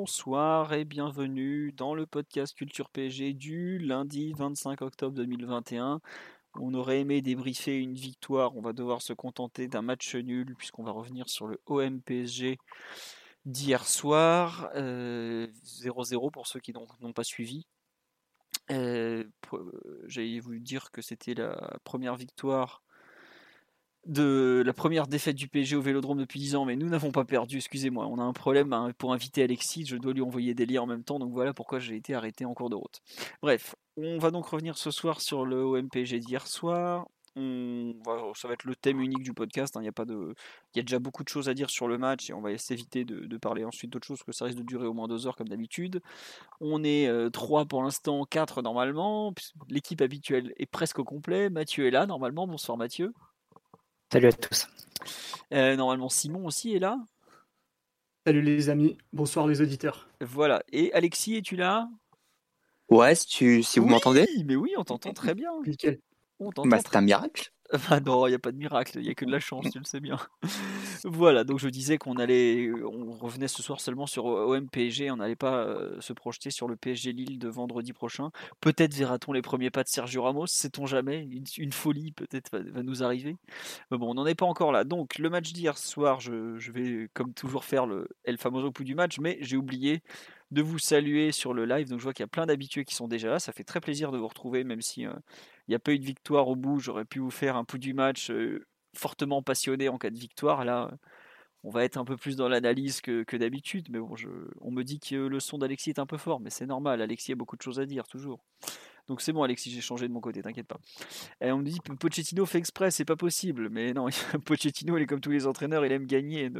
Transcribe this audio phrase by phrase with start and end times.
[0.00, 6.00] Bonsoir et bienvenue dans le podcast Culture PSG du lundi 25 octobre 2021.
[6.54, 10.84] On aurait aimé débriefer une victoire, on va devoir se contenter d'un match nul puisqu'on
[10.84, 12.58] va revenir sur le OM PSG
[13.44, 14.70] d'hier soir.
[14.72, 17.66] 0-0 euh, pour ceux qui n'ont pas suivi.
[18.70, 19.24] Euh,
[20.06, 22.84] j'allais vous dire que c'était la première victoire
[24.08, 27.24] de la première défaite du PSG au Vélodrome depuis 10 ans, mais nous n'avons pas
[27.24, 28.06] perdu, excusez-moi.
[28.06, 30.86] On a un problème hein, pour inviter Alexis, je dois lui envoyer des liens en
[30.86, 33.00] même temps, donc voilà pourquoi j'ai été arrêté en cours de route.
[33.42, 37.06] Bref, on va donc revenir ce soir sur le OMPG d'hier soir.
[37.36, 39.76] ça va être le thème unique du podcast.
[39.76, 39.82] Hein.
[39.82, 40.34] Il y a pas de,
[40.74, 42.56] il y a déjà beaucoup de choses à dire sur le match et on va
[42.56, 45.26] s'éviter de, parler ensuite d'autres choses parce que ça risque de durer au moins deux
[45.26, 46.00] heures comme d'habitude.
[46.60, 49.34] On est 3 euh, pour l'instant, 4 normalement.
[49.68, 51.50] L'équipe habituelle est presque au complet.
[51.50, 52.46] Mathieu est là normalement.
[52.46, 53.12] Bonsoir Mathieu.
[54.10, 54.66] Salut à tous.
[55.52, 56.98] Euh, normalement, Simon aussi est là.
[58.26, 60.08] Salut les amis, bonsoir les auditeurs.
[60.22, 61.90] Voilà, et Alexis, es-tu là?
[62.88, 64.26] Ouais, si, tu, si vous m'entendez?
[64.34, 65.50] Oui, mais oui, on t'entend très bien.
[65.66, 66.00] Nickel.
[66.40, 67.52] Bah, c'est un miracle.
[68.06, 69.78] Non, il n'y a pas de miracle, il n'y a que de la chance, tu
[69.78, 70.18] le sais bien.
[71.04, 75.16] voilà, donc je disais qu'on allait, on revenait ce soir seulement sur OM PSG, on
[75.16, 78.30] n'allait pas euh, se projeter sur le PSG Lille de vendredi prochain.
[78.60, 83.02] Peut-être verra-t-on les premiers pas de Sergio Ramos, sait-on jamais, une, folie peut-être va, nous
[83.02, 83.36] arriver.
[83.90, 84.84] Mais bon, on n'en est pas encore là.
[84.84, 88.84] Donc le match d'hier soir, je, je, vais comme toujours faire le El Famoso coup
[88.84, 90.02] du match, mais j'ai oublié
[90.50, 91.88] de vous saluer sur le live.
[91.88, 93.38] Donc je vois qu'il y a plein d'habitués qui sont déjà là.
[93.38, 95.12] Ça fait très plaisir de vous retrouver, même si il
[95.68, 96.80] n'y a pas eu de victoire au bout.
[96.80, 98.32] J'aurais pu vous faire un pouls du match
[98.94, 100.64] fortement passionné en cas de victoire.
[100.64, 100.90] Là,
[101.64, 103.88] on va être un peu plus dans l'analyse que, d'habitude.
[103.90, 104.28] Mais bon, je,
[104.60, 107.02] on me dit que le son d'Alexis est un peu fort, mais c'est normal.
[107.02, 108.44] Alexis a beaucoup de choses à dire, toujours.
[109.08, 110.78] Donc c'est bon, Alexis, j'ai changé de mon côté, t'inquiète pas.
[111.40, 113.70] Et on me dit Pochettino fait exprès, c'est pas possible.
[113.70, 114.06] Mais non,
[114.44, 116.50] Pochettino, il est comme tous les entraîneurs, il aime gagner.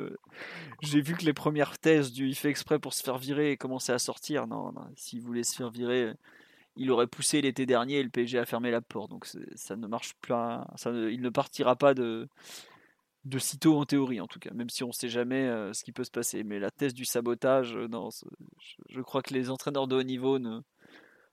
[0.83, 3.93] J'ai vu que les premières thèses du il fait exprès pour se faire virer commençaient
[3.93, 4.47] à sortir.
[4.47, 6.15] Non, non s'il voulait se faire virer,
[6.77, 9.11] il aurait poussé l'été dernier et le PSG a fermé la porte.
[9.11, 10.67] Donc ça ne marche pas.
[10.87, 12.29] Il ne partira pas de,
[13.27, 15.85] de sitôt en théorie, en tout cas, même si on ne sait jamais euh, ce
[15.85, 16.45] qui peut se passer.
[16.45, 17.89] Mais la thèse du sabotage, euh,
[18.89, 20.61] je crois que les entraîneurs de haut niveau ne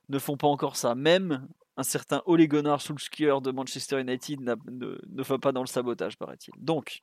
[0.08, 0.94] ne font pas encore ça.
[0.94, 5.66] Même un certain Ole Gunnar Solskjaer de Manchester United ne, ne va pas dans le
[5.66, 6.54] sabotage, paraît-il.
[6.58, 7.02] Donc,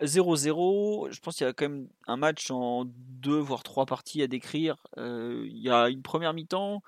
[0.00, 4.22] 0-0, je pense qu'il y a quand même un match en deux voire trois parties
[4.22, 4.76] à décrire.
[4.98, 6.82] Euh, il y a une première mi-temps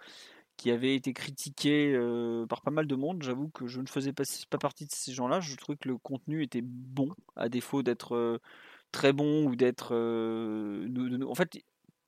[0.56, 3.22] qui avait été critiquée euh, par pas mal de monde.
[3.22, 4.24] J'avoue que je ne faisais pas,
[4.58, 5.40] partie de ces gens-là.
[5.40, 8.38] Je trouvais que le contenu était bon, à défaut d'être euh,
[8.92, 9.94] très bon ou d'être...
[9.94, 11.58] en fait,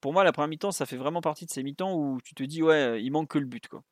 [0.01, 2.43] pour moi, la première mi-temps, ça fait vraiment partie de ces mi-temps où tu te
[2.43, 3.69] dis, ouais, il manque que le but.
[3.69, 3.83] Quoi.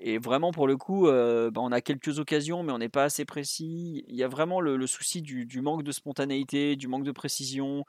[0.00, 3.04] Et vraiment, pour le coup, euh, bah, on a quelques occasions, mais on n'est pas
[3.04, 4.04] assez précis.
[4.08, 7.84] Il y a vraiment le, souci du, manque de spontanéité, du manque de précision.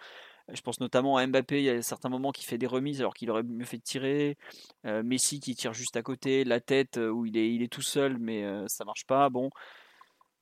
[0.50, 3.14] Je pense notamment à Mbappé, il y a certains moments qui fait des remises alors
[3.14, 4.38] qu'il aurait mieux fait tirer.
[4.86, 8.18] Euh, Messi qui tire juste à côté, la tête euh, où il est, tout seul,
[8.18, 9.30] mais ça marche pas.
[9.30, 9.50] Bon,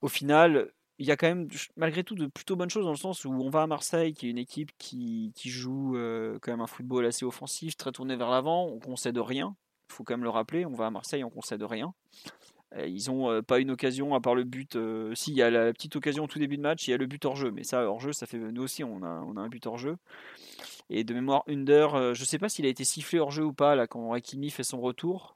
[0.02, 2.98] au final, il y a quand même, malgré tout, de plutôt bonnes choses dans le
[2.98, 6.62] sens où on va à Marseille, qui est une équipe qui, joue euh, quand même
[6.62, 9.56] un football assez offensif, très tourné vers l'avant, on concède rien.
[9.90, 11.94] Il faut quand même le rappeler, on va à Marseille, on concède rien.
[12.76, 14.78] Euh, ils n'ont euh, pas une occasion à part le but.
[15.16, 16.98] si, il y a la petite occasion au tout début de match, il y a
[16.98, 17.52] le but hors jeu.
[17.52, 19.78] Mais ça, hors jeu, ça fait nous aussi, on a, on a un but hors
[19.78, 19.98] jeu.
[20.90, 23.54] Et de mémoire, Under, je ne sais pas s'il a été sifflé hors jeu ou
[23.54, 25.36] pas là quand Hakimi fait son retour.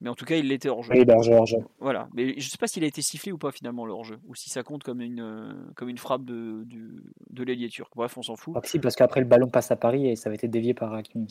[0.00, 0.92] Mais en tout cas, il l'était hors jeu.
[0.92, 1.58] Oui, hors jeu, hors jeu.
[1.80, 2.08] Voilà.
[2.14, 4.18] Mais je ne sais pas s'il a été sifflé ou pas finalement le hors jeu,
[4.26, 7.90] ou si ça compte comme une, euh, comme une frappe de, de, de l'ailier turc.
[7.96, 8.54] Bref, on s'en fout.
[8.64, 11.26] Si, parce qu'après le ballon passe à Paris et ça avait été dévié par Hakim,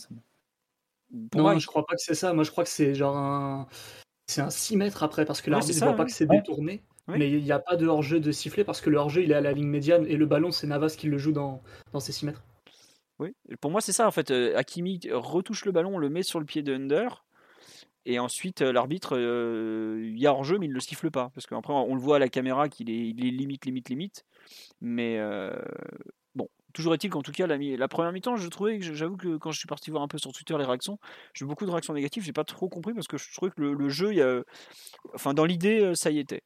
[1.11, 2.33] non, moi, je crois pas que c'est ça.
[2.33, 3.67] Moi, je crois que c'est genre un.
[4.25, 6.83] C'est un 6 mètres après, parce que l'arbitre ne voit pas que c'est détourné.
[7.07, 9.35] Mais il n'y a pas de hors-jeu de sifflet parce que le hors-jeu il est
[9.35, 11.61] à la ligne médiane et le ballon c'est Navas qui le joue dans,
[11.93, 12.43] dans ces 6 mètres.
[13.19, 14.29] Oui, pour moi c'est ça en fait.
[14.29, 17.23] Euh, Hakimi retouche le ballon, on le met sur le pied de Under
[18.09, 21.29] et ensuite, euh, l'arbitre, euh, il y a hors-jeu, mais il ne le siffle pas.
[21.35, 24.23] Parce qu'après, on le voit à la caméra qu'il est, limite, limite, limite.
[24.79, 25.51] Mais euh,
[26.33, 29.59] bon, toujours est-il qu'en tout cas, la, première mi-temps, je trouvais j'avoue que quand je
[29.59, 30.99] suis parti voir un peu sur Twitter les réactions,
[31.33, 32.23] j'ai eu beaucoup de réactions négatives.
[32.23, 34.41] J'ai pas trop compris parce que je trouvais que le, jeu, il y a,
[35.13, 36.43] enfin, dans l'idée, ça y était.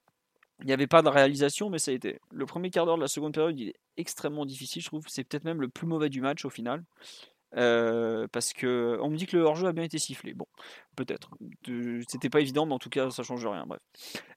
[0.62, 2.20] Il n'y avait pas de réalisation, mais ça a été.
[2.32, 5.04] Le premier quart d'heure de la seconde période, il est extrêmement difficile, je trouve.
[5.08, 6.84] C'est peut-être même le plus mauvais du match au final.
[7.58, 10.34] Euh, parce que on me dit que le hors-jeu a bien été sifflé.
[10.34, 10.46] Bon,
[10.96, 11.32] peut-être.
[12.08, 13.66] C'était pas évident, mais en tout cas, ça change rien.
[13.66, 13.82] Bref.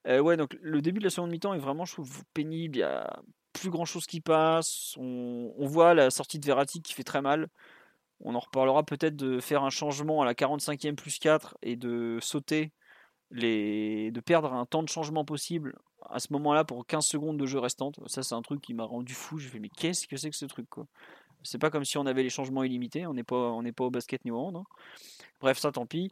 [0.06, 2.76] Euh, ouais, donc le début de la seconde mi-temps est vraiment, je trouve, pénible.
[2.76, 3.22] Il y a
[3.52, 4.94] plus grand chose qui passe.
[4.98, 7.48] On, voit la sortie de Verratti qui fait très mal.
[8.20, 12.18] On en reparlera peut-être de faire un changement à la 45e plus 4 et de
[12.20, 12.72] sauter
[13.30, 15.76] les, de perdre un temps de changement possible
[16.10, 17.98] à ce moment-là pour 15 secondes de jeu restantes.
[18.06, 19.38] Ça, c'est un truc qui m'a rendu fou.
[19.38, 20.86] J'ai fait, mais qu'est-ce que c'est que ce truc quoi?
[21.44, 23.06] C'est pas comme si on avait les changements illimités.
[23.06, 24.56] On n'est pas, on n'est pas au basket New Holland.
[24.56, 24.64] Hein.
[25.40, 26.10] Bref, ça, tant pis.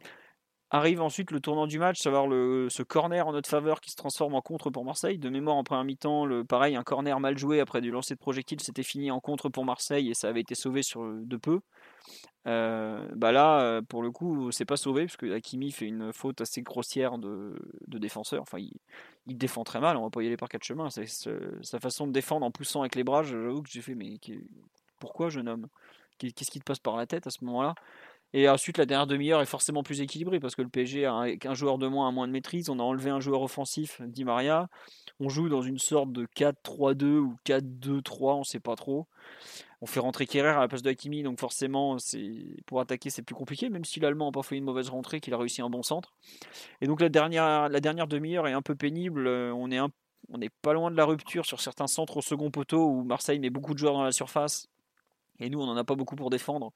[0.69, 3.95] Arrive ensuite le tournant du match, savoir le, ce corner en notre faveur qui se
[3.95, 5.19] transforme en contre pour Marseille.
[5.19, 8.19] De mémoire, en première mi-temps, le, pareil, un corner mal joué après du lancer de
[8.19, 11.59] projectile, c'était fini en contre pour Marseille et ça avait été sauvé sur de peu.
[12.47, 16.41] Euh, bah là, pour le coup, c'est pas sauvé parce que Hakimi fait une faute
[16.41, 17.55] assez grossière de,
[17.87, 18.41] défenseur.
[18.41, 19.95] Enfin, il, défend très mal.
[19.97, 20.89] On va pas y aller par quatre chemins.
[20.89, 23.23] Sa façon de défendre en poussant avec les bras.
[23.23, 24.17] J'avoue que j'ai fait, mais
[25.03, 25.67] pourquoi jeune homme?
[26.17, 27.75] Qu'est-ce qui te passe par la tête à ce moment-là?
[28.31, 31.53] Et ensuite, la dernière demi-heure est forcément plus équilibrée parce que le PSG a un,
[31.53, 32.69] joueur de moins, un moins de maîtrise.
[32.69, 34.69] On a enlevé un joueur offensif, Di Maria.
[35.19, 39.07] On joue dans une sorte de 4-3-2 ou 4-2-3, on ne sait pas trop.
[39.81, 41.97] On fait rentrer Kerrer à la place de Hakimi, donc forcément,
[42.65, 45.33] pour attaquer, c'est plus compliqué, même si l'Allemand n'a pas fait une mauvaise rentrée, qu'il
[45.33, 46.13] a réussi un bon centre.
[46.79, 49.27] Et donc la dernière, la dernière demi-heure est un peu pénible.
[49.27, 49.79] On est,
[50.29, 53.39] on est pas loin de la rupture sur certains centres au second poteau où Marseille
[53.39, 54.69] met beaucoup de joueurs dans la surface.
[55.39, 56.71] Et nous, on n'en a pas beaucoup pour défendre.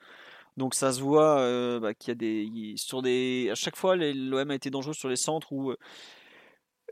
[0.58, 3.96] Donc ça se voit euh, bah, qu'il y a des sur des à chaque fois
[3.96, 5.78] l'OM a été dangereux sur les centres où euh,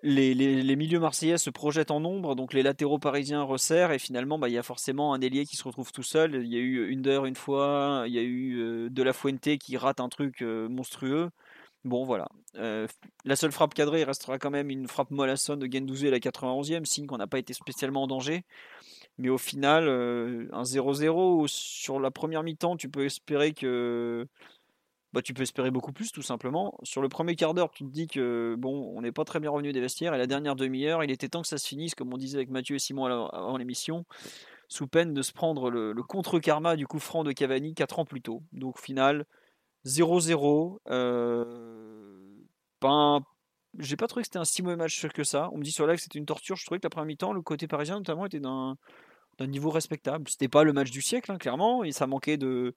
[0.03, 4.37] les, les, milieux marseillais se projettent en nombre, donc les latéraux parisiens resserrent et finalement
[4.37, 6.35] bah, il y a forcément un ailier qui se retrouve tout seul.
[6.43, 9.57] Il y a eu Under une fois, il y a eu euh, De La Fuente
[9.57, 11.31] qui rate un truc monstrueux.
[11.85, 12.27] Bon voilà.
[12.55, 16.85] la seule frappe cadrée restera quand même une frappe mollassonne de Gendouzi à la 91e,
[16.85, 18.43] signe qu'on n'a pas été spécialement en danger.
[19.17, 24.27] Mais au final, euh, un 0-0 sur la première mi-temps, tu peux espérer que.
[25.13, 26.77] Bah, tu peux espérer beaucoup plus, tout simplement.
[26.83, 29.49] Sur le premier quart d'heure, tu te dis que bon, on n'est pas très bien
[29.49, 30.13] revenu des vestiaires.
[30.13, 32.49] Et la dernière demi-heure, il était temps que ça se finisse, comme on disait avec
[32.49, 34.05] Mathieu et Simon avant l'émission,
[34.67, 38.21] sous peine de se prendre le, contre-karma du coup franc de Cavani 4 ans plus
[38.21, 38.43] tôt.
[38.51, 39.25] Donc, final,
[39.85, 40.79] 0-0.
[40.89, 42.45] Euh,
[42.81, 43.21] pas
[43.79, 45.49] j'ai pas trouvé que c'était un si mauvais match que ça.
[45.51, 46.55] On me dit sur live que c'était une torture.
[46.55, 48.77] Je trouvais que la première mi-temps, le côté parisien notamment, était d'un
[49.41, 50.29] niveau respectable.
[50.29, 51.83] C'était pas le match du siècle, hein, clairement.
[51.83, 52.73] Et ça manquait de,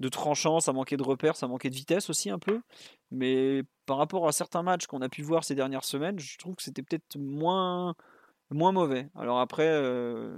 [0.00, 2.60] de tranchant, ça manquait de repères, ça manquait de vitesse aussi un peu.
[3.10, 6.54] Mais par rapport à certains matchs qu'on a pu voir ces dernières semaines, je trouve
[6.56, 7.94] que c'était peut-être moins,
[8.50, 9.08] moins mauvais.
[9.14, 10.36] Alors après, euh,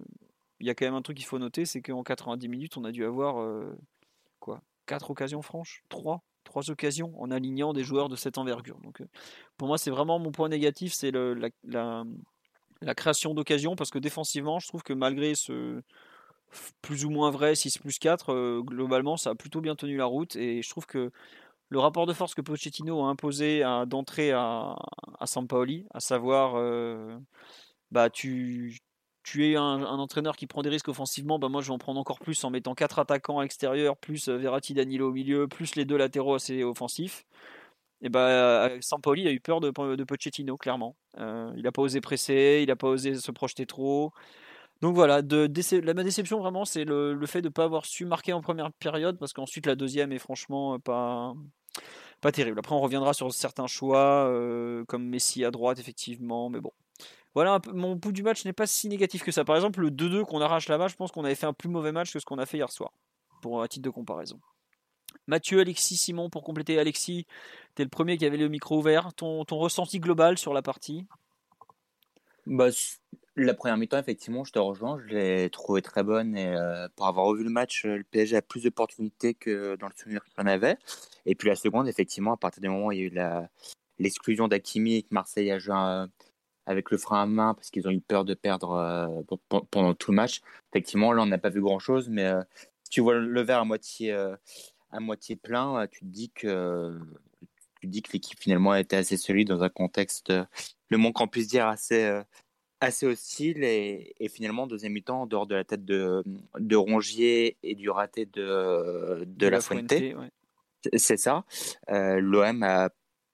[0.61, 2.85] il y a quand même un truc qu'il faut noter, c'est qu'en 90 minutes, on
[2.85, 3.77] a dû avoir euh,
[4.41, 5.83] quoi 4 occasions franches?
[5.89, 8.79] 3 trois occasions en alignant des joueurs de cette envergure.
[8.81, 9.09] Donc, euh,
[9.59, 12.05] pour moi, c'est vraiment mon point négatif, c'est la, la,
[12.95, 15.83] création d'occasions, parce que défensivement, je trouve que malgré ce
[16.81, 20.07] plus ou moins vrai 6 plus 4, euh, globalement, ça a plutôt bien tenu la
[20.07, 21.11] route, et je trouve que
[21.69, 24.75] le rapport de force que Pochettino a imposé d'entrée à,
[25.21, 26.55] à Sampaoli, à savoir,
[27.91, 28.81] bah, tu,
[29.37, 32.21] es un, entraîneur qui prend des risques offensivement, bah moi je vais en prendre encore
[32.21, 35.99] plus en mettant quatre attaquants à l'extérieur, plus Verratti Danilo au milieu, plus les deux
[35.99, 37.27] latéraux assez offensifs.
[38.03, 40.97] Et bah euh, Sampoli a eu peur de, de Pochettino, clairement.
[41.19, 44.13] Euh, il n'a pas osé presser, il n'a pas osé se projeter trop.
[44.81, 48.33] Donc voilà, la, ma déception vraiment, c'est le, fait de ne pas avoir su marquer
[48.33, 51.35] en première période, parce qu'ensuite la deuxième est franchement pas,
[52.21, 52.61] pas terrible.
[52.61, 54.33] Après, on reviendra sur certains choix,
[54.87, 56.71] comme Messi à droite, effectivement, mais bon,
[57.35, 59.45] voilà, mon bout du match n'est pas si négatif que ça.
[59.45, 61.93] Par exemple, le 2-2 qu'on arrache là-bas, je pense qu'on avait fait un plus mauvais
[61.93, 62.93] match que ce qu'on a fait hier soir,
[63.43, 64.41] pour un titre de comparaison.
[65.29, 67.27] Mathieu, Alexis, Simon, pour compléter, Alexis,
[67.77, 69.13] tu es le premier qui avait le micro ouvert.
[69.15, 71.07] Ton, ressenti global sur la partie?
[72.47, 72.69] Bah,
[73.37, 76.37] La première mi-temps, effectivement, je te rejoins, je l'ai trouvé très bonne.
[76.37, 79.93] Et euh, pour avoir revu le match, le PSG a plus d'opportunités que dans le
[79.95, 80.79] souvenir qu'on avait.
[81.27, 83.49] Et puis la seconde, effectivement, à partir du moment où il y a eu
[83.99, 85.75] l'exclusion d'Akimi et que Marseille a joué
[86.69, 90.11] avec le frein à main parce qu'ils ont eu peur de perdre euh, pendant tout
[90.11, 90.43] le match.
[90.71, 92.43] Effectivement, là, on n'a pas vu grand-chose, mais euh,
[92.91, 94.37] tu vois le verre à moitié, euh,
[94.91, 96.99] à moitié plein, tu te dis que,
[97.81, 100.33] tu dis que l'équipe finalement a été assez solide dans un contexte,
[100.89, 102.23] le moins qu'on puisse dire, assez,
[102.81, 103.65] assez hostile.
[103.65, 106.25] Et, finalement, deuxième mi-temps, en dehors de la tête de,
[106.59, 109.93] de Rongier et du raté de, de, la, Fuente,
[110.97, 111.45] c'est ça,
[111.89, 112.91] l'OM a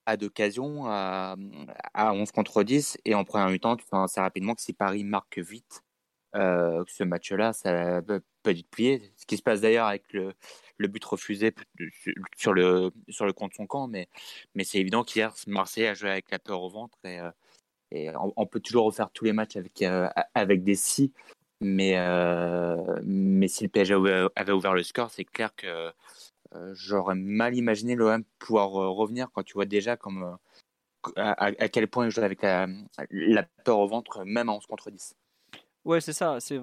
[0.07, 1.37] à d'occasion à,
[1.95, 5.05] à 11 contre 10 et en première mi-temps, tu sens assez rapidement que si Paris
[5.05, 5.83] marque vite,
[6.35, 9.13] euh, ce match-là, ça peut être plié.
[9.17, 10.35] Ce qui se passe d'ailleurs avec le,
[10.79, 11.55] le, but refusé
[12.37, 14.09] sur le, sur le son camp, mais,
[14.63, 18.61] c'est évident qu'hier, Marseille a joué avec la peur au ventre et, euh, on, peut
[18.61, 19.83] toujours refaire tous les matchs avec,
[20.35, 21.13] avec des si,
[21.61, 21.95] mais,
[23.05, 23.95] mais si le PSG
[24.35, 25.93] avait ouvert le score, c'est clair que
[26.73, 29.97] j'aurais mal imaginé l'OM pouvoir revenir quand tu vois déjà
[31.17, 32.67] à, quel point il joue avec la,
[33.11, 35.15] la, peur au ventre, même en 11 contre 10.
[35.85, 36.39] Ouais, c'est ça.
[36.41, 36.59] C'est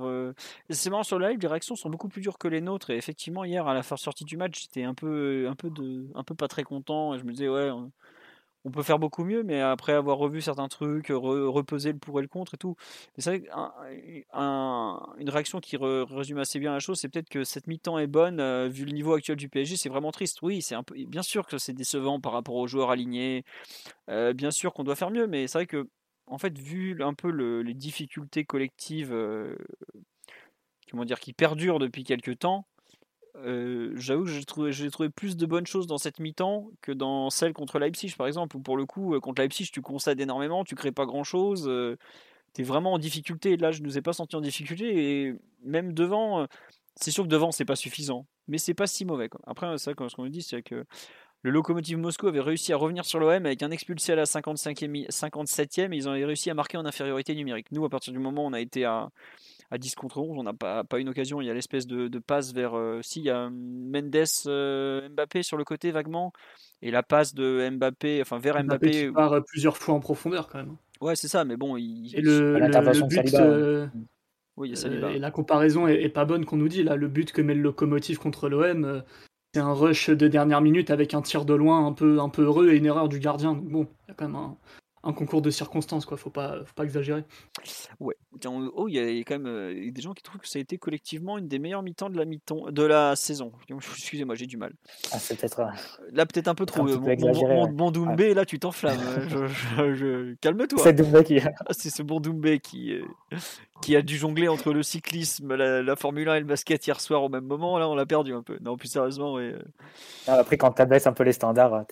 [0.89, 2.89] marrant sur le live, les réactions sont beaucoup plus dures que les nôtres.
[2.89, 5.69] Et effectivement, hier, à la fin sortie du match, j'étais un peu, un peu
[6.15, 7.13] un peu pas très content.
[7.13, 9.43] Et je me disais, ouais, on, peut faire beaucoup mieux.
[9.43, 12.75] Mais après avoir revu certains trucs, reposer le pour et le contre et tout,
[13.17, 13.49] c'est vrai
[15.19, 18.39] une réaction qui résume assez bien la chose, c'est peut-être que cette mi-temps est bonne
[18.39, 19.77] euh, vu le niveau actuel du PSG.
[19.77, 20.41] C'est vraiment triste.
[20.41, 20.75] Oui, c'est
[21.07, 23.43] bien sûr que c'est décevant par rapport aux joueurs alignés.
[24.09, 25.87] Euh, bien sûr qu'on doit faire mieux, mais c'est vrai que
[26.31, 27.29] en fait, vu un peu
[27.61, 29.55] les difficultés collectives euh,
[30.89, 32.65] comment dire, qui perdurent depuis quelques temps,
[33.35, 37.51] euh, j'avoue que j'ai trouvé, plus de bonnes choses dans cette mi-temps que dans celle
[37.51, 40.75] contre Leipzig, par exemple, où pour le coup, euh, contre Leipzig, tu constates énormément, tu
[40.75, 41.69] crées pas grand-chose,
[42.53, 43.57] tu es vraiment en difficulté.
[43.57, 46.47] Là, je ne nous ai pas senti en difficulté, et même devant,
[46.95, 49.29] c'est sûr que devant, c'est pas suffisant, mais c'est pas si mauvais.
[49.47, 50.85] Après, ça, ce qu'on me dit, c'est que
[51.43, 55.09] le Lokomotiv Moscou avait réussi à revenir sur l'OM avec un expulsé à la 55e,
[55.09, 57.71] 57e et ils ont réussi à marquer en infériorité numérique.
[57.71, 59.09] Nous, à partir du moment où on a été à,
[59.71, 61.41] à 10 contre 11, on n'a pas, pas une occasion.
[61.41, 62.77] Il y a l'espèce de, passe vers.
[62.77, 66.31] Euh, si, il y a Mendes euh, Mbappé sur le côté vaguement
[66.83, 68.87] et la passe de Mbappé, enfin vers Mbappé.
[68.87, 70.75] Mbappé qui part plusieurs fois en profondeur quand même.
[70.99, 71.75] Ouais, c'est ça, mais bon.
[71.75, 72.15] Il...
[72.15, 73.33] Et le, le, but.
[73.33, 73.87] Euh,
[74.57, 76.95] oui, et la comparaison est, est pas bonne qu'on nous dit là.
[76.95, 79.01] Le but que met le locomotive contre l'OM,
[79.53, 82.43] c'est un rush de dernière minute avec un tir de loin un peu, un peu
[82.43, 83.53] heureux et une erreur du gardien.
[83.53, 84.57] bon, il y a quand même un,
[85.03, 86.17] un concours de circonstances, quoi.
[86.17, 87.23] Faut pas, faut pas exagérer.
[87.99, 88.15] Ouais.
[88.73, 90.77] Oh, il y a quand même euh, des gens qui trouvent que ça a été
[90.77, 93.51] collectivement une des meilleures mi-temps de la mi-temps de la saison.
[93.69, 94.73] Excusez-moi, j'ai du mal.
[95.11, 95.59] Ah, c'est peut-être.
[95.59, 95.69] Euh,
[96.11, 96.87] là, peut-être un peu trop.
[96.87, 98.97] Euh, mon, bon Doumbé, là, tu t'enflammes.
[100.39, 100.79] Calme-toi.
[100.81, 101.39] C'est Doumbé qui.
[101.67, 102.93] Ah, c'est ce bon Doumbé qui,
[103.81, 107.23] qui a dû jongler entre le cyclisme, la, Formule 1 et le basket hier soir
[107.23, 107.77] au même moment.
[107.77, 108.57] Là, on l'a perdu un peu.
[108.61, 109.53] Non, plus sérieusement, ouais.
[110.27, 111.85] après, quand tu abaisses un peu les standards,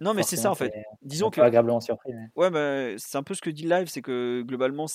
[0.00, 0.72] non, mais c'est ça en fait.
[1.02, 1.40] Disons que.
[1.40, 2.12] agréablement surpris.
[2.36, 4.86] Ouais, mais c'est un peu ce que dit Live, c'est que globalement,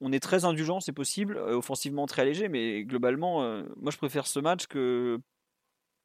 [0.00, 3.98] on est très indulgent, c'est possible, euh, offensivement très léger, mais globalement, euh, moi je
[3.98, 5.20] préfère ce match que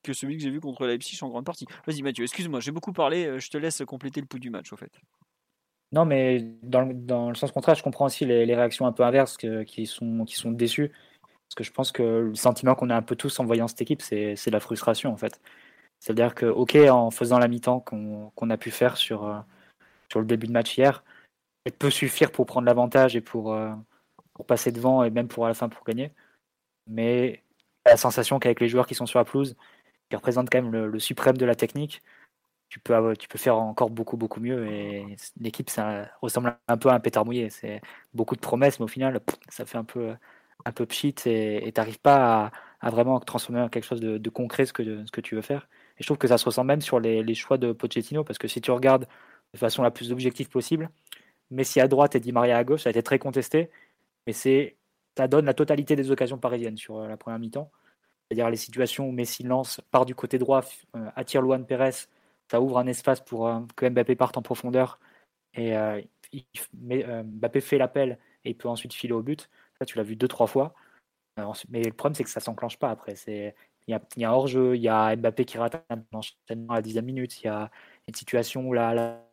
[0.04, 1.66] que celui que j'ai vu contre Leipzig en grande partie.
[1.88, 4.74] Vas-y Mathieu, excuse-moi, j'ai beaucoup parlé, euh, je te laisse compléter le pouls du match
[4.74, 4.92] au fait.
[5.94, 9.38] Non, mais dans, dans, le sens contraire, je comprends aussi les, réactions un peu inverses
[9.38, 10.90] qui, sont, qui sont déçues.
[10.90, 13.82] Parce que je pense que le sentiment qu'on a un peu tous en voyant cette
[13.82, 15.40] équipe, c'est la frustration en fait.
[16.00, 19.46] C'est-à-dire que, ok, en faisant la mi-temps qu'on a pu faire sur,
[20.14, 21.04] sur le début de match hier,
[21.66, 23.72] elle peut suffire pour prendre l'avantage et pour, euh,
[24.34, 26.12] pour passer devant et même pour à la fin pour gagner.
[26.88, 27.44] Mais
[27.86, 29.56] la sensation qu'avec les joueurs qui sont sur la pelouse,
[30.10, 32.02] qui représentent quand même le, suprême de la technique,
[32.70, 34.68] tu peux, tu peux faire encore beaucoup, beaucoup mieux.
[34.68, 37.50] Et l'équipe, ça ressemble un peu à un pétard mouillé.
[37.50, 37.82] C'est
[38.14, 40.14] beaucoup de promesses, mais au final, ça fait un peu,
[40.66, 42.52] un peu pchit et tu n'arrives pas
[42.82, 45.68] à, vraiment transformer en quelque chose de, concret ce que, ce que tu veux faire.
[45.98, 48.48] Et je trouve que ça se ressent même sur les choix de Pochettino, parce que
[48.48, 49.08] si tu regardes
[49.54, 50.90] de façon la plus objective possible,
[51.52, 53.70] Messi à droite et Di Maria à gauche, ça a été très contesté,
[54.26, 54.76] mais c'est
[55.18, 57.72] ça donne la totalité des occasions parisiennes sur euh, la première mi-temps.
[58.28, 60.64] C'est-à-dire les situations où Messi lance, part du côté droit,
[60.96, 62.08] euh, attire Luan Pérez,
[62.50, 65.00] ça ouvre un espace pour euh, que Mbappé parte en profondeur
[65.56, 65.76] et
[66.74, 69.50] Mbappé fait l'appel et il peut ensuite filer au but.
[69.78, 70.74] Ça, tu l'as vu deux, trois fois.
[71.70, 73.14] mais le problème, c'est que ça s'enclenche pas après.
[73.28, 73.54] Il
[73.88, 77.06] y a, un hors-jeu, il y a Mbappé qui rate un enchaînement à la dixième
[77.06, 77.70] minute, il y a
[78.08, 79.24] une situation où la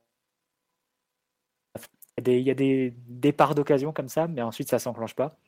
[2.27, 5.39] il y a des départs d'occasion comme ça, mais ensuite ça s'enclenche pas.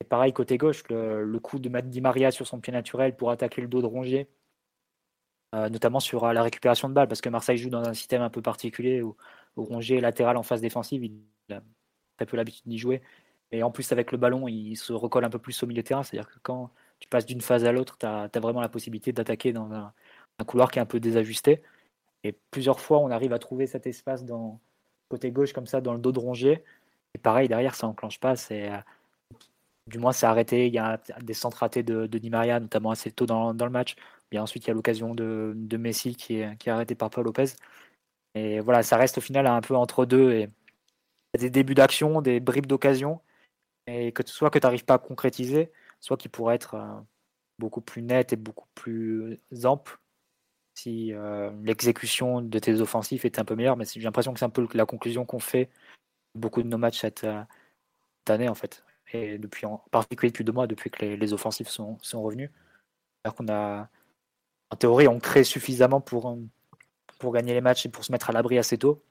[0.00, 3.62] Et pareil, côté gauche, le, coup de Di Maria sur son pied naturel pour attaquer
[3.62, 4.28] le dos de Rongier,
[5.54, 8.22] euh, notamment sur euh, la récupération de balles, parce que Marseille joue dans un système
[8.22, 9.16] un peu particulier où,
[9.56, 11.22] Rongier est latéral en phase défensive, il
[11.54, 11.62] a
[12.16, 13.02] très peu l'habitude d'y jouer.
[13.52, 15.86] Et en plus, avec le ballon, il se recolle un peu plus au milieu de
[15.86, 19.12] terrain, c'est-à-dire que quand tu passes d'une phase à l'autre, tu as, vraiment la possibilité
[19.12, 19.92] d'attaquer dans un,
[20.38, 21.62] un couloir qui est un peu désajusté.
[22.24, 24.60] Et plusieurs fois, on arrive à trouver cet espace dans,
[25.12, 26.64] côté gauche comme ça dans le dos de Rongier.
[27.14, 28.36] Et pareil, derrière, ça enclenche pas.
[28.36, 28.78] C'est, euh,
[29.86, 30.66] du moins, c'est arrêté.
[30.68, 33.70] Il y a des centres ratés de, de Di Maria, notamment assez tôt dans, le
[33.70, 33.96] match.
[34.30, 37.24] Bien ensuite, il y a l'occasion de, Messi qui est, qui est arrêté par Paul
[37.24, 37.52] Lopez.
[38.34, 40.32] Et voilà, ça reste au final un peu entre deux.
[40.32, 40.48] Et
[41.38, 43.20] des débuts d'action, des bribes d'occasion.
[43.86, 47.00] Et que soit que tu n'arrives pas à concrétiser, soit qui pourrait être euh,
[47.58, 49.98] beaucoup plus net et beaucoup plus ample
[50.74, 54.44] si euh, l'exécution de tes offensifs était un peu meilleure, mais j'ai l'impression que c'est
[54.44, 55.70] un peu la conclusion qu'on fait
[56.34, 57.42] beaucoup de nos matchs cette, euh,
[58.28, 58.84] année en fait.
[59.12, 62.50] Et depuis en particulier depuis deux mois, depuis que les, offensifs sont, sont revenus.
[63.24, 63.88] Alors qu'on a
[64.70, 66.38] en théorie on crée suffisamment pour,
[67.18, 69.04] pour gagner les matchs et pour se mettre à l'abri assez tôt.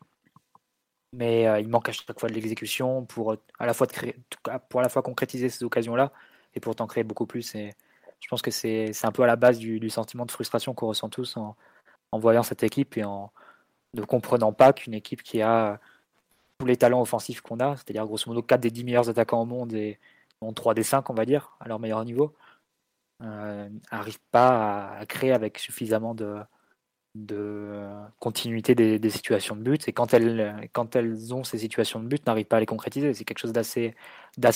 [1.14, 3.88] mais il manque à chaque fois de l'exécution pour à la fois
[4.70, 6.12] pour la fois concrétiser ces occasions-là
[6.56, 7.56] et pourtant créer beaucoup plus.
[8.22, 11.10] Je pense que c'est un peu à la base du, sentiment de frustration qu'on ressent
[11.10, 11.56] tous en,
[12.14, 13.32] voyant cette équipe et en
[13.94, 15.80] ne comprenant pas qu'une équipe qui a
[16.60, 19.46] tous les talents offensifs qu'on a, c'est-à-dire grosso modo 4 des 10 meilleurs attaquants au
[19.46, 20.00] monde et
[20.56, 22.36] 3 des 5, on va dire, à leur meilleur niveau,
[23.20, 26.38] n'arrive pas à, créer avec suffisamment de,
[27.16, 27.88] de
[28.20, 29.88] continuité des, situations de but.
[29.88, 33.14] Et quand elles, quand elles ont ces situations de but, n'arrivent pas à les concrétiser.
[33.14, 33.96] C'est quelque chose d'assez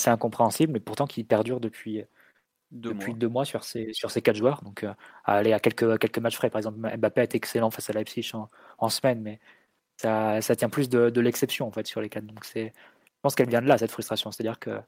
[0.06, 2.04] incompréhensible, mais pourtant qui perdure depuis,
[2.70, 3.18] deux depuis mois.
[3.18, 4.62] deux mois sur ces, sur ces quatre joueurs.
[4.62, 6.50] Donc, à aller à quelques, quelques matchs frais.
[6.50, 9.40] Par exemple, Mbappé a été excellent face à Leipzig en, en semaine, mais
[9.96, 12.26] ça, ça tient plus de, de l'exception en fait sur les quatre.
[12.26, 14.30] Donc, c'est, je pense qu'elle vient de là, cette frustration.
[14.30, 14.80] C'est-à-dire que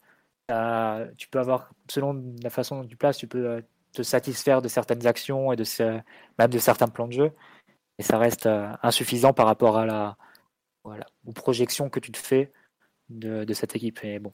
[1.16, 5.06] tu peux avoir, selon la façon dont tu places, tu peux te satisfaire de certaines
[5.06, 5.64] actions et de
[6.38, 7.32] même de certains plans de jeu.
[7.98, 8.48] Et ça reste
[8.82, 10.16] insuffisant par rapport à la,
[10.84, 12.50] voilà, aux projections que tu te fais
[13.10, 14.02] de, de cette équipe.
[14.04, 14.32] Et bon,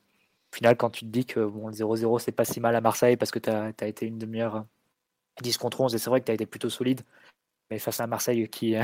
[0.55, 2.81] au final, quand tu te dis que bon, le 0-0, c'est pas si mal à
[2.81, 4.65] Marseille parce que tu as, as, été une demi-heure
[5.43, 7.01] 10 contre 11, et c'est vrai que tu as été plutôt solide,
[7.71, 8.77] mais face à Marseille qui,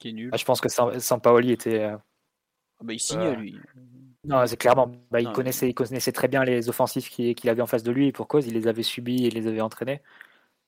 [0.00, 0.30] qui est nul.
[0.30, 1.84] Bah, je pense que Sampaoli était.
[1.84, 2.00] Ah
[2.82, 3.56] bah, il signait, lui.
[4.24, 4.90] Non, c'est clairement.
[5.12, 8.08] Bah, il, connaissait, il connaissait très bien les offensifs qu'il avait en face de lui,
[8.08, 10.02] et pour cause, il les avait subis et les avait entraînés.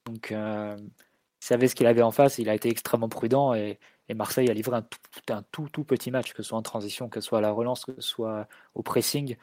[0.06, 3.80] Donc, euh, il savait ce qu'il avait en face, il a été extrêmement prudent, et,
[4.14, 4.98] Marseille a livré un tout,
[5.30, 7.52] un tout, tout petit match, que ce soit en transition, que ce soit à la
[7.52, 9.36] relance, que ce soit au pressing.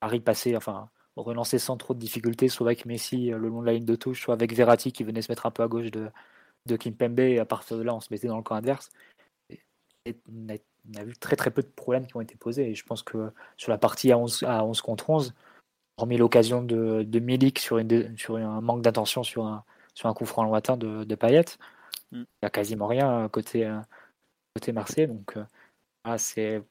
[0.00, 3.66] Paris passait, enfin, relancer sans trop de difficultés, soit avec Messi euh, le long de
[3.66, 5.90] la ligne de touche, soit avec Verratti qui venait se mettre un peu à gauche
[5.90, 6.10] de,
[6.66, 8.90] de Kimpembe, et à partir de là, on se mettait dans le camp adverse.
[10.04, 12.70] Et, on a vu très très peu de problèmes qui ont été posés.
[12.70, 15.34] Et je pense que sur la partie à 11, à 11 contre 11,
[15.96, 20.14] hormis l'occasion de, de Milik sur, une, sur un manque d'attention sur un, sur un
[20.14, 21.44] coup franc lointain de, de Payet,
[22.12, 22.18] mm.
[22.18, 23.68] il n'y a quasiment rien côté,
[24.54, 25.08] côté Marseille.
[25.08, 25.36] Donc,
[26.04, 26.62] ah, c'est.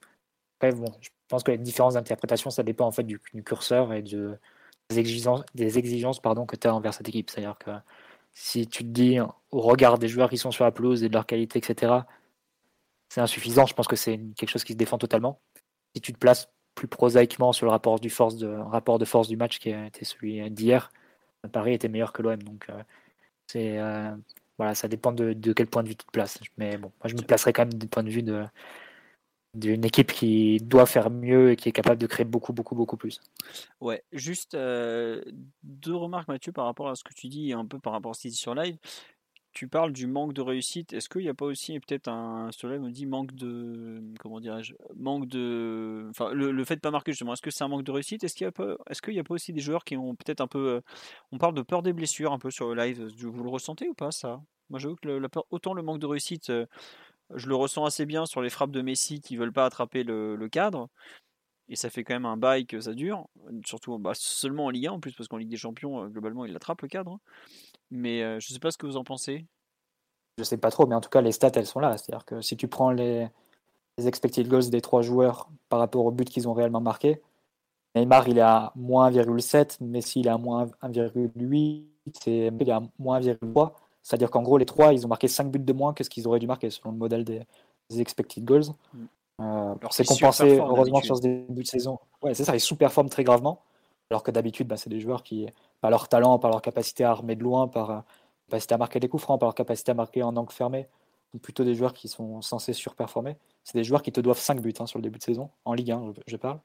[0.62, 4.38] bon, je pense que les différences d'interprétation, ça dépend en fait du, curseur et de,
[4.89, 7.29] des exigences, des exigences pardon, que tu as envers cette équipe.
[7.29, 7.72] C'est-à-dire que
[8.34, 11.13] si tu te dis, au regard des joueurs qui sont sur la pelouse et de
[11.13, 11.94] leur qualité, etc.,
[13.09, 13.66] c'est insuffisant.
[13.66, 15.40] Je pense que c'est quelque chose qui se défend totalement.
[15.96, 19.27] Si tu te places plus prosaïquement sur le rapport, du force de, rapport de force
[19.29, 20.92] du match qui a été celui d'hier,
[21.51, 22.42] Paris était meilleur que l'OM.
[22.44, 22.83] Donc euh,
[23.48, 24.14] c'est euh,
[24.57, 26.40] voilà, ça dépend de, quel point de vue tu te places.
[26.57, 28.46] Mais bon, moi je me placerai quand même du point de vue de
[29.55, 32.98] d'une équipe qui doit faire mieux et qui est capable de créer beaucoup, beaucoup, beaucoup
[32.98, 33.22] plus.
[33.81, 35.24] Ouais, juste euh,
[35.63, 38.13] deux remarques, Mathieu, par rapport à ce que tu dis un peu par rapport à
[38.13, 38.77] ce qu'il dit sur live
[39.55, 40.94] tu parles du manque de réussite.
[40.94, 44.75] Est-ce qu'il n'y a pas aussi peut-être un cela me dit manque de comment dirais-je
[44.96, 47.33] manque de enfin le, fait de pas marquer justement.
[47.33, 48.24] Est-ce que c'est un manque de réussite?
[48.24, 50.13] Est-ce qu'il y a pas est-ce qu'il y a pas aussi des joueurs qui ont
[50.13, 50.81] peut-être un peu euh,
[51.31, 53.07] on parle de peur des blessures un peu sur le live.
[53.18, 54.41] Vous le ressentez ou pas ça?
[54.70, 56.65] Moi j'avoue que le, autant le manque de réussite euh,
[57.33, 60.48] je le ressens assez bien sur les frappes de Messi qui veulent pas attraper le,
[60.50, 60.90] cadre.
[61.68, 63.27] Et ça fait quand même un bail que ça dure,
[63.66, 66.46] surtout bah, seulement en Ligue 1 en plus, parce qu'en Ligue des Champions, euh, globalement,
[66.46, 67.18] il attrape le cadre.
[67.90, 69.48] Mais je euh, je sais pas ce que vous en pensez.
[70.38, 71.98] Je sais pas trop, mais en tout cas, les stats, elles sont là.
[71.98, 73.27] C'est-à-dire que si tu prends les,
[73.98, 77.22] expected goals des trois joueurs par rapport au but qu'ils ont réellement marqué,
[77.96, 81.85] Neymar, il est à moins 1,7, Messi, il est à moins 1,8,
[82.27, 83.72] et il est à moins 1,3.
[84.05, 86.27] C'est-à-dire qu'en gros, les trois, ils ont marqué 5 buts de moins que ce qu'ils
[86.27, 87.41] auraient dû marquer selon le modèle des,
[87.98, 88.68] expected goals.
[88.94, 89.05] Mm.
[89.41, 91.98] Euh, c'est compensé, heureusement, sur ce début de saison.
[92.22, 93.63] Ouais, c'est ça, ils sous-performent très gravement.
[94.11, 95.48] Alors que d'habitude, bah, c'est des joueurs qui,
[95.81, 98.03] par leur talent, par leur capacité à armer de loin, par leur
[98.48, 100.87] capacité à marquer des coups francs, par leur capacité à marquer en angle fermé,
[101.31, 103.37] sont plutôt des joueurs qui sont censés surperformer.
[103.63, 105.74] C'est des joueurs qui te doivent 5 buts hein, sur le début de saison, en
[105.74, 106.59] Ligue 1, je, parle.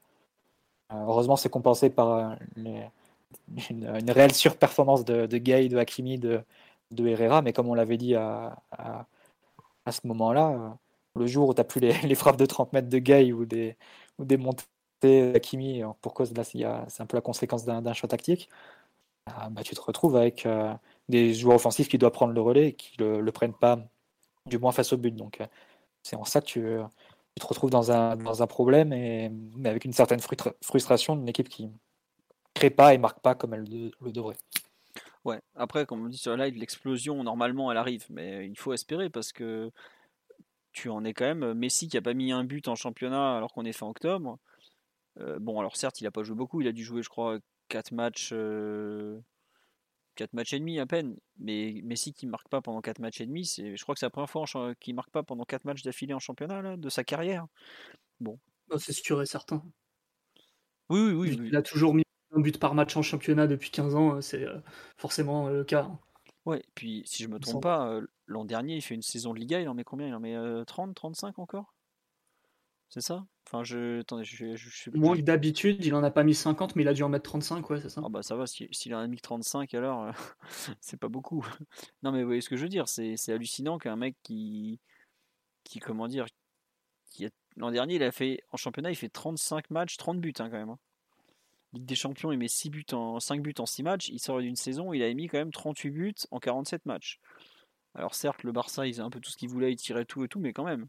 [0.93, 2.35] Euh, heureusement, c'est compensé par euh,
[3.71, 6.43] une, réelle surperformance de, de Gay, de Hakimi, de,
[6.91, 10.69] de Herrera, mais comme on l'avait dit à, à, ce moment-là, euh,
[11.19, 13.45] le jour où tu n'as plus les, les, frappes de 30 mètres de Gay ou
[13.45, 13.77] des,
[14.19, 14.63] ou des montées
[15.01, 18.49] d'Hakimi, pour cause là, c'est un peu la conséquence d'un choix tactique,
[19.27, 20.73] ah, bah, tu te retrouves avec euh,
[21.09, 23.79] des joueurs offensifs qui doivent prendre le relais et qui ne le, prennent pas,
[24.47, 25.15] du moins face au but.
[25.15, 25.47] Donc, euh,
[26.03, 26.61] c'est en ça que tu,
[27.39, 30.19] te retrouves dans un, dans un problème, et, mais avec une certaine
[30.61, 31.71] frustration d'une équipe qui ne
[32.53, 34.37] crée pas et marque pas comme elle le, devrait.
[35.23, 38.73] Ouais, après, comme on dit sur le live, l'explosion, normalement, elle arrive, mais il faut
[38.73, 39.71] espérer parce que
[40.71, 41.53] tu en es quand même.
[41.53, 44.39] Messi qui a pas mis un but en championnat alors qu'on est fin octobre.
[45.19, 47.37] Euh, bon, alors certes, il a pas joué beaucoup, il a dû jouer, je crois,
[47.69, 49.21] 4 matchs, 4 euh,
[50.33, 51.17] matchs et demi à peine.
[51.37, 54.07] Mais Messi qui marque pas pendant 4 matchs et demi, c'est, je crois que c'est
[54.07, 54.45] la première fois
[54.79, 57.45] qu'il marque pas pendant 4 matchs d'affilée en championnat de sa carrière.
[58.19, 58.39] Bon.
[58.69, 59.63] Bah, c'est sûr et certain.
[60.89, 62.03] Oui, oui, oui, Il a toujours mis
[62.33, 64.59] un but par match en championnat depuis 15 ans, c'est euh,
[64.97, 65.89] forcément euh, le cas.
[66.45, 69.59] Ouais, puis si je me trompe pas, l'an dernier, il fait une saison de Liga,
[69.59, 70.07] il en met combien?
[70.07, 71.75] Il en met 30, 35 encore?
[72.91, 73.25] C'est ça?
[73.47, 74.01] Enfin, je.
[74.01, 77.03] Attendez, je, Moins que d'habitude, il en a pas mis 50, mais il a dû
[77.03, 78.01] en mettre 35, ouais, c'est ça.
[78.03, 80.11] Ah bah ça va, s'il en a mis 35, alors, euh,
[80.81, 81.45] c'est pas beaucoup.
[82.03, 84.81] non, mais vous voyez ce que je veux dire, c'est hallucinant qu'un mec qui.
[85.63, 86.25] qui, comment dire.
[87.05, 88.43] qui L'an dernier, il a fait.
[88.51, 90.69] En championnat, il fait 35 matchs, 30 buts, hein, quand même.
[90.69, 90.79] Hein.
[91.73, 94.09] Ligue des Champions, il met 6 buts en, 5 buts en 6 matchs.
[94.09, 97.19] Il sort d'une saison, il a mis quand même 38 buts en 47 matchs.
[97.95, 100.23] Alors certes, le Barça, il faisait un peu tout ce qu'il voulait, il tirait tout
[100.23, 100.87] et tout, mais quand même.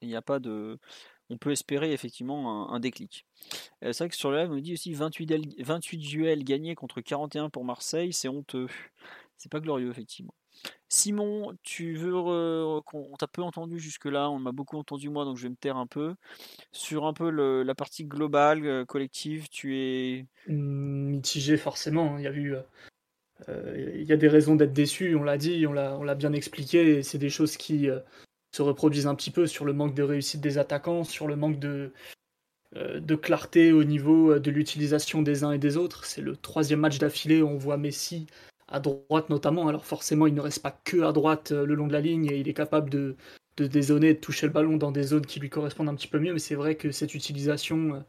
[0.00, 0.78] Il n'y a pas de
[1.32, 3.26] on peut espérer effectivement un, déclic.
[3.82, 6.74] Euh, c'est vrai que sur le live, on me dit aussi 28, 28 duels gagnés
[6.74, 8.68] contre 41 pour Marseille, c'est honteux.
[9.38, 10.34] C'est pas glorieux, effectivement.
[10.88, 12.14] Simon, tu veux.
[12.14, 15.76] on t'a peu entendu jusque-là, on m'a beaucoup entendu moi, donc je vais me taire
[15.76, 16.14] un peu.
[16.72, 20.26] Sur un peu la partie globale, euh, collective, tu es.
[20.48, 22.18] Mitigé, forcément.
[22.18, 22.54] Il y a eu.
[23.48, 27.02] Euh, il y a des raisons d'être déçu, on l'a dit, on l'a bien expliqué,
[27.02, 27.88] c'est des choses qui,
[28.52, 31.58] se reproduisent un petit peu sur le manque de réussite des attaquants, sur le manque
[31.58, 31.92] de,
[32.76, 36.04] euh, de clarté au niveau euh, de l'utilisation des uns et des autres.
[36.04, 38.26] C'est le troisième match d'affilée où on voit Messi
[38.72, 39.68] à droite notamment.
[39.68, 42.26] Alors forcément, il ne reste pas que à droite euh, le long de la ligne
[42.26, 43.16] et il est capable de,
[43.56, 46.18] de dézoner, de toucher le ballon dans des zones qui lui correspondent un petit peu
[46.18, 46.32] mieux.
[46.32, 48.04] Mais c'est vrai que cette utilisation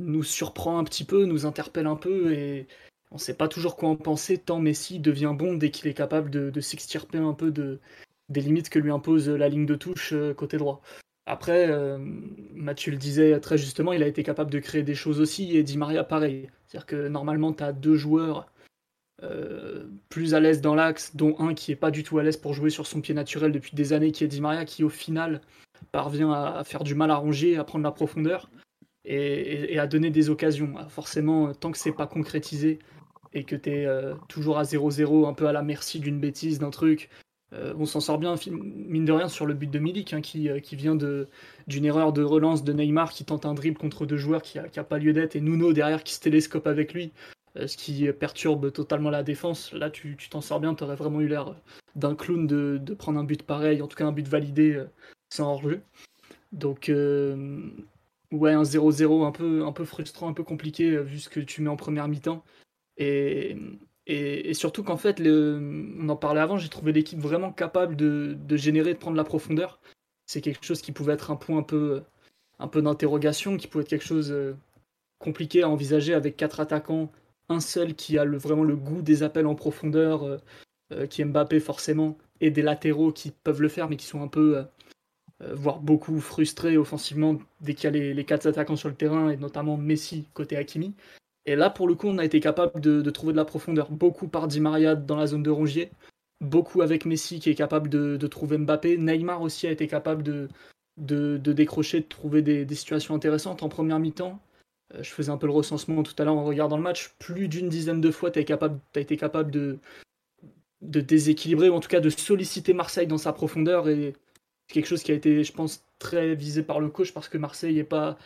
[0.00, 2.66] nous surprend un petit peu, nous interpelle un peu et
[3.10, 5.94] on ne sait pas toujours quoi en penser tant Messi devient bon dès qu'il est
[5.94, 7.80] capable de, s'extirper un peu de,
[8.28, 10.80] des limites que lui impose la ligne de touche euh, côté droit.
[11.26, 11.98] Après, euh,
[12.54, 15.62] Mathieu le disait très justement, il a été capable de créer des choses aussi, et
[15.62, 16.48] Di Maria pareil.
[16.66, 18.50] C'est-à-dire que normalement, tu as deux joueurs
[19.22, 22.36] euh, plus à l'aise dans l'axe, dont un qui est pas du tout à l'aise
[22.36, 24.88] pour jouer sur son pied naturel depuis des années, qui est Di Maria, qui au
[24.88, 25.40] final
[25.92, 28.50] parvient à, faire du mal à ranger, à prendre la profondeur
[29.04, 30.74] et, à donner des occasions.
[30.88, 32.78] forcément, tant que c'est pas concrétisé
[33.32, 33.86] et que tu es
[34.28, 37.08] toujours à 0-0, un peu à la merci d'une bêtise, d'un truc,
[37.52, 40.60] euh, on s'en sort bien, mine de rien, sur le but de Milik, hein, euh,
[40.60, 40.96] qui, vient
[41.66, 44.84] d'une erreur de relance de Neymar qui tente un dribble contre deux joueurs qui n'a
[44.84, 48.72] pas lieu d'être, et Nuno derrière qui se télescope avec lui, euh, ce qui perturbe
[48.72, 49.72] totalement la défense.
[49.72, 51.54] Là, tu t'en sors bien, tu aurais vraiment eu l'air
[51.96, 54.84] d'un clown de, prendre un but pareil, en tout cas un but validé
[55.30, 55.82] sans hors-jeu.
[56.52, 61.40] Donc, ouais, un 0-0 un peu, un peu frustrant, un peu compliqué, vu ce que
[61.40, 62.44] tu mets en première mi-temps.
[62.96, 63.56] Et,
[64.06, 68.94] et, surtout qu'en fait, on en parlait avant, j'ai trouvé l'équipe vraiment capable de, générer,
[68.94, 69.80] de prendre la profondeur.
[70.26, 72.02] C'est quelque chose qui pouvait être un point un peu,
[72.58, 74.56] un peu d'interrogation, qui pouvait être quelque chose euh,
[75.18, 77.10] compliqué à envisager avec quatre attaquants,
[77.50, 80.38] un seul qui a vraiment le goût des appels en profondeur, euh,
[80.92, 84.22] euh, qui est Mbappé forcément, et des latéraux qui peuvent le faire, mais qui sont
[84.22, 84.64] un peu,
[85.52, 89.36] voire beaucoup frustrés offensivement dès qu'il y a les, quatre attaquants sur le terrain, et
[89.36, 90.94] notamment Messi côté Hakimi.
[91.46, 93.90] Et là, pour le coup, on a été capable de, trouver de la profondeur.
[93.90, 95.90] Beaucoup par Di Maria dans la zone de Rongier,
[96.40, 98.98] beaucoup avec Messi qui est capable de, trouver Mbappé.
[98.98, 100.48] Neymar aussi a été capable de,
[101.38, 103.62] décrocher, de trouver des, situations intéressantes.
[103.62, 104.49] En première mi-temps, euh,
[104.98, 107.68] je faisais un peu le recensement tout à l'heure en regardant le match, plus d'une
[107.68, 109.78] dizaine de fois, tu as, été capable de,
[110.80, 113.88] déséquilibrer, ou en tout cas de solliciter Marseille dans sa profondeur.
[113.88, 114.14] Et
[114.66, 117.38] c'est quelque chose qui a été, je pense, très visé par le coach parce que
[117.38, 118.18] Marseille n'est pas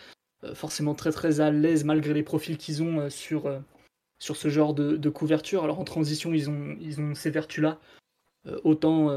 [0.44, 3.58] euh, forcément très à l'aise malgré les profils qu'ils ont euh, sur, euh,
[4.18, 5.64] ce genre de, couverture.
[5.64, 7.78] Alors en transition, ils ont, ils ont ces vertus-là.
[8.62, 9.10] autant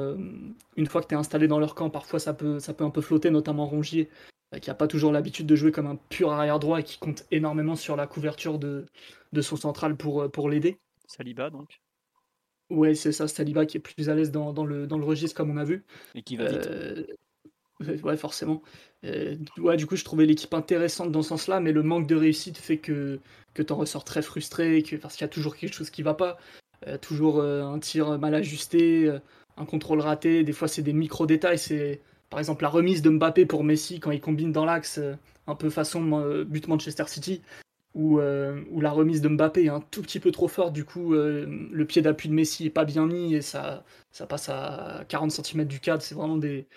[0.76, 2.90] une fois que tu es installé dans leur camp, parfois ça peut, ça peut un
[2.90, 4.10] peu flotter, notamment Rongier,
[4.62, 7.26] qui n'a pas toujours l'habitude de jouer comme un pur arrière droit et qui compte
[7.32, 8.86] énormément sur la couverture de,
[9.34, 10.78] de son central pour, pour l'aider.
[11.08, 11.80] Saliba donc
[12.70, 15.36] Ouais, c'est ça, Saliba qui est plus à l'aise dans, dans, le, dans le registre
[15.36, 15.86] comme on a vu.
[16.16, 16.70] Et qui va vite.
[18.04, 18.62] Ouais, forcément.
[19.04, 22.58] ouais, du coup, je trouvais l'équipe intéressante dans ce sens-là, mais le manque de réussite
[22.58, 23.20] fait que,
[23.54, 26.02] que tu en ressors très frustré, que, parce qu'il y a toujours quelque chose qui
[26.02, 26.38] va pas.
[26.88, 29.20] Euh, toujours euh, un tir mal ajusté, euh,
[29.58, 30.44] un contrôle raté.
[30.44, 31.60] Des fois, c'est des micro-détails.
[31.60, 35.00] C'est par exemple la remise de Mbappé pour Messi quand il combine dans l'axe,
[35.48, 37.42] un peu façon but Manchester City,
[37.94, 40.74] ou la remise de Mbappé est un tout petit peu trop forte.
[40.74, 44.50] Du coup, le pied d'appui de Messi est pas bien mis et ça, ça passe
[44.50, 46.02] à 40 cm du cadre.
[46.02, 46.68] C'est vraiment des,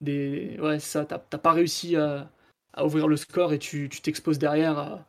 [0.00, 0.56] des...
[0.60, 2.30] Ouais, ça, t'as pas réussi à,
[2.82, 5.04] ouvrir le score et tu t'exposes derrière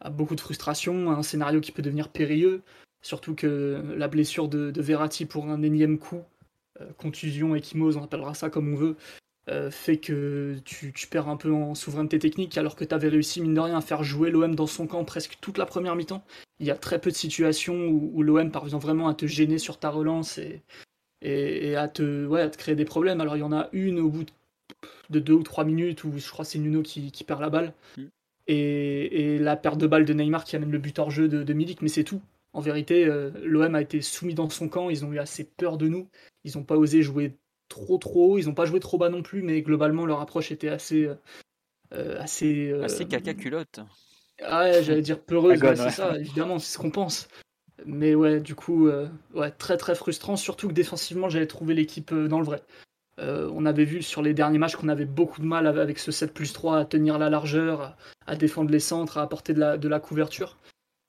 [0.00, 2.62] à, beaucoup de frustration, à un scénario qui peut devenir périlleux.
[3.02, 6.22] Surtout que la blessure de, Verratti pour un énième coup,
[6.80, 8.96] euh, contusion, échymose, on appellera ça comme on veut,
[9.50, 13.40] euh, fait que tu, perds un peu en souveraineté technique alors que tu avais réussi,
[13.40, 16.24] mine de rien, à faire jouer l'OM dans son camp presque toute la première mi-temps.
[16.60, 19.58] Il y a très peu de situations où, où l'OM parvient vraiment à te gêner
[19.58, 20.62] sur ta relance et,
[21.22, 23.20] et, à, te, ouais, à te créer des problèmes.
[23.20, 24.26] Alors il y en a une au bout
[25.10, 27.74] de deux ou trois minutes où je crois c'est Nuno qui, qui, perd la balle.
[27.96, 28.04] Mm.
[28.46, 31.42] Et, et, la perte de balle de Neymar qui amène le but hors jeu de,
[31.42, 32.20] de Milik, mais c'est tout.
[32.52, 35.78] En vérité, euh, l'OM a été soumis dans son camp, ils ont eu assez peur
[35.78, 36.08] de nous,
[36.44, 37.36] ils n'ont pas osé jouer
[37.70, 40.52] trop trop haut, ils n'ont pas joué trop bas non plus, mais globalement leur approche
[40.52, 41.08] était assez,
[41.94, 42.74] euh, assez.
[42.82, 43.80] assez caca culotte.
[44.42, 47.28] Ah ouais, j'allais dire peureuse, c'est ça, évidemment, c'est ce qu'on pense.
[47.86, 48.90] Mais ouais, du coup,
[49.34, 52.62] ouais, très très frustrant, surtout que défensivement, j'avais trouvé l'équipe dans le vrai.
[53.18, 56.32] on avait vu sur les derniers matchs qu'on avait beaucoup de mal avec ce 7
[56.34, 59.88] plus 3 à tenir la largeur, à défendre les centres, à apporter de la, de
[59.88, 60.56] la couverture.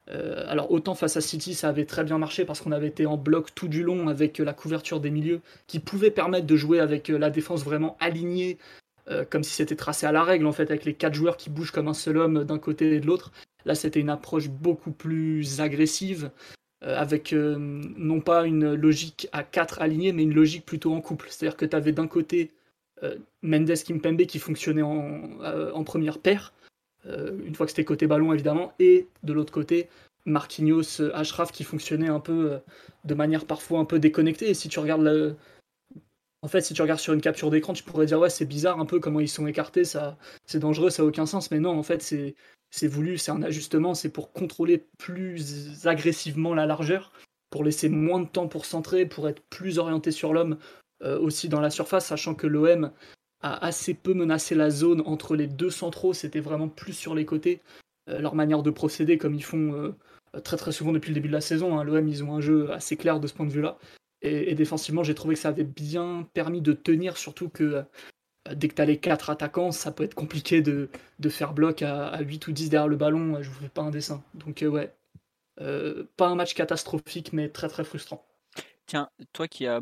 [0.10, 3.06] Euh, alors autant face à City ça avait très bien marché parce qu'on avait été
[3.06, 6.80] en bloc tout du long avec la couverture des milieux qui pouvait permettre de jouer
[6.80, 8.58] avec euh, la défense vraiment alignée
[9.10, 11.52] euh, comme si c'était tracé à la règle en fait avec les quatre joueurs qui
[11.52, 13.32] bougent comme un seul homme d'un côté et de l'autre.
[13.66, 16.32] Là c'était une approche beaucoup plus agressive
[16.84, 21.28] avec non pas une logique à quatre alignés mais une logique plutôt en couple.
[21.30, 22.50] C'est-à-dire que tu avais d'un côté
[23.44, 26.61] Mendes Kimpembe qui fonctionnait en, première paire euh,
[27.06, 29.88] une fois que c'était côté ballon évidemment, et de l'autre côté,
[30.26, 32.58] Marquinhos, euh, Ashraf qui fonctionnait un peu euh,
[33.06, 34.50] de manière parfois un peu déconnectée.
[34.50, 35.36] Et si tu regardes le...
[36.44, 38.80] En fait, si tu regardes sur une capture d'écran, tu pourrais dire ouais, c'est bizarre
[38.80, 41.52] un peu comment ils sont écartés, ça, c'est dangereux, ça n'a aucun sens.
[41.52, 42.36] Mais non, en fait, c'est,
[42.72, 47.12] c'est voulu, c'est un ajustement, c'est pour contrôler plus agressivement la largeur,
[47.52, 50.58] pour laisser moins de temps pour centrer, pour être plus orienté sur l'homme
[51.04, 52.92] aussi dans la surface, sachant que l'OM
[53.42, 57.26] a assez peu menacé la zone entre les deux centraux, c'était vraiment plus sur les
[57.26, 57.62] côtés.
[58.10, 61.28] Euh, leur manière de procéder, comme ils font euh, très très souvent depuis le début
[61.28, 61.78] de la saison.
[61.78, 61.84] Hein.
[61.84, 63.78] L'OM, ils ont un jeu assez clair de ce point de vue-là.
[64.24, 68.68] Et, défensivement, j'ai trouvé que ça avait bien permis de tenir, surtout que euh, dès
[68.68, 70.90] que tu as les quatre attaquants, ça peut être compliqué de,
[71.30, 73.42] faire bloc à, 8 ou 10 derrière le ballon.
[73.42, 74.24] Je vous fais pas un dessin.
[74.36, 74.94] Donc, ouais,
[75.58, 78.24] pas un match catastrophique, mais très très frustrant.
[78.86, 79.82] Tiens, toi qui as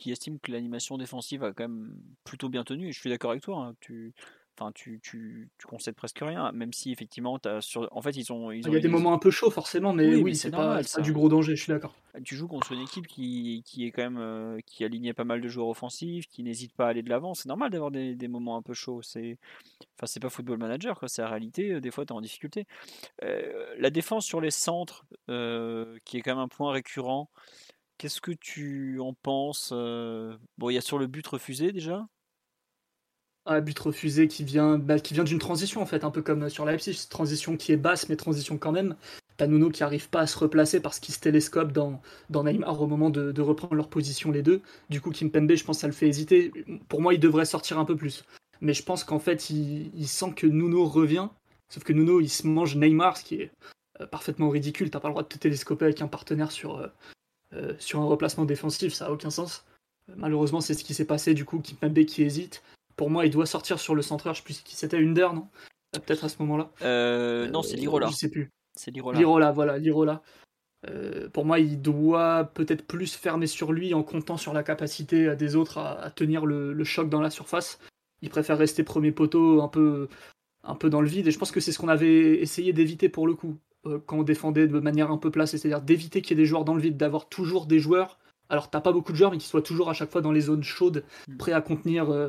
[0.00, 2.88] qui estime que l'animation défensive a quand même plutôt bien tenu.
[2.88, 3.58] Et je suis d'accord avec toi.
[3.58, 4.14] Hein, tu,
[4.58, 7.86] enfin, tu, tu, tu concèdes presque rien, même si effectivement, as sur...
[7.92, 8.50] en fait, ils ont.
[8.50, 11.28] Il y a des moments un peu chauds, forcément, mais oui, c'est pas, du gros
[11.28, 11.94] danger, je suis d'accord.
[12.24, 14.18] Tu joues contre une équipe qui, qui est quand même.
[14.18, 17.34] Euh, qui alignait pas mal de joueurs offensifs, qui n'hésite pas à aller de l'avant.
[17.34, 19.02] C'est normal d'avoir des, des, moments un peu chauds.
[19.02, 19.38] C'est
[19.96, 21.72] enfin, c'est pas football manager, c'est la réalité.
[21.72, 22.66] Euh, des fois, tu es en difficulté.
[23.22, 27.30] Euh, la défense sur les centres, qui est quand même un point récurrent.
[28.00, 29.74] Qu'est-ce que tu en penses?
[30.56, 32.08] Bon, il y a sur le but refusé déjà?
[33.44, 36.48] Un but refusé qui vient, bah, qui vient d'une transition en fait, un peu comme
[36.48, 38.96] sur Leipzig, transition qui est basse mais transition quand même.
[39.36, 42.80] T'as Nuno qui arrive pas à se replacer parce qu'il se télescope dans, dans Neymar
[42.80, 44.62] au moment de, reprendre leur position les deux.
[44.88, 46.52] Du coup, Kimpembe, je pense, ça le fait hésiter.
[46.88, 48.24] Pour moi, il devrait sortir un peu plus.
[48.62, 51.28] Mais je pense qu'en fait, il, sent que Nuno revient.
[51.68, 53.50] Sauf que Nuno, il se mange Neymar, ce qui est
[54.10, 54.88] parfaitement ridicule.
[54.88, 56.90] T'as pas le droit de te télescoper avec un partenaire sur,
[57.54, 59.64] euh, sur un replacement défensif, ça n'a aucun sens.
[60.08, 61.60] Euh, malheureusement, c'est ce qui s'est passé du coup.
[61.60, 62.62] Kimpembe qui hésite.
[62.96, 64.34] Pour moi, il doit sortir sur le centreur.
[64.34, 65.48] Je sais plus qui c'était, non?
[65.96, 66.70] Euh, Peut-être à ce moment-là.
[67.50, 68.08] non, c'est Lirola.
[68.08, 68.50] Je sais plus.
[68.76, 69.18] C'est Lirola.
[69.18, 70.22] Lirola, voilà, Lirola.
[71.32, 75.56] pour moi, il doit peut-être plus fermer sur lui en comptant sur la capacité des
[75.56, 77.80] autres à, tenir le, choc dans la surface.
[78.22, 80.08] Il préfère rester premier poteau un peu,
[80.62, 81.26] un peu dans le vide.
[81.26, 83.56] Et je pense que c'est ce qu'on avait essayé d'éviter pour le coup.
[83.86, 86.46] Euh, quand on défendait de manière un peu placée, c'est-à-dire d'éviter qu'il y ait des
[86.46, 88.18] joueurs dans le vide, d'avoir toujours des joueurs.
[88.50, 90.42] Alors t'as pas beaucoup de joueurs, mais qui soient toujours à chaque fois dans les
[90.42, 91.36] zones chaudes, mm.
[91.38, 92.28] prêts à contenir euh,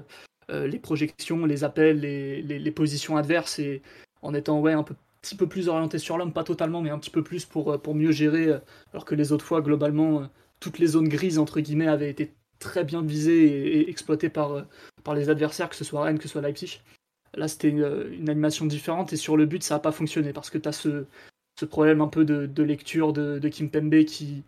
[0.50, 3.82] euh, les projections, les appels, les, positions adverses, et
[4.22, 4.86] en étant ouais un
[5.22, 7.96] petit peu plus orienté sur l'homme, pas totalement, mais un petit peu plus pour, pour
[7.96, 8.50] mieux gérer,
[8.94, 12.84] alors que les autres fois, globalement, toutes les zones grises, entre guillemets, avaient été très
[12.84, 14.66] bien visées et, exploitées par,
[15.04, 16.82] par les adversaires, que ce soit Rennes, que ce soit Leipzig.
[17.34, 20.50] Là, c'était une, une, animation différente, et sur le but, ça n'a pas fonctionné, parce
[20.50, 21.06] que tu as ce,
[21.65, 24.43] problème un peu de, lecture de, Kim Pembe qui,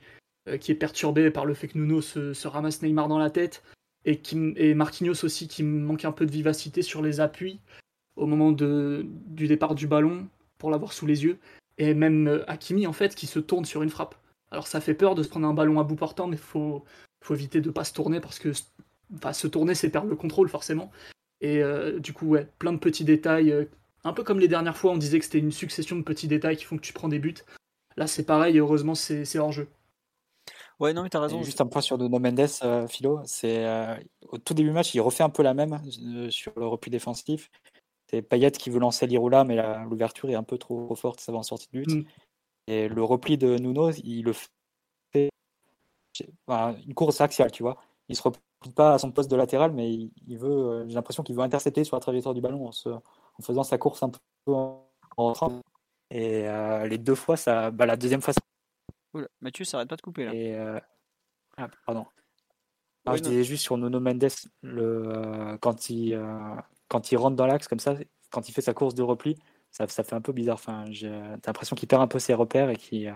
[0.48, 3.64] euh, qui est perturbé par le fait que Nuno se, ramasse Neymar dans la tête
[4.06, 7.60] et, Kim, Marquinhos aussi qui manque un peu de vivacité sur les appuis
[8.16, 11.38] au moment du départ du ballon pour l'avoir sous les yeux
[11.78, 14.16] et même euh, Hakimi en fait qui se tourne sur une frappe.
[14.52, 16.84] Alors ça fait peur de se prendre un ballon à bout portant mais faut
[17.30, 20.92] éviter de pas se tourner parce que se tourner c'est perdre le contrôle forcément.
[21.42, 23.68] Et euh, du coup ouais, plein de petits détails
[24.04, 26.58] un peu comme les dernières fois, on disait que c'était une succession de petits détails
[26.58, 27.36] qui font que tu prends des buts.
[27.96, 29.68] Là, c'est pareil, et heureusement, c'est hors jeu.
[30.80, 31.42] Ouais, non, mais t'as raison.
[31.44, 33.22] juste un point sur Dono Mendes, euh, Philo.
[33.26, 33.96] C'est euh,
[34.30, 36.92] au tout début du match, il refait un peu la même euh, sur le repli
[36.92, 37.50] défensif.
[38.10, 41.38] C'est Payet qui veut lancer l'Irula, mais l'ouverture est un peu trop forte, ça va
[41.38, 41.90] en sortie de but.
[41.90, 42.06] Mm.
[42.68, 44.34] Et le repli de Nuno, il le
[45.14, 45.30] fait
[46.88, 47.78] une course axiale, tu vois.
[48.10, 48.42] Il se replie
[48.76, 50.86] pas à son poste de latéral, mais il, veut.
[50.88, 52.90] J'ai l'impression qu'il veut intercepter sur la trajectoire du ballon en se,
[53.40, 55.62] en faisant sa course un peu en rentrant.
[56.10, 58.42] Et euh, les deux fois, ça, bah, la deuxième fois, ça...
[59.42, 60.34] Mathieu, ça arrête pas de couper là.
[60.34, 60.80] Et, euh,
[61.58, 62.06] ah, pardon.
[63.08, 64.28] je disais juste sur Nuno Mendes,
[64.62, 66.20] le, euh, quand, il,
[66.88, 67.96] quand il rentre dans l'axe comme ça,
[68.32, 69.38] quand il fait sa course de repli,
[69.72, 70.56] ça, ça fait un peu bizarre.
[70.56, 71.10] Enfin, j'ai
[71.46, 73.16] l'impression qu'il perd un peu ses repères et qu'il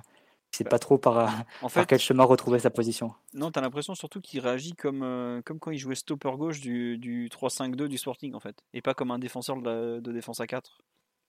[0.52, 3.14] sait bah, pas trop par, en fait, quel chemin retrouver sa position.
[3.34, 6.60] Non, tu as l'impression surtout qu'il réagit comme, euh, comme quand il jouait stopper gauche
[6.60, 10.40] du, du 3-5-2 du Sporting, en fait, et pas comme un défenseur de, de défense
[10.40, 10.80] à 4.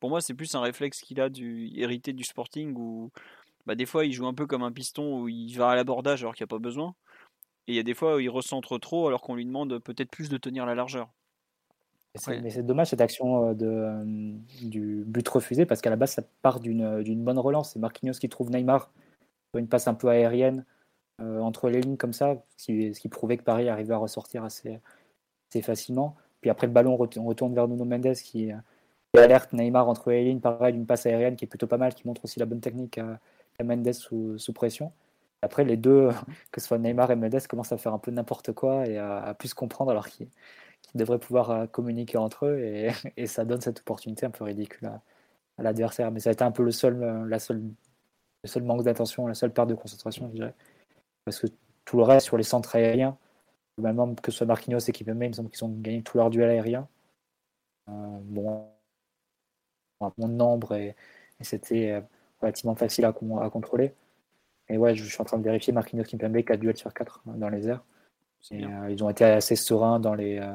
[0.00, 3.10] Pour moi, c'est plus un réflexe qu'il a du, hérité du Sporting où
[3.66, 6.22] bah, des fois il joue un peu comme un piston où il va à l'abordage
[6.22, 6.94] alors qu'il n'y a pas besoin.
[7.66, 10.10] Et il y a des fois où il recentre trop alors qu'on lui demande peut-être
[10.10, 11.10] plus de tenir la largeur.
[12.26, 16.12] Mais c'est dommage cette action euh, de, euh, du but refusé parce qu'à la base
[16.12, 17.72] ça part d'une bonne relance.
[17.72, 18.90] C'est Marquinhos qui trouve Neymar
[19.54, 20.64] une passe un peu aérienne
[21.20, 24.80] euh, entre les lignes comme ça, ce qui, prouvait que Paris arrivait à ressortir assez,
[25.62, 26.16] facilement.
[26.40, 28.52] Puis après le ballon on retourne vers Nuno Mendes qui,
[29.16, 32.06] alerte Neymar entre les lignes, pareil, d'une passe aérienne qui est plutôt pas mal, qui
[32.06, 33.18] montre aussi la bonne technique à,
[33.64, 34.92] Mendes sous, pression.
[35.42, 36.10] Après, les deux,
[36.52, 39.34] que ce soit Neymar et Mendes, commencent à faire un peu n'importe quoi et à,
[39.34, 40.28] plus comprendre alors qu'ils
[40.94, 42.58] devraient pouvoir euh, communiquer entre eux
[43.16, 45.02] et, ça donne cette opportunité un peu ridicule à,
[45.62, 46.10] l'adversaire.
[46.12, 47.62] Mais ça a été un peu le seul, euh, la seule,
[48.44, 50.54] le seul manque d'attention, la seule perte de concentration, je dirais.
[51.24, 51.46] Parce que
[51.84, 53.16] tout le reste sur les centres aériens,
[53.78, 56.30] même que ce soit Marquinhos et Kipembe, il me semble qu'ils ont gagné tout leur
[56.30, 56.88] duel aérien.
[57.88, 58.68] Euh, bon,
[60.00, 60.96] un bon nombre et,
[61.40, 62.00] c'était euh,
[62.40, 63.94] relativement facile à, à, contrôler.
[64.68, 67.34] Et ouais, je, suis en train de vérifier Marquinhos Kimpembe 4 duels sur 4 hein,
[67.36, 67.84] dans les airs.
[68.52, 70.52] Euh, ils ont été assez sereins dans, les, euh,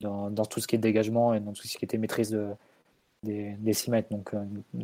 [0.00, 2.48] dans, dans, tout ce qui est dégagement et dans tout ce qui était maîtrise de,
[3.22, 4.08] des, des 6 mètres.
[4.10, 4.32] Donc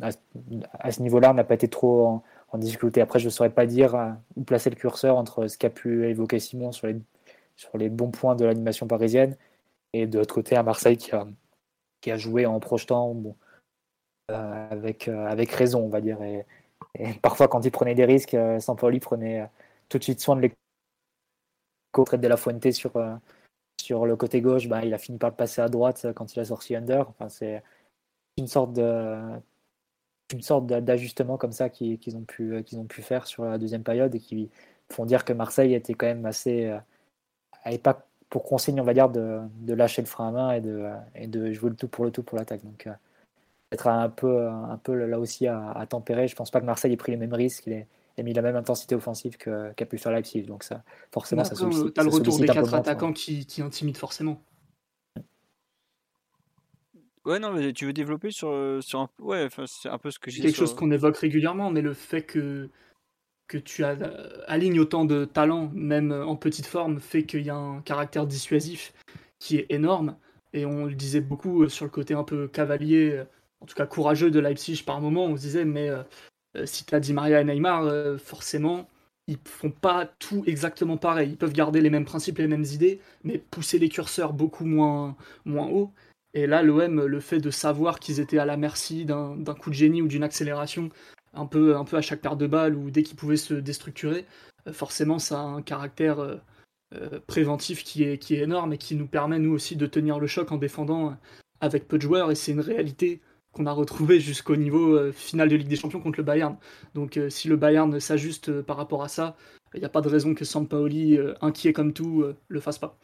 [0.03, 2.23] à, ce niveau-là, on n'a pas été trop
[2.53, 3.01] en, difficulté.
[3.03, 6.39] Après, je ne saurais pas dire où placer le curseur entre ce qu'a pu évoquer
[6.39, 6.87] Simon sur
[7.75, 9.37] les, bons points de l'animation parisienne
[9.93, 11.13] et de l'autre côté à Marseille qui
[12.11, 13.37] a, joué en projetant bon,
[14.31, 16.23] euh, avec, euh, avec raison, on va dire.
[16.23, 16.45] Et,
[17.23, 19.49] parfois, quand il prenait des risques, euh, Sampaoli prenait
[19.89, 20.53] tout de suite soin de les
[22.05, 22.93] traite de la Fuente sur,
[23.81, 26.41] sur le côté gauche, bah, il a fini par le passer à droite quand il
[26.41, 27.09] a sorti Under.
[27.09, 27.63] Enfin, c'est
[28.37, 29.17] une sorte de
[30.33, 33.85] une sorte d'ajustement comme ça qu'ils ont pu qu'ils ont pu faire sur la deuxième
[33.85, 34.51] période et qui
[34.91, 36.73] font dire que Marseille était quand même assez
[37.65, 40.61] avait pas pour consigne on va dire de, de, lâcher le frein à main et
[40.61, 42.89] de et de jouer le tout pour le tout pour l'attaque donc
[43.73, 46.29] être un peu, un peu là aussi à, tempérer.
[46.29, 47.87] Je pense pas que Marseille ait pris les mêmes risques, il ait,
[48.23, 50.43] mis la même intensité offensive qu'a pu faire Leipzig.
[50.43, 51.95] Donc ça, forcément, ça sollicite.
[51.95, 54.41] Tu as le retour des quatre attaquants qui, qui intimident forcément.
[57.27, 60.31] Ouais, non, mais tu veux développer sur, sur un, ouais, c'est un peu ce que
[60.31, 60.43] j'ai.
[60.43, 62.71] Quelque chose qu'on évoque régulièrement, mais le fait que
[63.49, 63.97] que tu as,
[64.49, 68.93] alignes autant de talents, même en petite forme, fait qu'il y a un caractère dissuasif
[69.39, 70.17] qui est énorme.
[70.53, 73.25] Et on le disait beaucoup sur le côté un peu cavalier
[73.61, 75.27] en tout cas courageux de Leipzig par moment.
[75.27, 76.03] On se disait, mais euh,
[76.57, 78.89] euh, si tu as dit Maria et Neymar, euh, forcément,
[79.27, 81.31] ils font pas tout exactement pareil.
[81.31, 85.17] Ils peuvent garder les mêmes principes, les mêmes idées, mais pousser les curseurs beaucoup moins,
[85.45, 85.93] moins haut.
[86.37, 89.75] Et là, l'OM, le fait de savoir qu'ils étaient à la merci d'un coup de
[89.75, 90.91] génie ou d'une accélération,
[91.35, 94.27] un peu, à chaque paire de balles ou dès qu'ils pouvaient se déstructurer,
[94.71, 96.41] forcément, ça a un caractère
[97.27, 100.27] préventif qui est, qui est énorme et qui nous permet, nous aussi, de tenir le
[100.27, 101.17] choc en défendant
[101.61, 102.31] avec peu de joueurs.
[102.31, 103.23] Et c'est une réalité
[103.57, 106.57] qu'on a retrouvé jusqu'au niveau euh, final de Ligue des Champions contre le Bayern.
[106.95, 109.35] Donc euh, si le Bayern s'ajuste euh, par rapport à ça,
[109.75, 112.97] il n'y a pas de raison que Sampaoli, inquiet comme tout, le fasse pas.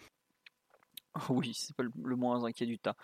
[1.30, 2.96] Oui, c'est pas le moins inquiet du tas.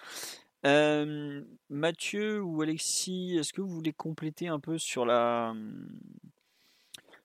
[1.70, 5.54] Mathieu ou Alexis, est-ce que vous voulez compléter un peu sur la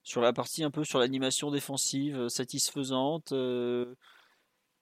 [0.02, 3.32] sur la partie un peu sur l'animation défensive satisfaisante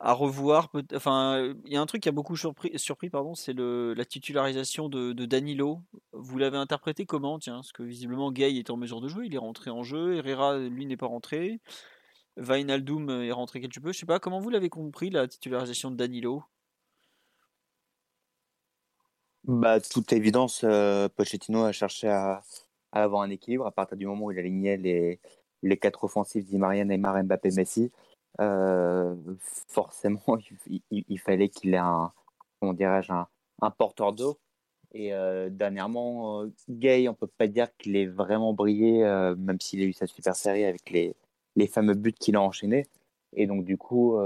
[0.02, 0.70] à revoir.
[0.94, 4.88] Enfin, il y a un truc qui a beaucoup surpris, surpris pardon, c'est la titularisation
[4.88, 5.80] de, Danilo.
[6.12, 7.38] Vous l'avez interprété comment?
[7.38, 10.16] Tiens, parce que visiblement Gay est en mesure de jouer, il est rentré en jeu.
[10.16, 11.60] Herrera, lui, n'est pas rentré.
[12.36, 13.92] Vainaldum est rentré quelque peu.
[13.92, 16.42] Je sais pas comment vous l'avez compris la titularisation de Danilo?
[19.44, 22.42] Bah, toute évidence, euh, Pochettino a cherché à,
[22.92, 25.20] avoir un équilibre à partir du moment où il alignait les,
[25.62, 27.90] les quatre offensifs Di Maria, Neymar, Mbappé, Messi.
[28.40, 29.14] Euh,
[29.68, 30.22] forcément,
[30.90, 32.12] il, fallait qu'il ait un,
[32.60, 34.38] comment dirais-je, un, porteur d'eau.
[34.92, 39.02] Et euh, dernièrement, euh, Gay, on peut pas dire qu'il ait vraiment brillé,
[39.38, 41.14] même s'il a eu sa super série avec les,
[41.56, 42.86] les fameux buts qu'il a enchaînés.
[43.34, 44.18] Et donc du coup,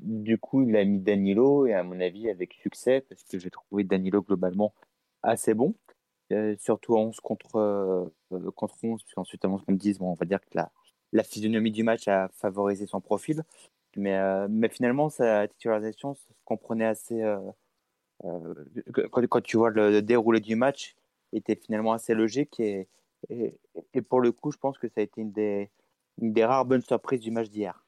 [0.00, 3.50] du coup, il a mis Danilo et à mon avis avec succès parce que j'ai
[3.50, 4.74] trouvé Danilo globalement
[5.22, 5.74] assez bon,
[6.58, 8.12] surtout 11 contre
[8.56, 10.72] contre 11, puis ensuite à 11 contre 10, bon, on va dire que la
[11.12, 13.42] la physionomie du match a favorisé son profil.
[13.96, 17.22] Mais, euh, mais finalement, sa titularisation se comprenait assez.
[17.22, 17.38] Euh,
[18.24, 18.54] euh,
[19.28, 20.94] quand, tu vois le, déroulé du match,
[21.32, 22.60] était finalement assez logique.
[22.60, 22.88] Et,
[23.30, 25.70] et, pour le coup, je pense que ça a été une des,
[26.18, 27.84] une des rares bonnes surprises du match d'hier.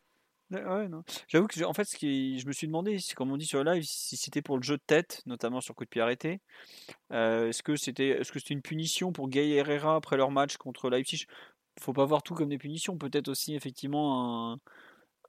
[1.28, 3.72] J'avoue que en fait, ce qui, je me suis demandé, comme on dit sur le
[3.72, 6.40] live, si c'était pour le jeu de tête, notamment sur coup de pied arrêté.
[7.10, 10.90] est-ce que c'était, est-ce que c'était une punition pour Gay Herrera après leur match contre
[10.90, 11.26] Leipzig?
[11.80, 12.98] Faut pas voir tout comme des punitions.
[12.98, 14.58] Peut-être aussi effectivement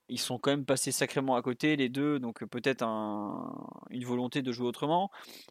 [0.10, 4.52] ils sont quand même passés sacrément à côté les deux, donc peut-être une volonté de
[4.52, 5.10] jouer autrement.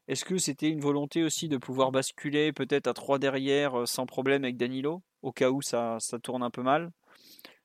[0.09, 4.45] Est-ce que c'était une volonté aussi de pouvoir basculer peut-être à 3 derrière sans problème
[4.45, 6.93] avec Danilo, au cas où ça tourne un peu mal?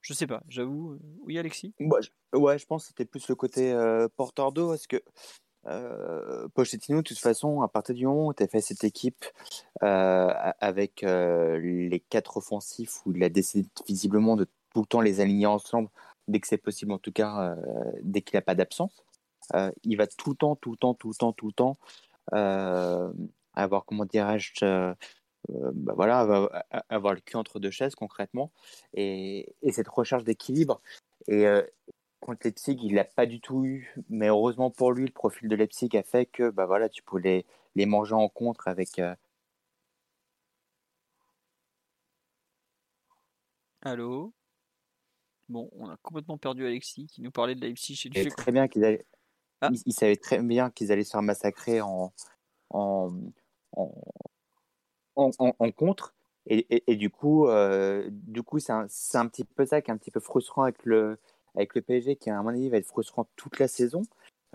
[0.07, 0.97] Je sais pas, j'avoue.
[1.23, 1.73] Oui Alexis?
[2.33, 3.75] Ouais, je pense que c'était plus le côté
[4.15, 5.03] porteur d'eau, parce que
[5.65, 9.25] euh, Pochettino, de toute façon, à partir du moment où tu as fait cette équipe
[9.83, 15.01] euh, avec euh, les quatre offensifs, où il a décidé visiblement de tout le temps
[15.01, 15.89] les aligner ensemble,
[16.29, 17.57] dès que c'est possible, en tout cas,
[18.01, 19.03] dès qu'il n'a pas d'absence,
[19.83, 21.77] il va tout le temps, tout le temps, tout le temps, tout le temps
[23.53, 24.53] avoir, comment dirais-je,
[25.49, 26.19] bah voilà,
[26.89, 28.51] avoir, le cul entre deux chaises concrètement,
[28.93, 30.81] et, et cette recherche d'équilibre.
[31.27, 31.45] Et,
[32.19, 35.55] contre Leipzig, il l'a pas du tout eu, mais heureusement pour lui, le profil de
[35.55, 37.45] Leipzig a fait que bah voilà, tu pouvais
[37.75, 38.99] les, manger en contre avec.
[38.99, 39.15] Euh,
[43.81, 44.33] Allô?
[45.47, 48.67] Bon, on a complètement perdu Alexis qui nous parlait de Leipzig chez il, très bien
[48.67, 49.05] qu'ils allaient...
[49.61, 49.69] Ah.
[49.85, 52.13] il, savait très bien qu'ils allaient se faire massacrer en,
[52.69, 53.11] en,
[53.71, 53.91] en,
[55.17, 56.13] en, contre.
[56.49, 59.93] Et, et, du coup, euh, du coup c'est un, un, petit peu ça qui est
[59.93, 61.17] un petit peu frustrant avec le,
[61.55, 64.03] avec le PSG qui, à mon avis, va être frustrant toute la saison,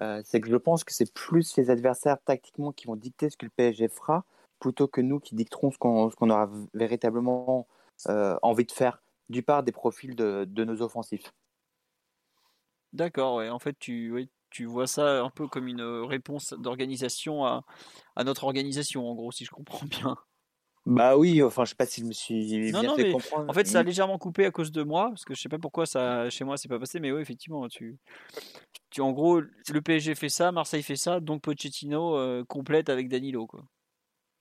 [0.01, 3.37] euh, c'est que je pense que c'est plus les adversaires tactiquement qui vont dicter ce
[3.37, 4.25] que le PSG fera,
[4.59, 7.67] plutôt que nous qui dicterons ce qu'on aura véritablement
[8.09, 11.33] euh, envie de faire, du part des profils de, nos offensifs.
[12.93, 13.49] D'accord, ouais.
[13.49, 17.65] en fait, tu, tu vois ça un peu comme une réponse d'organisation à,
[18.17, 20.17] à notre organisation, en gros, si je comprends bien.
[20.85, 23.49] Bah oui, enfin, je sais pas si je me suis bien fait comprendre.
[23.49, 25.59] En fait, ça a légèrement coupé à cause de moi, parce que je sais pas
[25.59, 27.99] pourquoi ça, chez moi, c'est pas passé, mais oui, effectivement, tu,
[28.91, 33.09] tu, en gros, le PSG fait ça, Marseille fait ça, donc Pochettino euh, complète avec
[33.09, 33.65] Danilo, quoi.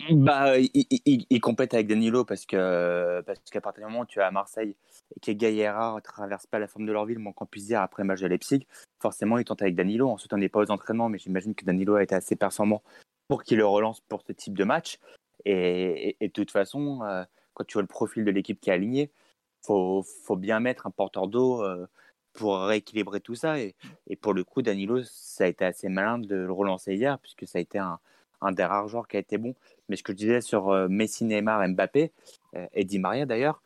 [0.09, 4.23] Bah, il, complète avec Danilo parce que parce qu'à partir du moment où tu es
[4.23, 4.75] à Marseille
[5.15, 7.81] et que Gaillera ne traverse pas la forme de leur ville, moins qu'on puisse dire
[7.81, 8.65] après le match de Leipzig,
[8.99, 10.09] forcément il tente avec Danilo.
[10.09, 12.81] Ensuite, on n'est pas aux entraînements, mais j'imagine que Danilo a été assez performant
[13.27, 14.97] pour qu'il le relance pour ce type de match.
[15.45, 17.23] Et, de toute façon, euh,
[17.53, 19.11] quand tu vois le profil de l'équipe qui est aligné,
[19.61, 21.87] faut, faut bien mettre un porteur d'eau euh,
[22.33, 23.59] pour rééquilibrer tout ça.
[23.59, 23.75] Et,
[24.21, 27.59] pour le coup, Danilo, ça a été assez malin de le relancer hier, puisque ça
[27.59, 27.99] a été un,
[28.51, 29.55] des rares joueurs qui a été bon.
[29.89, 32.11] Mais ce que je disais sur euh, Messi, Neymar, Mbappé,
[32.73, 33.61] et Di Maria d'ailleurs,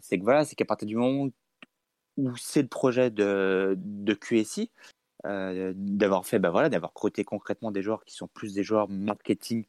[0.00, 1.28] c'est que voilà, c'est qu'à partir du moment
[2.16, 3.76] où c'est le projet de,
[4.20, 4.72] QSI,
[5.24, 9.66] d'avoir fait, bah voilà, d'avoir recruté concrètement des joueurs qui sont plus des joueurs marketing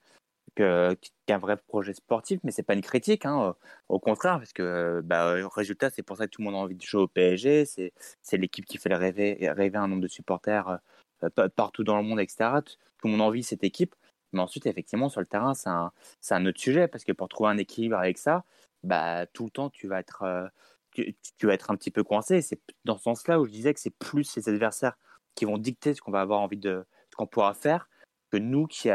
[0.55, 3.55] qu'un vrai projet sportif, mais c'est pas une critique, hein,
[3.89, 6.75] au contraire, parce que bah, résultat, c'est pour ça que tout le monde a envie
[6.75, 10.79] de jouer au PSG, c'est l'équipe qui fait rêver, un nombre de supporters
[11.23, 12.61] euh, partout dans le monde, etc.
[12.63, 13.95] Tout le monde envie cette équipe,
[14.33, 17.57] mais ensuite, effectivement, sur le terrain, c'est un, autre sujet, parce que pour trouver un
[17.57, 18.43] équilibre avec ça,
[18.83, 20.47] bah, tout le temps, tu vas être, euh,
[20.91, 22.41] tu, vas être un petit peu coincé.
[22.41, 24.97] C'est dans ce sens-là où je disais que c'est plus les adversaires
[25.35, 27.89] qui vont dicter ce qu'on va avoir envie de, ce qu'on pourra faire,
[28.35, 28.89] que nous qui,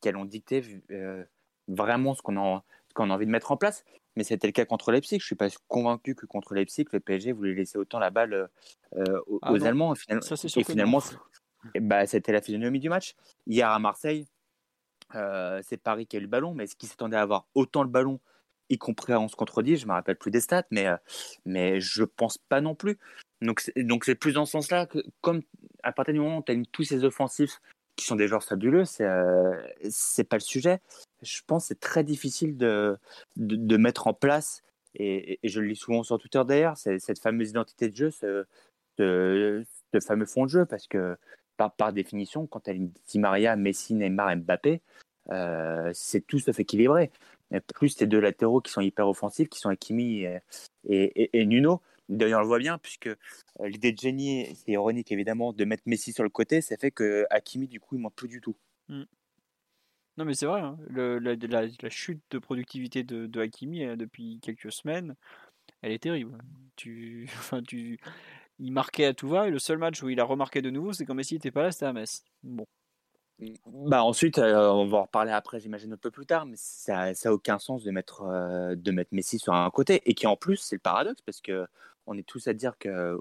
[0.00, 1.24] qui, allons dicter euh,
[1.68, 2.64] vraiment ce qu'on a,
[2.96, 3.84] a, envie de mettre en place.
[4.16, 5.18] Mais c'était le cas contre Leipzig.
[5.18, 8.48] Je ne suis pas convaincu que contre Leipzig, le PSG voulait laisser autant la balle
[8.96, 9.94] euh, aux, ah Allemands.
[9.94, 11.00] Et finalement,
[11.80, 13.14] bah, c'était la physionomie du match.
[13.46, 14.26] Hier à Marseille,
[15.14, 17.84] euh, c'est Paris qui a eu le ballon, mais est-ce qu'ils s'attendaient à avoir autant
[17.84, 18.18] le ballon,
[18.68, 20.88] y compris à 11 contre 10 Je ne me rappelle plus des stats, mais,
[21.44, 22.98] mais je ne pense pas non plus.
[23.40, 23.60] Donc
[24.04, 25.42] c'est plus dans ce sens-là que, comme
[25.84, 27.60] à partir du moment où tu as tous ces offensifs
[27.96, 29.54] qui sont des joueurs fabuleux, c'est euh,
[29.90, 30.80] c'est pas le sujet.
[31.22, 32.98] Je pense que c'est très difficile de,
[33.36, 34.62] de, mettre en place,
[34.94, 38.46] et, je le lis souvent sur Twitter d'ailleurs, cette fameuse identité de jeu, ce,
[40.00, 41.16] fameux fond de jeu, parce que
[41.56, 44.80] par, par définition, quand tu as Di Maria, Messi, Neymar, Mbappé,
[45.30, 47.10] euh, c'est tout sauf équilibré.
[47.74, 50.24] Plus tes deux latéraux qui sont hyper offensifs, qui sont Hakimi
[50.88, 53.16] et Nuno, D'ailleurs, on le voit bien, puisque euh,
[53.60, 57.24] l'idée de génie, c'est ironique évidemment, de mettre Messi sur le côté, ça fait que
[57.30, 58.56] Hakimi, du coup, il manque plus du tout.
[58.88, 59.04] Mm.
[60.16, 60.76] Non, mais c'est vrai, hein.
[60.90, 65.14] la, chute de productivité de, de Hakimi euh, depuis quelques semaines,
[65.82, 66.36] elle est terrible.
[66.74, 68.00] Tu, enfin, tu,
[68.58, 70.92] il marquait à tout va, et le seul match où il a remarqué de nouveau,
[70.92, 72.24] c'est quand Messi n'était pas là, c'était à Metz.
[72.42, 72.66] Bon.
[73.64, 77.12] Bah ensuite, euh, on va en reparler après, j'imagine un peu plus tard, mais ça
[77.12, 78.22] n'a aucun sens de mettre,
[78.76, 80.02] de mettre Messi sur un côté.
[80.04, 81.66] Et qui en plus, c'est le paradoxe, parce que
[82.10, 83.16] on est tous à dire que,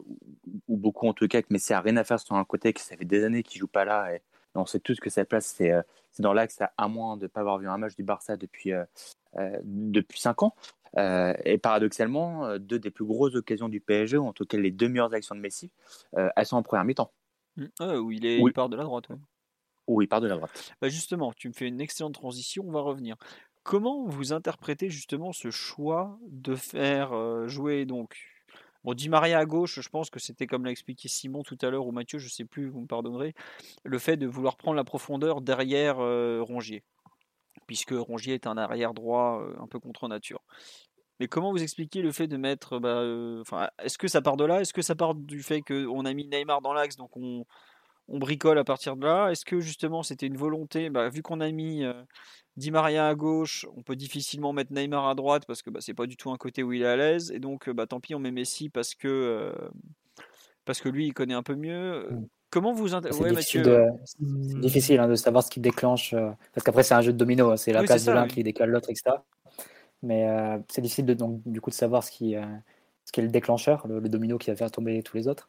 [0.67, 2.81] ou beaucoup en tout cas, que Messi a rien à faire sur un côté, que
[2.81, 4.21] ça fait des années qu'il joue pas là, et,
[4.55, 5.81] on sait tous que sa place c'est euh,
[6.17, 8.83] dans l'axe, à moins de ne pas avoir vu un match du Barça depuis euh,
[9.37, 10.55] euh, depuis cinq ans.
[10.97, 14.89] et paradoxalement, deux des plus grosses occasions du PSG, ou en tout cas les deux
[14.89, 15.71] meilleures actions de Messi,
[16.13, 17.11] elles sont en première mi-temps.
[17.57, 17.65] Mmh.
[17.79, 19.05] Ah, où il, est, il part de la droite.
[19.87, 20.73] Oui, il part de la droite.
[20.81, 23.17] Bah justement, tu me fais une excellente transition, on va revenir
[23.63, 28.38] comment vous interprétez justement ce choix de faire jouer donc
[28.83, 31.69] Bon, Di Maria à gauche, je pense que c'était comme l'a expliqué Simon tout à
[31.69, 33.33] l'heure ou Mathieu, je ne sais plus, vous me pardonnerez,
[33.83, 36.83] le fait de vouloir prendre la profondeur derrière Rongier,
[37.67, 40.41] puisque Rongier est un arrière droit un peu contre nature.
[41.19, 43.03] Mais comment vous expliquez le fait de mettre, bah,
[43.41, 44.61] enfin, est-ce que ça part de là?
[44.61, 47.45] Est-ce que ça part du fait qu'on a mis Neymar dans l'axe, donc on,
[48.09, 50.89] on bricole à partir de là Est-ce que justement c'était une volonté?
[50.89, 51.83] Bah, Vu qu'on a mis
[52.57, 55.93] Di Maria à gauche, on peut difficilement mettre Neymar à droite parce que bah, c'est
[55.93, 57.31] pas du tout un côté où il est à l'aise.
[57.31, 59.53] Et donc, bah, tant pis, on met Messi parce que,
[60.65, 62.07] parce que lui, il connaît un peu mieux.
[62.09, 62.27] Mmh.
[62.49, 63.85] Comment vous C'est difficile, de...
[64.59, 66.15] difficile hein, de savoir ce qui déclenche.
[66.53, 67.51] parce qu'après, c'est un jeu de domino.
[67.51, 69.17] Hein, c'est la place de l'un qui décale l'autre, etc.
[70.01, 70.27] Mais
[70.67, 72.35] c'est difficile de, donc, du coup de savoir ce qui,
[73.05, 75.47] ce qui est le déclencheur, le, le, domino qui va faire tomber tous les autres.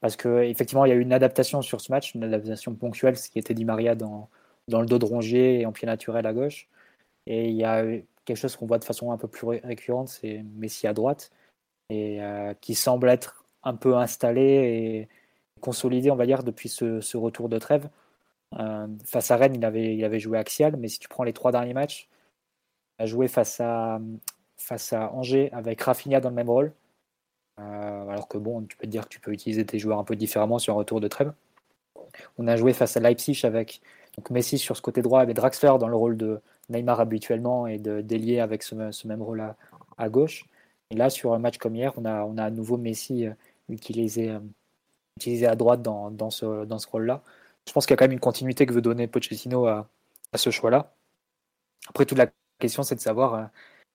[0.00, 3.30] Parce qu'effectivement, il y a eu une adaptation sur ce match, une adaptation ponctuelle, ce
[3.30, 4.28] qui était dit Maria dans,
[4.68, 6.68] dans le dos de Rongier et en pied naturel à gauche.
[7.26, 7.84] Et il y a
[8.24, 11.30] quelque chose qu'on voit de façon un peu plus récurrente, c'est Messi à droite,
[11.90, 15.08] et euh, qui semble être un peu installé et
[15.60, 17.88] consolidé, on va dire, depuis ce, retour de trêve.
[18.58, 21.32] Euh, face à Rennes, il avait, il avait joué axial, mais si tu prends les
[21.32, 22.08] trois derniers matchs,
[22.98, 24.00] il a joué face à,
[24.56, 26.72] face à Angers avec Rafinha dans le même rôle,
[27.60, 30.04] euh, alors que bon, tu peux te dire que tu peux utiliser tes joueurs un
[30.04, 31.32] peu différemment sur un retour de trêve.
[32.38, 33.80] On a joué face à Leipzig avec
[34.16, 36.40] donc Messi sur ce côté droit, avec Draxler dans le rôle de
[36.70, 38.74] Neymar habituellement et de délier avec ce,
[39.06, 39.54] même rôle
[39.96, 40.46] à, gauche.
[40.90, 43.32] Et là, sur un match comme hier, on a, on a à nouveau Messi euh,
[43.68, 44.40] utilisé, euh,
[45.16, 47.22] utilisé à droite dans, dans ce, dans ce rôle-là.
[47.66, 49.88] Je pense qu'il y a quand même une continuité que veut donner Pochettino à,
[50.32, 50.94] à ce choix-là.
[51.88, 52.28] Après, toute la
[52.58, 53.50] question, c'est de savoir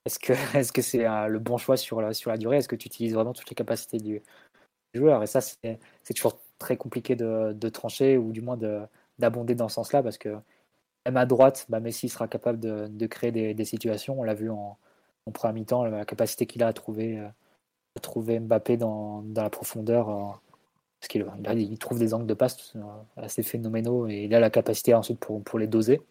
[0.05, 2.57] est-ce que est-ce c'est euh, le bon choix sur la, sur la durée?
[2.57, 4.21] Est-ce que tu utilises vraiment toutes les capacités du,
[4.93, 5.23] joueur?
[5.23, 8.57] Et ça, c'est toujours très compliqué de, de, trancher ou du moins
[9.19, 10.35] d'abonder dans ce sens-là parce que
[11.05, 14.19] même à droite, bah, Messi sera capable de, de créer des, des, situations.
[14.19, 14.77] On l'a vu en,
[15.25, 17.27] en premier mi-temps, la capacité qu'il a à trouver, euh,
[18.01, 20.09] trouver Mbappé dans, dans la profondeur.
[20.09, 20.31] Euh,
[20.99, 21.25] parce qu'il
[21.57, 22.73] il trouve des angles de passe
[23.17, 26.01] assez phénoménaux et il a la capacité ensuite pour, pour les doser.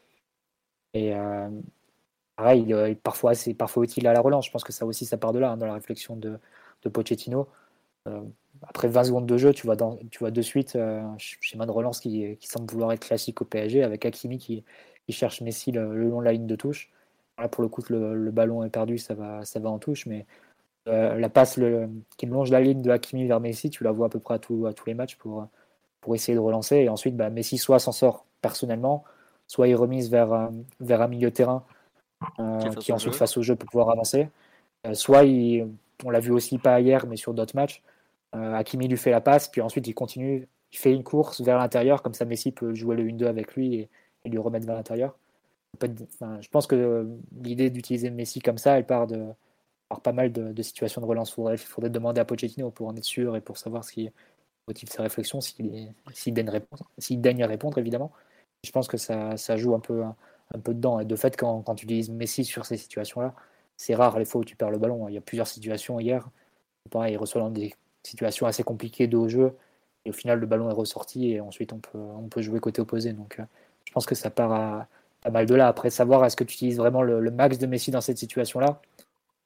[0.94, 1.14] Et,
[2.36, 4.46] pareil, euh, parfois c'est parfois utile à la relance.
[4.46, 6.38] Je pense que ça aussi, ça part de là, hein, dans la réflexion de,
[6.92, 7.48] Pochettino.
[8.08, 8.20] Euh,
[8.62, 9.76] après 20 secondes de jeu, tu vois,
[10.10, 13.82] tu vois de suite euh, schéma de relance qui, semble vouloir être classique au PSG,
[13.82, 14.64] avec Hakimi qui,
[15.08, 16.90] cherche Messi le, long de la ligne de touche.
[17.38, 20.26] Là, pour le coup, le, ballon est perdu, ça va, ça va en touche, mais
[20.86, 21.60] la passe
[22.16, 24.38] qui longe la ligne de Hakimi vers Messi, tu la vois à peu près à,
[24.38, 25.46] tout, tous les matchs pour,
[26.00, 26.76] pour essayer de relancer.
[26.76, 29.04] Et ensuite, bah, Messi soit s'en sort personnellement,
[29.46, 31.80] soit il remise vers, vers un milieu terrain euh,
[32.78, 34.28] qui ensuite face au jeu pour pouvoir avancer.
[34.86, 35.22] Euh, soit,
[36.04, 37.82] on l'a vu aussi pas hier, mais sur d'autres matchs,
[38.34, 41.58] euh, Hakimi lui fait la passe, puis ensuite il continue, il fait une course vers
[41.58, 43.88] l'intérieur, comme ça Messi peut jouer le 1-2 avec lui et,
[44.24, 45.16] lui remettre vers l'intérieur.
[45.80, 47.08] je pense que
[47.42, 49.26] l'idée d'utiliser Messi comme ça, elle part de
[50.00, 51.34] pas mal de, situations de relance.
[51.36, 54.10] Il faudrait, demander à Pochettino pour en être sûr et pour savoir ce qui
[54.68, 58.12] motive sa réflexion, s'il daigne, répondre, daigne répondre, évidemment.
[58.64, 60.04] Je pense que ça, ça joue un peu,
[60.54, 61.00] un peu dedans.
[61.00, 63.34] Et de fait, quand, quand tu utilises Messi sur ces situations-là,
[63.76, 65.08] c'est rare les fois où tu perds le ballon.
[65.08, 66.28] Il y a plusieurs situations hier.
[66.94, 69.56] il reçoit dans des situations assez compliquées de haut jeu.
[70.04, 72.80] Et au final, le ballon est ressorti et ensuite on peut, on peut jouer côté
[72.80, 73.12] opposé.
[73.12, 73.44] Donc euh,
[73.84, 74.86] je pense que ça part à,
[75.22, 75.68] pas mal de là.
[75.68, 78.80] Après, savoir est-ce que tu utilises vraiment le, max de Messi dans cette situation-là,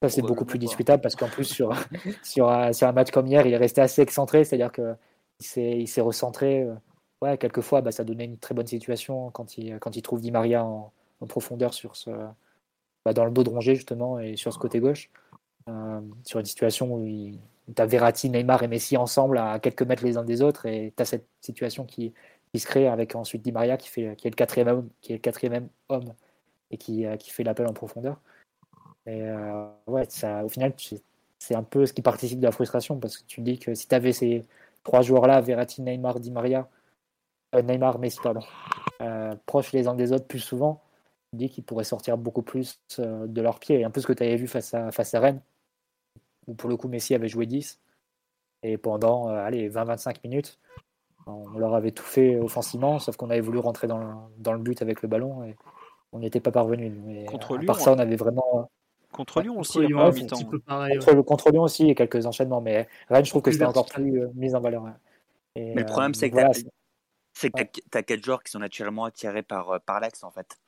[0.02, 1.72] ça c'est beaucoup plus discutable parce qu'en plus, sur,
[2.22, 4.44] sur, un, sur, un match comme hier, il est resté assez excentré.
[4.44, 6.66] C'est-à-dire qu'il s'est recentré.
[7.26, 10.30] Ouais, quelquefois, bah, ça donnait une très bonne situation quand il, quand il trouve Di
[10.30, 10.92] Maria en,
[11.28, 12.10] profondeur sur ce,
[13.04, 15.10] bah, dans le dos de justement et sur ce côté gauche,
[15.68, 17.04] euh, sur une situation où
[17.74, 20.92] tu as Verratti, Neymar et Messi ensemble à quelques mètres les uns des autres et
[20.96, 22.14] tu as cette situation qui,
[22.52, 25.12] qui, se crée avec ensuite Di Maria qui, fait, qui, est, le quatrième homme, qui
[25.12, 26.14] est le quatrième homme
[26.70, 28.20] et qui, euh, qui fait l'appel en profondeur.
[29.06, 30.74] Et euh, ouais, ça, au final,
[31.38, 33.88] c'est un peu ce qui participe de la frustration parce que tu dis que si
[33.88, 34.44] tu avais ces
[34.84, 36.68] trois joueurs-là, Verratti, Neymar, Di Maria,
[37.62, 38.40] Neymar, Messi, pardon,
[39.46, 40.82] proches les uns des autres plus souvent,
[41.32, 43.80] dit qu'ils pourraient sortir beaucoup plus euh, de leurs pieds.
[43.80, 45.40] Et un peu ce que tu avais vu face à, face à Rennes,
[46.46, 47.78] où pour le coup Messi avait joué 10.
[48.62, 50.58] Et pendant euh, allez, 20-25 minutes,
[51.26, 54.06] on leur avait tout fait offensivement, sauf qu'on avait voulu rentrer dans le,
[54.38, 55.56] dans le but avec le ballon et
[56.12, 56.90] on n'y était pas parvenu.
[57.04, 58.70] Mais contre Lyon, ça, on avait vraiment.
[59.12, 63.50] Contre Lyon aussi, contre, contre, Lyon aussi, et quelques enchaînements, mais Rennes, je trouve que
[63.50, 64.84] c'était encore plus euh, mis en valeur.
[65.54, 66.36] mais le problème, c'est que
[67.40, 67.50] tu
[67.92, 70.58] as, quatre joueurs qui sont naturellement attirés par, par l'axe, en fait.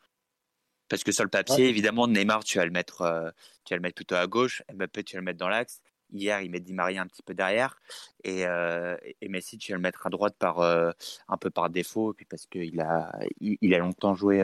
[0.88, 3.30] Parce que sur le papier, évidemment, Neymar, tu vas le mettre, euh,
[3.64, 4.62] tu vas le mettre plutôt à gauche.
[4.72, 5.80] Mbappé, tu vas le mettre dans l'axe.
[6.10, 7.78] Hier, il met Di Maria un petit peu derrière.
[8.24, 10.90] Et, euh, et Messi, tu vas le mettre à droite par, euh,
[11.28, 12.12] un peu par défaut.
[12.12, 14.42] Et puis parce qu'il a, il, a longtemps joué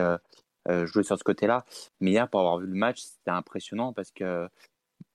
[0.84, 1.64] jouer sur ce côté-là.
[2.00, 4.48] Mais hier, pour avoir vu le match, c'était impressionnant parce que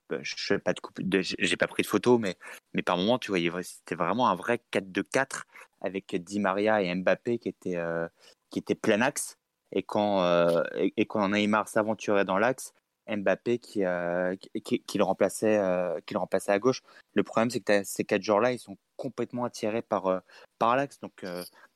[0.10, 2.36] bah, je pas de j'ai pas pris de photo, mais,
[2.74, 5.44] mais par moment, tu voyais, c'était vraiment un vrai 4-2-4
[5.82, 8.08] avec Di Maria et Mbappé qui étaient, euh,
[8.50, 9.38] qui étaient plein axe.
[9.72, 12.74] Et quand, euh, et, quand Neymar s'aventurait dans l'axe,
[13.08, 15.60] Mbappé qui, euh, qui, le remplaçait,
[16.06, 16.82] qui le remplaçait à gauche.
[17.14, 20.22] Le problème, c'est que ces quatre joueurs-là, ils sont complètement attirés par,
[20.60, 21.00] par l'axe.
[21.00, 21.26] Donc,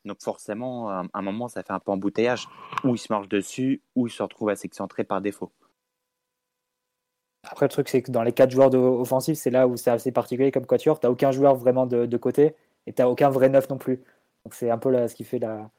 [0.04, 2.48] donc forcément, à un moment, ça fait un peu embouteillage.
[2.84, 5.50] Ou ils se marchent dessus, ou ils se retrouvent à s'excentrer par défaut.
[7.50, 10.12] Après, le truc, c'est que dans les quatre joueurs offensifs, c'est là où c'est assez
[10.12, 10.98] particulier comme quatuor.
[10.98, 12.54] Tu n'as aucun joueur vraiment de, côté
[12.86, 14.02] et tu n'as aucun vrai neuf non plus.
[14.44, 15.70] Donc, c'est un peu là, ce qui fait la,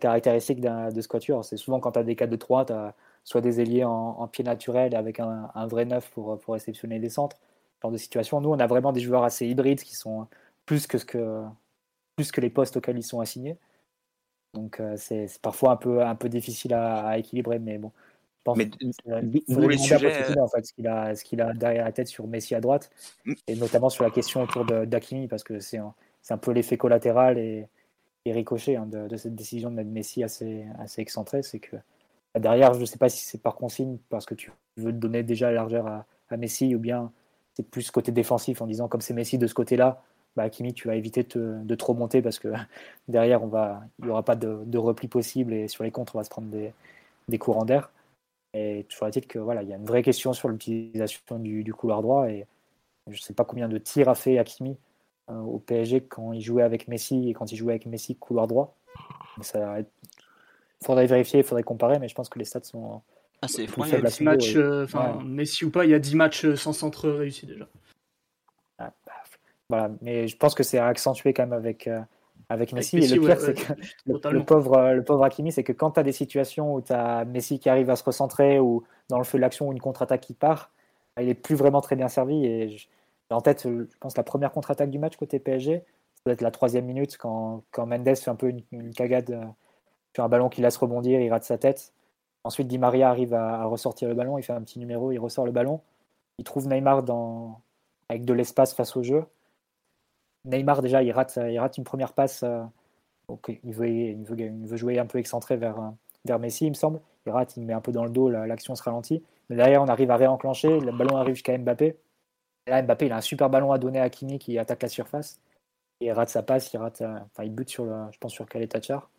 [0.00, 1.44] caractéristique de ce quatuor.
[1.44, 2.94] C'est souvent quand tu as des 4 de 3, tu as
[3.24, 7.36] soit des ailiers en, pied naturel avec un, vrai neuf pour, pour réceptionner les centres.
[7.36, 8.40] Ce genre de situation.
[8.40, 10.28] Nous, on a vraiment des joueurs assez hybrides qui sont
[10.66, 11.42] plus que, ce que,
[12.16, 13.58] plus que les postes auxquels ils sont assignés.
[14.54, 17.92] Donc, euh, c'est parfois un peu, un peu difficile à, à équilibrer, mais bon
[18.56, 18.70] mais
[19.48, 20.38] vous les sujets...
[20.38, 20.72] en fait, ce
[21.24, 22.90] qu'il a, derrière la tête sur Messi à droite,
[23.24, 23.32] mm.
[23.46, 25.94] et notamment sur la question autour d'Akimi, parce que c'est un,
[26.30, 27.66] un, peu l'effet collatéral et,
[28.24, 31.76] et ricochet hein, de, cette décision de mettre Messi assez, assez excentré, c'est que
[32.34, 35.22] bah, derrière, je ne sais pas si c'est par consigne, parce que tu veux donner
[35.22, 37.12] déjà la largeur à, à Messi, ou bien
[37.54, 40.02] c'est plus côté défensif en disant comme c'est Messi de ce côté-là,
[40.36, 42.48] bah, tu vas éviter de trop monter parce que
[43.08, 46.30] derrière, il n'y aura pas de, repli possible et sur les contres, on va se
[46.30, 46.72] prendre des,
[47.28, 47.90] des courants d'air.
[48.54, 52.02] Et toujours est-il que voilà, il y a une vraie question sur l'utilisation du, couloir
[52.02, 52.46] droit et
[53.08, 54.74] je ne sais pas combien de tirs a fait Hakimi euh,
[55.28, 58.76] au PSG quand il jouait avec Messi et quand il jouait avec Messi couloir droit.
[59.38, 59.86] Il
[60.84, 63.02] faudrait vérifier, il faudrait comparer, mais je pense que les stats sont
[63.40, 64.08] ah, c'est faibles.
[64.20, 64.86] matchs, euh,
[65.24, 67.66] Messi ou pas, il y a 10 matchs euh, sans centre réussi déjà.
[68.78, 69.12] Ah, bah,
[69.68, 71.88] voilà, mais je pense que c'est accentué quand même avec
[72.52, 72.98] avec Messi.
[72.98, 73.72] et le pire, c'est que
[74.06, 77.24] le, pauvre, le pauvre Hakimi, c'est que quand tu as des situations où tu as
[77.24, 80.34] Messi qui arrive à se recentrer ou dans le feu de l'action, une contre-attaque qui
[80.34, 80.70] part,
[81.20, 82.44] il est plus vraiment très bien servi.
[82.44, 82.76] Et
[83.32, 85.84] en tête, je pense, la première contre-attaque du match côté PSG,
[86.22, 89.44] ça doit être la troisième minute quand, quand Mendes fait un peu une, cagade euh,
[90.14, 91.92] sur un ballon qui laisse rebondir, il rate sa tête.
[92.44, 95.46] Ensuite, Di Maria arrive à, ressortir le ballon, il fait un petit numéro, il ressort
[95.46, 95.80] le ballon.
[96.38, 97.60] Il trouve Neymar dans,
[98.08, 99.24] avec de l'espace face au jeu.
[100.44, 102.42] Neymar, déjà, il rate, il rate une première passe.
[102.42, 102.62] Euh,
[103.64, 105.90] il, veut, il, veut, jouer un peu excentré vers, euh,
[106.24, 107.00] vers Messi, il me semble.
[107.26, 109.22] Il rate, il met un peu dans le dos, l'action se ralentit.
[109.48, 110.80] Mais derrière, on arrive à réenclencher.
[110.80, 111.96] Le ballon arrive jusqu'à Mbappé.
[112.66, 114.88] Et là, Mbappé, il a un super ballon à donner à Kimi qui attaque la
[114.88, 115.40] surface.
[116.00, 118.46] il rate sa passe, il rate, euh, enfin, il bute sur le, je pense sur
[118.48, 119.10] Kaletachar.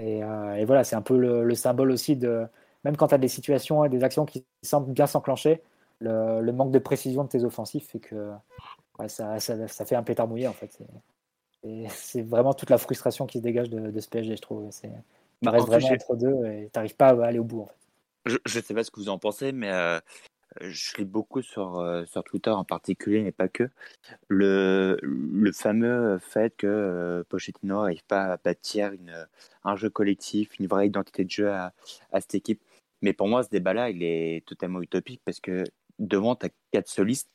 [0.00, 2.46] Et, et voilà, c'est un peu le, symbole aussi de,
[2.84, 5.60] même quand tu as des situations et des actions qui semblent bien s'enclencher,
[5.98, 8.30] le, le, manque de précision de tes offensifs fait que
[9.06, 10.76] ça, ça, fait un pétard mouillé en fait.
[11.90, 14.70] C'est vraiment toute la frustration qui se dégage de, ce PSG, je trouve.
[15.42, 17.62] Il reste vraiment entre deux et tu n'arrives pas à aller au bout.
[17.62, 18.38] En fait.
[18.44, 20.00] Je ne sais pas ce que vous en pensez, mais euh,
[20.60, 23.68] je lis beaucoup sur, euh, sur Twitter en particulier, mais pas que,
[24.28, 29.26] le, le fameux fait que euh, Pochettino n'arrive pas à bâtir une,
[29.64, 31.72] un jeu collectif, une vraie identité de jeu à,
[32.12, 32.62] à cette équipe.
[33.02, 35.64] Mais pour moi, ce débat-là, il est totalement utopique parce que
[35.98, 37.30] devant, tu as quatre solistes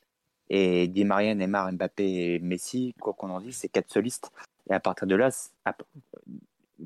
[0.50, 4.32] et Di Maria, Neymar, Mbappé et Messi, quoi qu'on en dise, c'est quatre solistes.
[4.70, 5.30] Et à partir de là,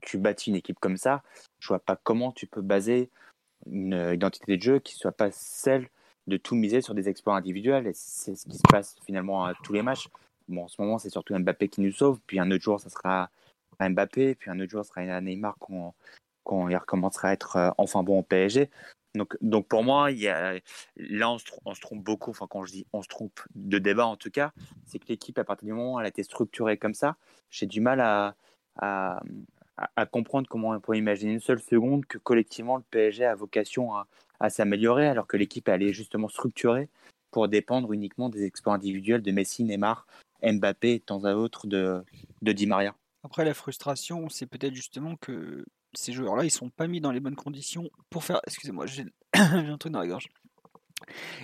[0.01, 1.23] tu bâtis une équipe comme ça.
[1.59, 3.09] Je vois pas comment tu peux baser
[3.65, 5.89] une identité de jeu qui soit pas celle
[6.28, 7.88] de tout miser sur des exploits individuels.
[7.88, 10.07] Et c'est ce qui se passe finalement à tous les matchs.
[10.47, 12.19] Bon, en ce moment, c'est surtout Mbappé qui nous sauve.
[12.28, 13.30] Puis un autre jour, ça sera
[13.80, 14.36] Mbappé.
[14.36, 15.93] Puis un autre jour, ça sera Neymar quand,
[16.43, 18.69] quand il recommencera à être euh, enfin bon au PSG.
[19.15, 20.59] Donc, donc pour moi, il y a,
[20.95, 21.38] là, on
[21.73, 22.32] se, trompe beaucoup.
[22.32, 24.51] Enfin, quand je dis on se trompe de débat, en tout cas,
[24.86, 27.15] c'est que l'équipe, à partir du moment où elle a été structurée comme ça,
[27.49, 28.36] j'ai du mal à,
[28.78, 29.21] à,
[29.78, 33.93] à, comprendre comment on peut imaginer une seule seconde que collectivement, le PSG a vocation
[33.93, 34.07] à,
[34.39, 36.89] à s'améliorer, alors que l'équipe, elle est justement structurée
[37.32, 40.07] pour dépendre uniquement des exploits individuels de Messi, Neymar,
[40.41, 42.03] Mbappé et de temps à autre de,
[42.41, 42.95] de Di Maria.
[43.23, 47.19] Après, la frustration, c'est peut-être justement que ces joueurs-là, ils sont pas mis dans les
[47.19, 48.39] bonnes conditions pour faire.
[48.47, 50.28] Excusez-moi, j'ai un truc dans la gorge.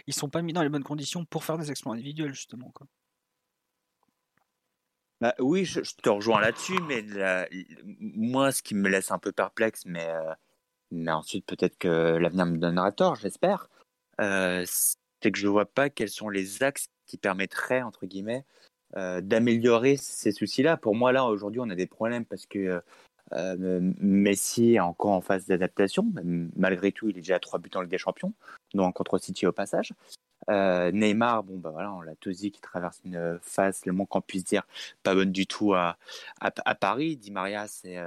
[0.07, 2.71] Ils sont pas mis dans les bonnes conditions pour faire des exploits individuels, justement.
[2.73, 2.87] Quoi.
[5.23, 7.01] Bah, oui, je, te rejoins là-dessus, mais
[8.01, 12.57] moi, ce qui me laisse un peu perplexe, mais, euh, ensuite peut-être que l'avenir me
[12.57, 13.69] donnera tort, j'espère,
[14.19, 18.43] euh, c'est que je ne vois pas quels sont les axes qui permettraient, entre guillemets,
[18.97, 20.75] euh, d'améliorer ces soucis-là.
[20.75, 22.81] Pour moi, là, aujourd'hui, on a des problèmes parce que
[23.31, 26.11] Messi est encore en phase d'adaptation.
[26.57, 28.33] Malgré tout, il est déjà à trois buts en Ligue des Champions,
[28.73, 29.93] dont contre City au passage.
[30.49, 34.05] Euh, Neymar, bon bah voilà, on l'a tous dit qui traverse une phase, le moins
[34.05, 34.63] qu'on puisse dire,
[35.03, 35.97] pas bonne du tout à,
[36.41, 37.17] à, Paris.
[37.17, 37.97] Di Maria, c'est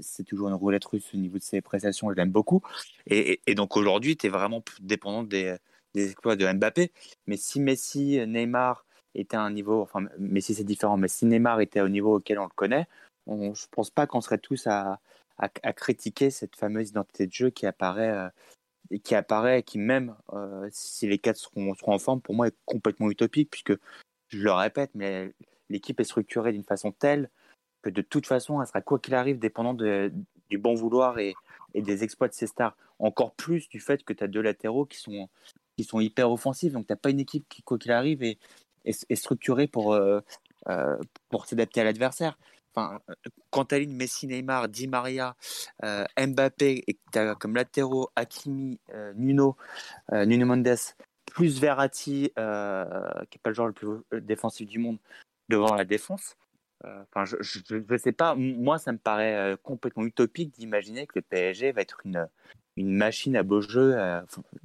[0.00, 2.62] c'est toujours une roulette russe au niveau de ses prestations, je l'aime beaucoup.
[3.06, 5.56] Et, donc aujourd'hui, tu es vraiment dépendant des,
[5.94, 6.92] des exploits de Mbappé.
[7.26, 11.60] Mais si Messi, Neymar était à un niveau, enfin Messi c'est différent, mais si Neymar
[11.60, 12.86] était au niveau auquel on le connaît,
[13.26, 15.00] on, je pense pas qu'on serait tous à,
[15.38, 18.28] à, critiquer cette fameuse identité de jeu qui apparaît, euh,
[18.98, 23.10] qui apparaît, qui même euh, si les quatre seront, en forme, pour moi est complètement
[23.10, 23.78] utopique puisque
[24.28, 25.32] je le répète, mais
[25.68, 27.30] l'équipe est structurée d'une façon telle
[27.82, 31.34] que de toute façon, elle sera quoi qu'il arrive dépendant du bon vouloir et,
[31.74, 32.76] des exploits de ses stars.
[32.98, 35.28] Encore plus du fait que tu as deux latéraux qui sont,
[35.76, 38.38] qui sont hyper offensifs, donc tu n'as pas une équipe qui, quoi qu'il arrive, est,
[38.84, 40.20] est, structurée pour, euh,
[41.30, 42.36] pour s'adapter à l'adversaire
[42.74, 43.00] enfin,
[43.50, 45.36] quand tu Messi, Neymar, Di Maria,
[45.84, 49.56] euh, Mbappé et tu as comme latéraux Hakimi, euh, Nuno,
[50.12, 50.76] euh, Nuno Mendes,
[51.26, 53.88] plus Verratti, qui n'est pas le joueur le plus
[54.20, 54.98] défensif du monde,
[55.48, 56.36] devant la défense.
[56.82, 57.36] Enfin, je
[57.74, 62.00] ne sais pas, moi ça me paraît complètement utopique d'imaginer que le PSG va être
[62.04, 62.26] une,
[62.78, 63.94] machine à beau jeu,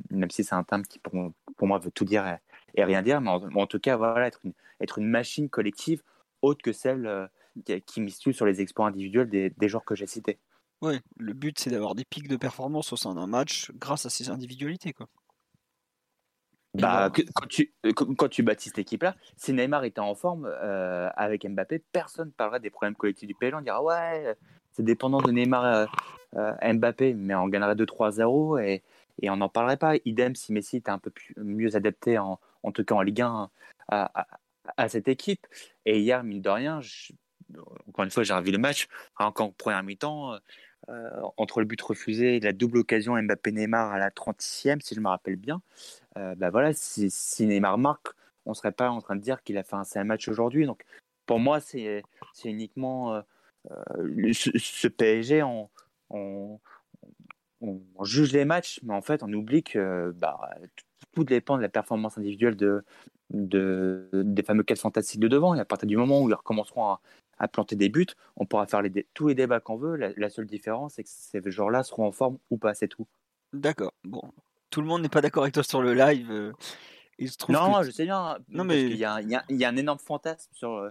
[0.10, 1.12] même si c'est un terme qui pour,
[1.58, 2.26] pour, moi veut tout dire
[2.76, 6.01] et, rien dire, mais en, tout cas, voilà, être une, être une machine collective
[6.41, 7.30] autre que celle
[7.86, 10.39] qui mise sur les exploits individuels des, des joueurs que j'ai cités.
[10.82, 14.10] Oui, le but c'est d'avoir des pics de performance au sein d'un match grâce à
[14.10, 14.93] ces individualités.
[14.93, 15.08] Quoi.
[16.74, 21.10] Bah, quand, tu, euh, quand tu bâtis cette équipe-là, si Neymar était en forme euh,
[21.16, 23.56] avec Mbappé, personne ne parlerait des problèmes collectifs du PSG.
[23.56, 24.36] On dirait ouais,
[24.72, 25.88] c'est dépendant de Neymar
[26.36, 28.84] euh, Mbappé, mais on gagnerait 2-3-0 et,
[29.22, 29.93] et on n'en parlerait pas.
[30.03, 33.49] Idem si Messi était un peu mieux adapté, en, en tout cas en Ligue 1,
[33.88, 34.28] à, à,
[34.76, 35.47] à cette équipe.
[35.86, 37.14] Et hier, mine de rien, je,
[37.88, 38.88] encore une fois, j'ai revu le match.
[39.18, 40.38] Encore en première mi-temps,
[40.89, 45.00] euh, entre le but refusé et la double occasion Mbappé-Neymar à la 30e, si je
[45.00, 45.62] me rappelle bien,
[46.18, 48.10] euh, bah voilà, si, Neymar marque,
[48.46, 50.68] on ne serait pas en train de dire qu'il a fait un, un match aujourd'hui.
[50.68, 50.84] Donc,
[51.26, 52.04] pour moi, c'est
[52.43, 55.70] uniquement euh, ce, PSG, on,
[56.12, 56.60] on,
[58.04, 60.39] juge les matchs, mais en fait, on oublie que bah,
[61.14, 62.86] tout dépend de la performance individuelle de,
[63.32, 65.56] de, des fameux 4 fantastiques de devant.
[65.56, 67.02] Et à partir du moment où ils recommenceront à,
[67.38, 68.08] à planter des buts,
[68.38, 69.96] on pourra faire les tous les débats qu'on veut.
[69.96, 73.08] La, seule différence, c'est que ces joueurs-là seront en forme ou pas, c'est tout.
[73.54, 73.94] D'accord.
[74.04, 74.22] Bon,
[74.70, 76.32] tout le monde n'est pas d'accord avec toi sur le live.
[76.32, 76.54] Euh,
[77.18, 78.38] il se trouve non, je sais bien.
[78.50, 80.90] Non, mais il y, a, un énorme fantasme sur, euh,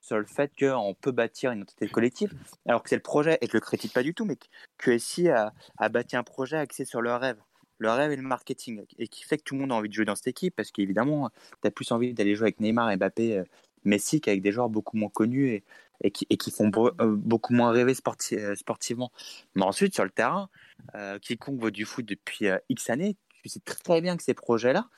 [0.00, 2.34] sur le fait qu'on peut bâtir une entité collective,
[2.66, 4.46] alors que c'est le projet, et je le critique pas du tout, mais que
[4.78, 7.38] QSI a, a bâti un projet axé sur le rêve
[7.82, 9.94] le rêve et le marketing, et qui fait que tout le monde a envie de
[9.94, 11.30] jouer dans cette équipe, parce qu'évidemment,
[11.60, 13.44] tu as plus envie d'aller jouer avec Neymar et Mbappé euh,
[13.84, 15.64] Messi qu'avec des joueurs beaucoup moins connus et,
[16.02, 17.94] et, qui, et qui, font euh, beaucoup moins rêver
[18.32, 19.12] euh, sportivement.
[19.54, 20.48] Mais ensuite, sur le terrain,
[20.94, 24.88] euh, quiconque voit du foot depuis X années, tu sais très bien que ces projets-là,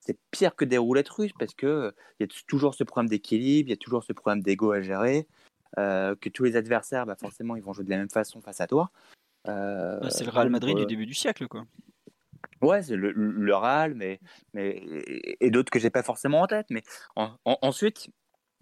[0.00, 3.68] c'est pire que des roulettes russes parce qu'il il y a toujours ce problème d'équilibre,
[3.68, 5.26] il y a toujours ce problème d'ego à gérer,
[5.76, 8.66] que tous les adversaires, bah, forcément, ils vont jouer de la même façon face à
[8.66, 8.90] toi.
[9.46, 11.64] c'est le Real Madrid du début du siècle, quoi.
[12.62, 14.20] Ouais, c'est le, le RAL, mais,
[14.52, 14.82] mais,
[15.40, 16.66] et, d'autres que j'ai pas forcément en tête.
[16.70, 16.82] Mais
[17.44, 18.08] ensuite,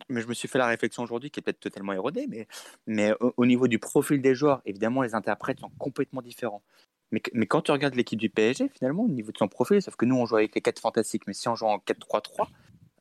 [0.09, 2.47] mais je me suis fait la réflexion aujourd'hui qui est peut-être totalement erronée, mais,
[2.86, 6.62] mais au, niveau du profil des joueurs, évidemment, les interprètes sont complètement différents.
[7.11, 9.97] Mais, mais quand tu regardes l'équipe du PSG, finalement, au niveau de son profil, sauf
[9.97, 12.49] que nous, on joue avec les 4 fantastiques, mais si on joue en 4-3-3,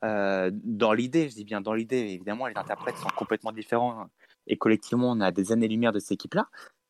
[0.04, 4.08] euh, dans l'idée, je dis bien dans l'idée, évidemment, les interprètes sont complètement différents.
[4.48, 6.48] Et collectivement, on a des années-lumière de cette équipe-là.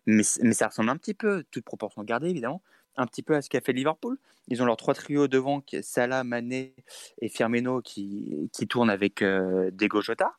[0.08, 2.64] Mais, mais ça ressemble un petit peu, toute proportion gardée, évidemment,
[2.98, 4.18] un petit peu à ce qu'a fait Liverpool.
[4.48, 6.76] Ils ont leurs trois trios devant, Salah, Mané
[7.22, 10.34] et Firmino, qui, qui tournent avec euh, Diego Jota.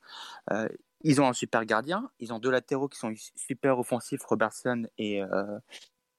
[0.50, 0.68] Euh,
[1.02, 2.10] ils ont un super gardien.
[2.20, 5.58] Ils ont deux latéraux qui sont super offensifs, Robertson et, euh,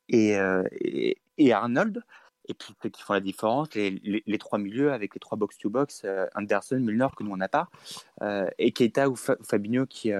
[0.09, 2.03] et, et, Arnold.
[2.49, 3.91] Et puis, ceux qui font la différence, les,
[4.25, 6.05] les, trois milieux avec les trois box-to-box,
[6.35, 7.69] Anderson, Milner, que nous on n'a pas,
[8.57, 10.11] et Keita ou, Fabinho qui,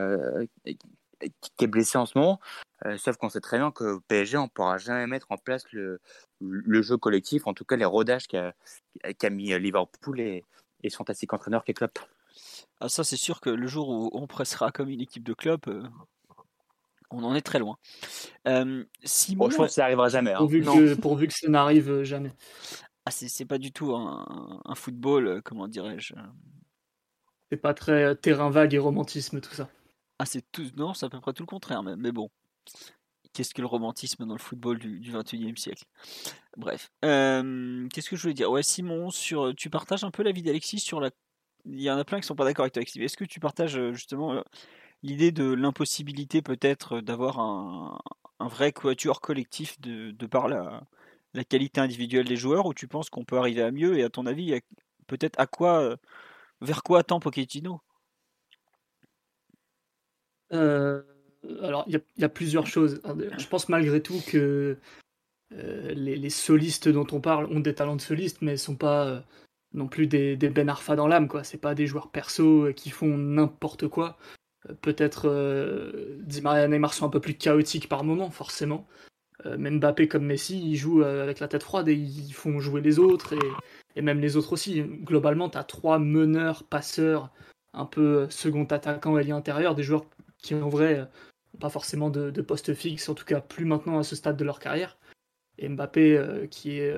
[0.64, 2.40] qui, est blessé en ce moment.
[2.86, 5.64] Euh, sauf qu'on sait très bien qu'au PSG, on ne pourra jamais mettre en place
[5.72, 6.02] le,
[6.42, 8.54] le, jeu collectif, en tout cas les rodages qu'a
[9.20, 10.44] qu mis Liverpool et,
[10.84, 12.00] et son fantastique entraîneur qu'est Klopp.
[12.80, 15.68] Ah, ça, c'est sûr que le jour où on pressera comme une équipe de Klopp,
[15.68, 15.84] euh,
[17.10, 17.78] on en est très loin.
[18.48, 19.50] Euh, Simon...
[19.50, 20.34] je pense que ça n'arrivera jamais.
[20.34, 20.40] Hein.
[20.40, 22.34] Pourvu, que, pourvu, que, ça n'arrive jamais.
[23.06, 26.16] Ah, c'est pas du tout un, un football, comment dirais-je
[27.52, 29.70] C'est pas très terrain vague et romantisme, tout ça.
[30.20, 30.66] Ah, c'est tout.
[30.78, 32.00] Non, c'est à peu près tout le contraire, même.
[32.00, 32.30] Mais bon.
[33.34, 35.86] Qu'est-ce que le romantisme dans le football du, du 21e siècle?
[36.56, 36.92] Bref.
[37.04, 38.52] Euh, qu'est-ce que je voulais dire?
[38.52, 41.10] Ouais, Simon, sur, tu partages un peu l'avis d'Alexis sur la.
[41.66, 43.02] Il y en a plein qui sont pas d'accord avec toi, Alexis.
[43.02, 44.42] Est-ce que tu partages euh, justement euh,
[45.02, 48.00] l'idée de l'impossibilité peut-être d'avoir un,
[48.40, 50.84] vrai quatuor collectif de, par la,
[51.50, 53.98] qualité individuelle des joueurs ou tu penses qu'on peut arriver à mieux?
[53.98, 54.60] Et à ton avis,
[55.08, 55.98] peut-être à quoi,
[56.62, 57.82] vers quoi attend Pochettino?
[61.62, 63.02] Alors, il y, a plusieurs choses.
[63.38, 64.78] Je pense malgré tout que
[65.52, 69.24] les, solistes dont on parle ont des talents de solistes, mais sont pas
[69.74, 71.28] non plus des, Ben Arfa dans l'âme.
[71.32, 74.18] Ce C'est pas des joueurs perso qui font n'importe quoi.
[74.82, 78.88] Peut-être euh, Di Maria et Neymar sont un peu plus chaotiques par moment, forcément.
[79.46, 82.60] Euh, même Mbappé comme Messi, ils jouent euh, avec la tête froide et ils font
[82.60, 83.34] jouer les autres
[83.96, 84.82] et, même les autres aussi.
[84.82, 87.32] Globalement, tu as trois meneurs, passeurs,
[87.74, 90.06] un peu second attaquant, ailier intérieur, des joueurs
[90.38, 91.10] qui en vrai
[91.60, 94.60] pas forcément de, poste fixe, en tout cas plus maintenant à ce stade de leur
[94.60, 94.98] carrière.
[95.58, 96.96] Et Mbappé qui est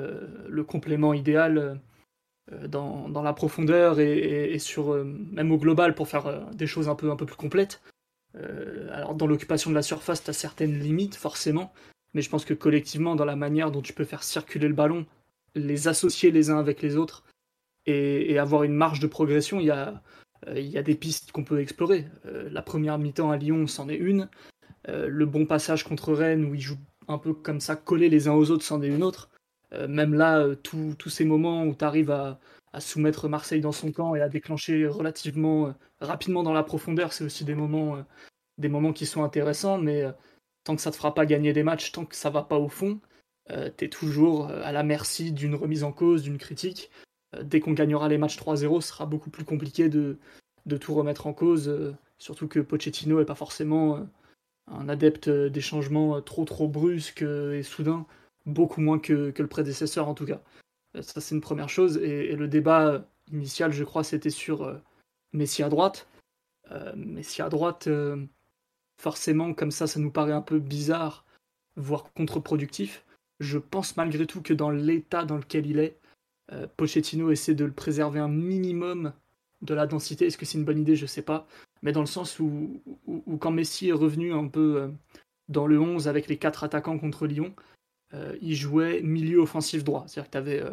[0.48, 1.80] le complément idéal
[2.52, 6.68] euh, dans, dans, la profondeur et, sur euh, même au global pour faire euh, des
[6.68, 7.82] choses un peu, un peu plus complètes.
[8.92, 11.74] alors dans l'occupation de la surface, tu as certaines limites forcément,
[12.14, 15.06] mais je pense que collectivement, dans la manière dont tu peux faire circuler le ballon,
[15.56, 17.24] les associer les uns avec les autres
[17.86, 20.02] et, avoir une marge de progression, il y a,
[20.54, 22.06] il y a des pistes qu'on peut explorer.
[22.24, 24.30] la première mi-temps à Lyon, c'en est une.
[24.88, 26.78] le bon passage contre Rennes, où ils jouent
[27.08, 29.30] un peu comme ça, collés les uns aux autres, c'en est une autre.
[29.74, 32.40] Euh, même là, euh, tous ces moments où tu arrives à,
[32.80, 35.72] soumettre Marseille dans son camp et à déclencher relativement euh,
[36.02, 38.04] rapidement dans la profondeur, c'est aussi des moments,
[38.94, 40.04] qui sont intéressants, mais
[40.66, 42.68] tant que ça te fera pas gagner des matchs, tant que ça va pas au
[42.68, 43.00] fond,
[43.50, 46.92] tu es toujours à la merci d'une remise en cause, d'une critique.
[47.44, 50.18] Dès qu'on gagnera les matchs 3-0, ce sera beaucoup plus compliqué de,
[50.66, 54.08] de tout remettre en cause, surtout que Pochettino n'est pas forcément
[54.68, 58.06] un adepte des changements trop trop brusques et soudains
[58.46, 60.42] beaucoup moins que, le prédécesseur en tout cas.
[60.96, 61.98] Euh, ça c'est une première chose.
[61.98, 64.78] Et, le débat initial, je crois, c'était sur euh,
[65.34, 66.08] Messi à droite.
[66.72, 67.90] Euh, Messi à droite,
[69.00, 71.26] forcément, comme ça, ça nous paraît un peu bizarre,
[71.76, 73.06] voire contre-productif.
[73.40, 75.98] Je pense malgré tout que dans l'état dans lequel il est,
[76.78, 79.14] Pochettino essaie de le préserver un minimum
[79.62, 80.28] de la densité.
[80.28, 80.96] Est-ce que c'est une bonne idée?
[80.96, 81.48] Je sais pas.
[81.82, 84.92] Mais dans le sens où, où, quand Messi est revenu un peu
[85.50, 87.54] dans le 11 avec les quatre attaquants contre Lyon,
[88.14, 90.06] euh, il jouait milieu offensif droit.
[90.08, 90.70] C'est-à-dire que tu avais euh,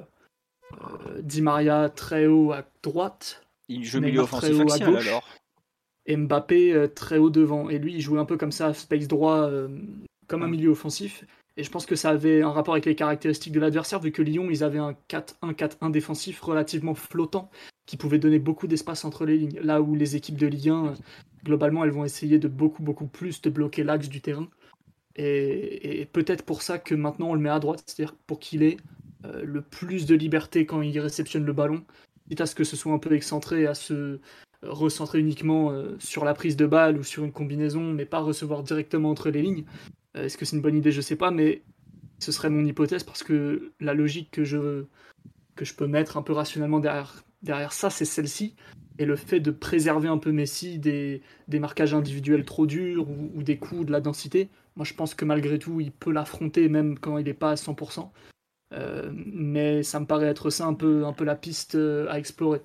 [0.73, 3.43] euh, Di Maria très haut à droite.
[3.69, 5.29] Il joue milieu offensif à gauche, alors
[6.07, 7.69] Et Mbappé très haut devant.
[7.71, 9.51] Et lui, il jouait un peu comme ça, space droit,
[10.27, 11.25] comme un milieu offensif.
[11.57, 14.23] Et je pense que ça avait un rapport avec les caractéristiques de l'adversaire, vu que
[14.23, 17.51] Lyon, ils avaient un 4-1-4-1 défensif relativement flottant,
[17.87, 19.61] qui pouvait donner beaucoup d'espace entre les lignes.
[19.61, 20.95] Là où les équipes de Ligue 1,
[21.45, 24.49] globalement, elles vont essayer de beaucoup, beaucoup plus de bloquer l'axe du terrain.
[25.17, 28.79] Et, peut-être pour ça que maintenant on le met à droite, c'est-à-dire pour qu'il ait
[29.27, 31.85] euh, le plus de liberté quand il réceptionne le ballon,
[32.29, 34.21] quitte à ce que ce soit un peu excentré, à se
[34.63, 38.63] recentrer uniquement euh, sur la prise de balle ou sur une combinaison, mais pas recevoir
[38.63, 39.65] directement entre les lignes.
[40.17, 40.93] Euh, est-ce que c'est une bonne idée?
[40.93, 41.63] Je sais pas, mais
[42.19, 44.85] ce serait mon hypothèse parce que la logique que je,
[45.77, 48.55] peux mettre un peu rationnellement derrière, ça, c'est celle-ci.
[48.99, 53.59] Et le fait de préserver un peu Messi des, marquages individuels trop durs ou, des
[53.59, 57.19] coups, de la densité, moi je pense que malgré tout, il peut l'affronter même quand
[57.19, 58.11] il n'est pas à 100%.
[58.75, 62.19] Euh, mais ça me paraît être ça un peu, un peu la piste euh, à
[62.19, 62.63] explorer.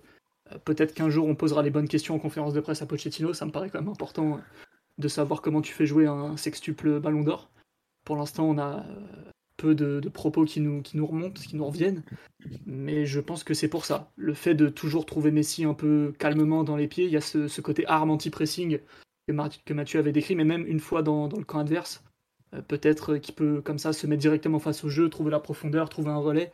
[0.64, 3.46] Peut-être qu'un jour on posera les bonnes questions en conférence de presse à Pochettino, ça
[3.46, 4.40] me paraît quand même important
[4.98, 7.50] de savoir comment tu fais jouer un sextuple ballon d'or.
[8.04, 8.86] Pour l'instant, on a
[9.58, 12.04] peu de, propos qui nous, remontent, qui nous reviennent.
[12.66, 14.12] Mais je pense que c'est pour ça.
[14.16, 17.22] Le fait de toujours trouver Messi un peu calmement dans les pieds, il y a
[17.22, 18.80] ce, côté arme anti-pressing
[19.28, 22.04] que, Mathieu avait décrit, mais même une fois dans, le camp adverse,
[22.54, 25.90] euh, peut-être qu'il peut comme ça se mettre directement face au jeu, trouver la profondeur,
[25.90, 26.52] trouver un relais,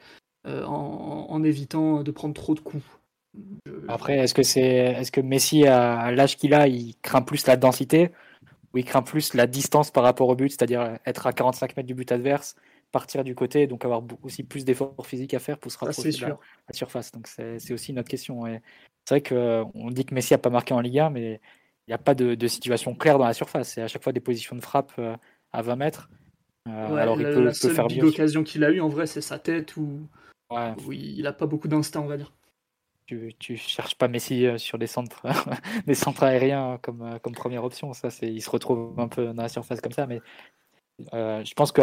[0.47, 2.83] euh, en, évitant de prendre trop de coups.
[3.87, 8.11] Après, est-ce que est-ce que Messi à l'âge qu'il a, il craint plus la densité?
[8.73, 11.87] Ou il craint plus la distance par rapport au but, c'est-à-dire être à 45 mètres
[11.87, 12.55] du but adverse
[12.91, 16.25] partir du côté, donc avoir aussi plus d'efforts physiques à faire pour se rapprocher de
[16.27, 16.37] la,
[16.71, 17.11] surface.
[17.11, 18.45] Donc c'est aussi notre question.
[19.05, 21.41] C'est vrai qu'on dit que Messi n'a pas marqué en Ligue 1, mais
[21.87, 23.73] il n'y a pas de, situation claire dans la surface.
[23.73, 25.17] C'est à chaque fois des positions de frappe euh,
[25.51, 26.09] à 20 mètres.
[26.69, 29.37] Euh, alors il peut, la seule faire occasion qu'il a eu en vrai, c'est sa
[29.37, 30.07] tête où,
[30.91, 32.31] il n'a pas beaucoup d'instinct, on va dire.
[33.05, 35.25] Tu, tu cherches pas Messi euh, sur des centres,
[35.87, 37.93] des centres aériens comme, comme première option.
[37.93, 40.21] Ça, il se retrouve un peu dans la surface comme ça, mais
[41.11, 41.81] je pense que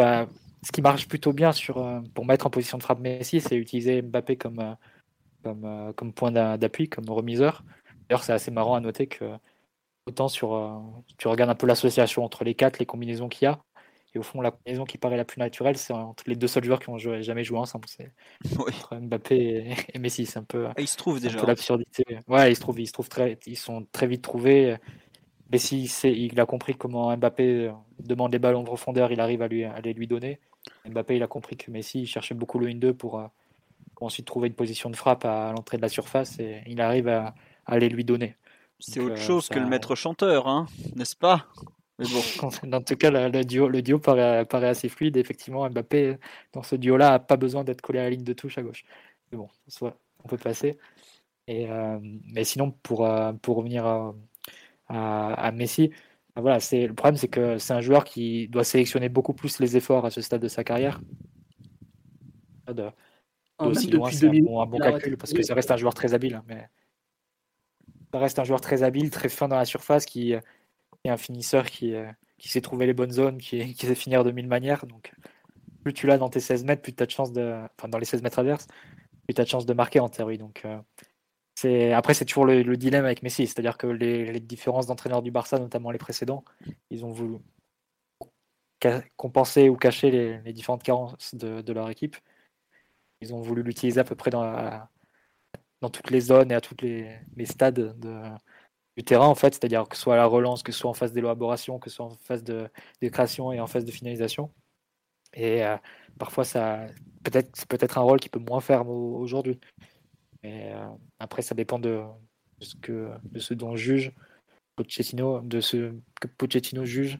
[0.63, 3.55] ce qui marche plutôt bien sur, euh, pour mettre en position de frappe Messi, c'est
[3.55, 4.73] utiliser Mbappé comme, euh,
[5.43, 7.63] comme, euh, comme point d'appui, comme remiseur.
[8.09, 9.25] D'ailleurs, c'est assez marrant à noter que
[10.05, 10.83] autant sur,
[11.17, 13.59] tu regardes un peu l'association entre les quatre, les combinaisons qu'il y a,
[14.13, 16.63] et au fond, la combinaison qui paraît la plus naturelle, c'est entre les deux seuls
[16.63, 17.87] joueurs qui ont jamais joué ensemble.
[17.87, 18.11] C'est
[18.91, 20.25] Mbappé et, Messi.
[20.25, 20.67] C'est un peu.
[20.77, 21.41] ils se trouvent déjà.
[21.45, 22.03] l'absurdité.
[22.27, 22.79] Ouais, ils se trouvent.
[22.79, 23.39] Ils se trouvent très.
[23.45, 24.75] Ils sont très vite trouvés.
[25.51, 29.11] Messi, il a compris comment Mbappé demande des ballons en profondeur.
[29.11, 30.39] Il arrive à lui à les lui donner
[30.85, 33.21] Mbappé, il a compris que Messi cherchait beaucoup le 1-2 pour,
[33.99, 37.35] ensuite trouver une position de frappe à l'entrée de la surface et il arrive à,
[37.65, 38.35] aller lui donner.
[38.79, 41.47] C'est autre chose que le maître chanteur, hein, n'est-ce pas?
[42.01, 42.49] Mais bon.
[42.67, 45.17] Dans tout cas, le, duo, le duo paraît, paraît, assez fluide.
[45.17, 46.17] Effectivement, Mbappé,
[46.51, 48.83] dans ce duo-là, n'a pas besoin d'être collé à la ligne de touche à gauche.
[49.31, 50.77] Mais bon, soit on peut passer.
[51.47, 54.13] Et, euh, mais sinon, pour, euh, pour revenir à,
[54.87, 55.89] à, Messi,
[56.35, 59.59] ben voilà, c'est le problème, c'est que c'est un joueur qui doit sélectionner beaucoup plus
[59.59, 61.01] les efforts à ce stade de sa carrière.
[62.67, 62.89] De,
[63.59, 66.35] aussi loin, c'est un bon, calcul parce que ça reste un joueur très habile.
[66.35, 66.67] Hein, mais
[68.11, 70.35] ça reste un joueur très habile, très fin dans la surface, qui,
[71.05, 71.93] est un finisseur qui,
[72.37, 74.85] qui sait trouver les bonnes zones, qui, qui sait finir de mille manières.
[74.85, 75.13] Donc,
[75.83, 77.61] plus tu l'as dans tes 16 mètres, plus tu as de chance de.
[77.77, 78.67] Enfin, dans les 16 mètres adverses,
[79.25, 80.37] plus tu as de chance de marquer en théorie.
[80.37, 83.47] Donc, euh, après, c'est toujours le, dilemme avec Messi.
[83.47, 86.43] C'est-à-dire que les, différences d'entraîneurs du Barça, notamment les précédents,
[86.89, 87.37] ils ont voulu
[89.15, 90.11] compenser ou cacher
[90.43, 92.17] les, différentes carences de, leur équipe.
[93.21, 94.81] Ils ont voulu l'utiliser à peu près dans,
[95.81, 97.95] dans toutes les zones et à tous les, stades
[98.97, 99.53] du terrain, en fait.
[99.53, 101.97] C'est-à-dire que ce soit à la relance, que ce soit en phase d'élaboration, que ce
[101.97, 102.69] soit en phase de,
[103.11, 104.51] création et en phase de finalisation.
[105.33, 105.77] Et euh,
[106.19, 106.87] parfois, ça
[107.23, 109.59] peut-être c'est peut-être un rôle qui peut moins faire aujourd'hui.
[110.43, 110.87] Mais euh,
[111.19, 112.03] après, ça dépend de,
[112.59, 114.11] ce que de ce dont juge
[114.75, 117.19] Pochettino, de ce que Pochettino juge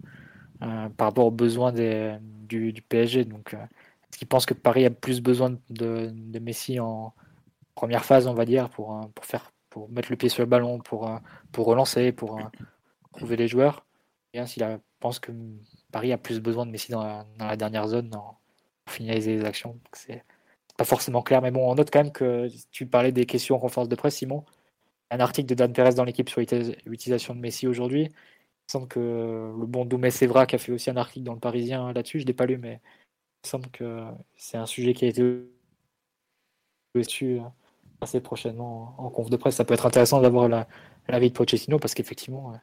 [0.63, 3.25] euh, par rapport aux besoins du, PSG.
[3.25, 7.13] Donc, est-ce qu'il pense que Paris a plus besoin de, de, Messi en
[7.75, 10.79] première phase, on va dire, pour, pour faire pour mettre le pied sur le ballon,
[10.79, 11.09] pour,
[11.51, 12.39] pour relancer, pour
[13.13, 13.85] trouver les joueurs.
[14.33, 14.63] Bien s'il
[14.99, 15.31] pense que
[15.91, 18.39] Paris a plus besoin de Messi dans la, dernière zone pour
[18.87, 19.79] finaliser les actions.
[19.93, 20.23] C'est
[20.77, 23.59] pas forcément clair, mais bon, on note quand même que tu parlais des questions en
[23.59, 24.45] conférence de presse, Simon.
[25.09, 26.41] Un article de Dan Perez dans l'équipe sur
[26.85, 28.09] l'utilisation de Messi aujourd'hui.
[28.69, 31.39] Il semble que le bon Doumé Sévra qui a fait aussi un article dans le
[31.39, 32.79] Parisien là-dessus, je ne l'ai pas lu, mais
[33.43, 34.05] il semble que
[34.35, 35.23] c'est un sujet qui a été
[36.95, 37.43] dessus euh,
[38.01, 39.55] assez prochainement en conf de presse.
[39.55, 40.49] Ça peut être intéressant d'avoir
[41.07, 42.53] l'avis de Pochettino parce qu'effectivement,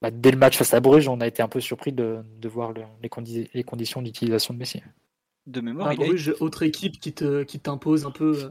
[0.00, 2.72] bah, dès le match face à Bruges, on a été un peu surpris de, voir
[3.02, 4.82] les, conditions d'utilisation de Messi.
[5.46, 8.48] De mémoire, Bruges, autre équipe qui t'impose un peu euh,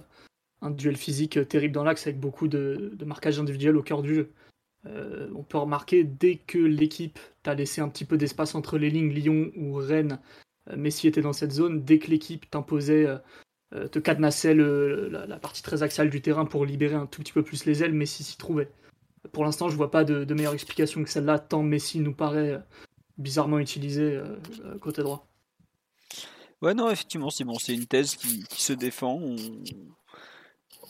[0.61, 4.15] un duel physique euh, terrible dans l'axe avec beaucoup de, marquage individuel au cœur du
[4.15, 4.31] jeu.
[4.85, 8.89] Euh, on peut remarquer dès que l'équipe t'a laissé un petit peu d'espace entre les
[8.89, 10.19] lignes, Lyon ou Rennes,
[10.75, 11.83] Messi était dans cette zone.
[11.83, 13.07] Dès que l'équipe t'imposait,
[13.71, 17.65] te cadenassait la, partie très axiale du terrain pour libérer un tout petit peu plus
[17.65, 18.71] les ailes, Messi s'y trouvait.
[19.31, 22.59] Pour l'instant, je vois pas de, meilleure explication que celle-là, tant Messi nous paraît euh,
[23.17, 24.23] bizarrement utilisé euh,
[24.65, 25.27] euh, côté droit.
[26.61, 29.21] Ouais, non, effectivement, c'est bon, c'est une thèse qui, se défend.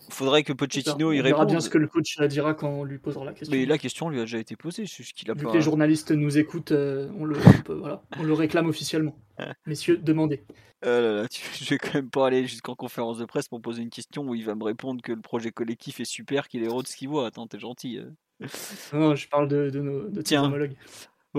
[0.09, 1.33] Faudrait que Pochettino y réponde.
[1.33, 3.55] On verra bien ce que le coach dira quand on lui posera la question.
[3.57, 4.85] Mais la question lui a déjà été posée.
[4.85, 7.37] qu'il a Vu que les journalistes nous écoutent, on, le,
[8.19, 9.17] on le réclame officiellement.
[9.65, 10.43] Messieurs, demandez.
[10.85, 11.27] Euh,
[11.59, 14.35] je vais quand même pas aller jusqu'en conférence de presse pour poser une question où
[14.35, 16.95] il va me répondre que le projet collectif est super, qu'il est heureux de ce
[16.95, 17.27] qu'il voit.
[17.27, 17.97] Attends, t'es gentil.
[17.97, 18.47] Euh.
[18.93, 20.45] Non, je parle de, de nos de Tiens.
[20.45, 20.75] homologues.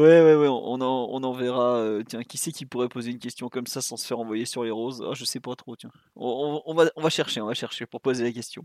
[0.01, 1.77] Ouais, ouais, ouais, on en, on en verra.
[1.77, 4.47] Euh, tiens, qui c'est qui pourrait poser une question comme ça sans se faire envoyer
[4.47, 5.05] sur les roses?
[5.07, 5.91] Ah, Je sais pas trop, tiens.
[6.17, 8.65] On, on, va, on va chercher, on va chercher pour poser la question.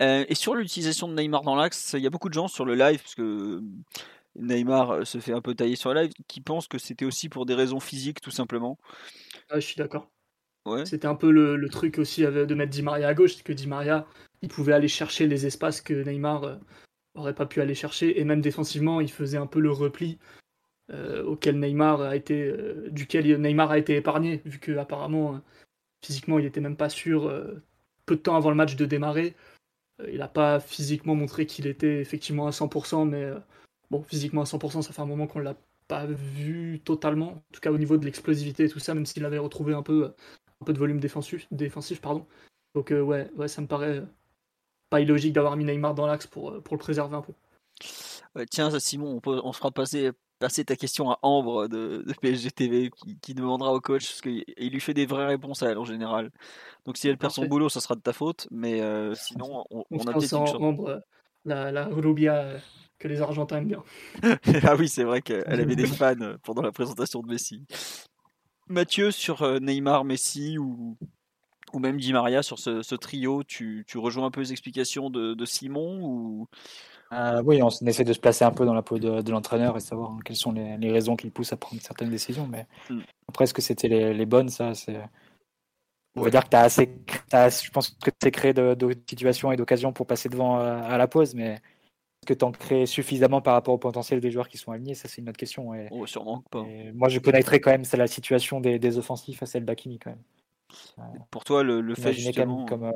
[0.00, 2.74] et sur l'utilisation de Neymar dans l'axe, il y a beaucoup de gens sur le
[2.74, 3.62] live, parce que
[4.38, 7.28] Neymar euh, se fait un peu tailler sur la live, qui pense que c'était aussi
[7.28, 8.78] pour des raisons physiques, tout simplement.
[9.50, 10.10] Ah, je suis d'accord.
[10.84, 14.04] C'était un peu le, truc aussi de mettre Di Maria à gauche, que Di Maria,
[14.42, 16.56] il pouvait aller chercher les espaces que Neymar euh,
[17.16, 20.18] aurait pas pu aller chercher, et même défensivement, il faisait un peu le repli
[20.92, 22.52] euh, auquel Neymar a été,
[22.90, 25.40] duquel Neymar a été épargné, vu que apparemment
[26.04, 27.32] physiquement, il était même pas sûr
[28.06, 29.34] peu de temps avant le match de démarrer.
[30.08, 33.32] il n'a pas physiquement montré qu'il était effectivement à 100%, mais
[33.90, 35.56] Bon, physiquement à 100%, ça fait un moment qu'on l'a
[35.88, 39.24] pas vu totalement, en tout cas au niveau de l'explosivité et tout ça, même s'il
[39.24, 40.12] avait retrouvé un peu,
[40.60, 42.26] un peu de volume défensif, défensif pardon.
[42.74, 44.02] Donc euh, ouais, ouais, ça me paraît
[44.90, 47.32] pas illogique d'avoir mis Neymar dans l'axe pour, euh, pour le préserver un peu.
[48.50, 52.90] tiens, Simon, on, on fera passer, passer ta question à Ambre de, de PSG TV
[53.22, 56.30] qui, demandera au coach, parce qu'il lui fait des vraies réponses à elle en général.
[56.84, 59.80] Donc si elle perd son boulot, ça sera de ta faute, mais euh, sinon, on,
[59.80, 60.54] a peut-être une chance.
[60.54, 61.02] Ambre,
[61.44, 62.58] la, la Rubia
[62.98, 63.84] que les Argentins aiment bien.
[64.64, 67.64] ah oui, c'est vrai qu'elle avait des fans pendant la présentation de Messi.
[68.68, 70.96] Mathieu, sur euh, Neymar, Messi ou,
[71.72, 75.44] ou même Di Maria, sur ce, trio, tu, tu, rejoins un peu les explications de,
[75.44, 76.48] Simon ou...
[77.12, 79.80] Euh, oui, on essaie de se placer un peu dans la peau de, l'entraîneur et
[79.80, 82.46] savoir quelles sont les, raisons qui le poussent à prendre certaines décisions.
[82.48, 83.00] Mais mm.
[83.28, 85.00] après, est-ce que c'était les, bonnes Ça, c'est.
[86.16, 86.90] On va dire que tu as assez.
[87.32, 88.76] je pense que tu as créé de,
[89.08, 91.60] situations et d'occasions pour passer devant euh, à la pause, mais
[92.26, 94.94] que tu en crées suffisamment par rapport au potentiel des joueurs qui sont alignés?
[94.94, 95.74] Ça, c'est une autre question.
[95.74, 96.64] Et, oh, sûrement pas.
[96.94, 100.10] moi, je connaîtrais quand même c'est la situation des, des, offensifs à celle d'Akimi quand
[100.10, 100.22] même.
[101.30, 102.66] Pour toi, le, le fait justement.
[102.66, 102.90] Comme,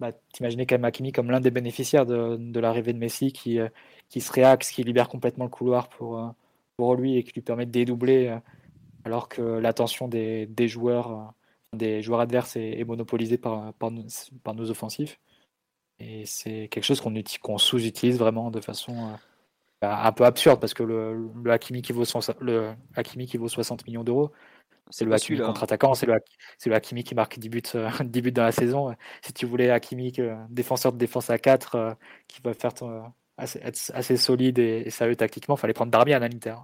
[0.00, 3.58] bah, T'imaginais quand même Hakimi comme l'un des bénéficiaires de, de l'arrivée de Messi qui,
[3.58, 3.68] euh,
[4.08, 6.28] qui se réaxe, qui libère complètement le couloir pour, euh,
[6.76, 8.38] pour lui et qui lui permet de dédoubler, euh,
[9.04, 11.34] alors que l'attention des, des, joueurs,
[11.76, 14.06] des joueurs adverses est, monopolisée par, par, nos,
[14.42, 15.20] par, nos, offensifs.
[15.98, 17.02] Et c'est quelque chose
[17.42, 19.18] qu'on sous-utilise vraiment de façon
[19.82, 22.04] bah, un peu absurde parce que le, le, Hakimi qui vaut,
[22.40, 24.32] le Hakimi qui vaut 60 millions d'euros,
[24.90, 26.18] c'est le Hakimi contre-attaquant, c'est le,
[26.66, 27.90] le, Hakimi qui marque 10 buts, 10 euh,
[28.22, 28.94] buts dans la saison.
[29.22, 30.12] Si tu voulais Hakimi,
[30.48, 31.94] défenseur de défense à 4, euh,
[32.26, 32.72] qui va faire
[33.36, 36.56] assez, être assez solide et, sérieux tactiquement, il fallait prendre Darmian à l'Inter.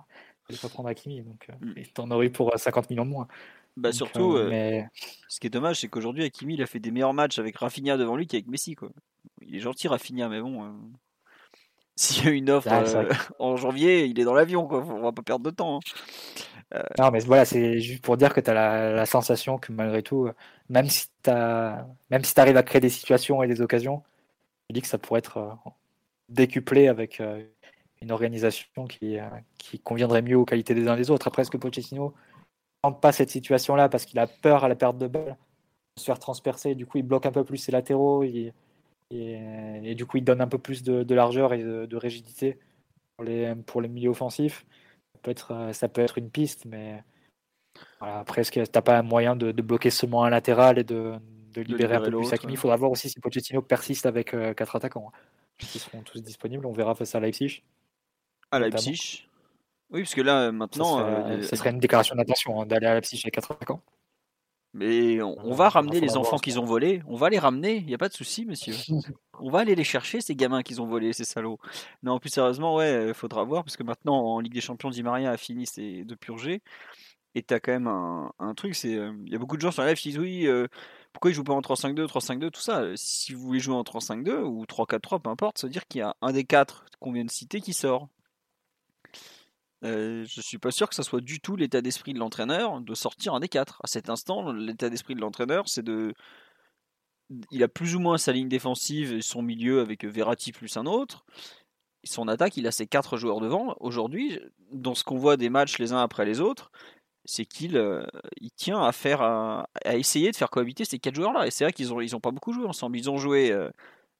[0.48, 1.86] Il fallait pas prendre Hakimi, donc euh, mm.
[1.94, 3.28] t'en aurais eu pour 50 millions de moins.
[3.76, 4.86] Bah surtout, mais...
[5.28, 7.96] ce qui est dommage, c'est qu'aujourd'hui, Hakimi, il a fait des meilleurs matchs avec Rafinha
[7.96, 8.76] devant lui qu'avec Messi.
[8.76, 8.90] Quoi.
[9.42, 10.72] Il est gentil, Rafinha, mais bon.
[11.96, 12.82] S'il y a une offre ah,
[13.38, 14.84] en janvier, il est dans l'avion, quoi.
[14.84, 15.76] On va pas perdre de temps.
[15.76, 15.80] Hein.
[16.74, 20.02] Euh, non, mais voilà, c'est juste pour dire que tu as la, sensation que malgré
[20.02, 20.28] tout,
[20.68, 24.02] même si tu même si arrives à créer des situations et des occasions,
[24.68, 25.50] je dis que ça pourrait être euh,
[26.28, 27.44] décuplé avec euh,
[28.02, 29.18] une organisation qui,
[29.58, 31.28] qui conviendrait mieux aux qualités des uns des autres.
[31.28, 34.74] Après, est-ce que Pochettino ne tente pas cette situation-là parce qu'il a peur à la
[34.74, 35.36] perte de balle,
[35.96, 38.24] de se faire transpercer, du coup il bloque un peu plus ses latéraux
[39.10, 39.40] et,
[39.82, 42.58] et, du coup il donne un peu plus de, largeur et de, rigidité
[43.16, 44.66] pour les, pour les milieux offensifs
[45.24, 47.02] peut être, euh, ça peut être une piste, mais
[48.00, 51.18] après, est-ce que tu n'as pas un moyen de, bloquer seulement un latéral et de,
[51.56, 54.76] libérer un peu plus Hakimi Il faudra voir aussi si Pochettino persiste avec euh, quatre
[54.76, 55.10] attaquants.
[55.12, 55.18] Hein.
[55.74, 56.66] Ils seront tous disponibles.
[56.66, 57.62] On verra face à Leipzig.
[58.50, 59.28] À Leipzig?
[59.90, 60.98] Oui, parce que là, maintenant.
[61.42, 63.80] Ça serait, euh, une déclaration d'intention hein, d'aller à Leipzig avec quatre attaquants.
[64.74, 67.00] Mais on, va ramener les enfants qu'ils ont volés.
[67.06, 67.76] On va les ramener.
[67.76, 68.74] Il n'y a pas de souci, monsieur.
[69.40, 71.58] on va aller les chercher, ces gamins qu'ils ont volés, ces salauds.
[72.02, 73.62] Non, plus sérieusement, ouais, il faudra voir.
[73.62, 76.60] Parce que maintenant, en Ligue des Champions, Di Maria a fini de purger.
[77.36, 78.74] Et tu as quand même un, truc.
[78.74, 80.66] c'est euh, Il y a beaucoup de gens sur la live qui disent oui, euh,
[81.12, 82.84] pourquoi ils jouent pas en 3-5-2, 3-5-2, tout ça.
[82.96, 86.02] Si vous voulez jouer en 3-5-2 ou 3-4-3, peu importe, ça veut dire qu'il y
[86.02, 88.08] a un des quatre qu'on vient de citer qui sort.
[89.84, 92.94] Euh, je suis pas sûr que ça soit du tout l'état d'esprit de l'entraîneur de
[92.94, 93.80] sortir un des quatre.
[93.84, 96.14] À cet instant, l'état d'esprit de l'entraîneur, c'est de.
[97.50, 100.86] Il a plus ou moins sa ligne défensive et son milieu avec Verratti plus un
[100.86, 101.24] autre.
[102.04, 103.76] Son attaque, il a ses quatre joueurs devant.
[103.80, 104.38] Aujourd'hui,
[104.72, 106.70] dans ce qu'on voit des matchs les uns après les autres,
[107.24, 108.04] c'est qu'il euh,
[108.40, 111.46] il tient à faire à, essayer de faire cohabiter ces quatre joueurs-là.
[111.46, 112.98] Et c'est vrai qu'ils ont ils ont pas beaucoup joué ensemble.
[112.98, 113.70] Ils ont joué euh,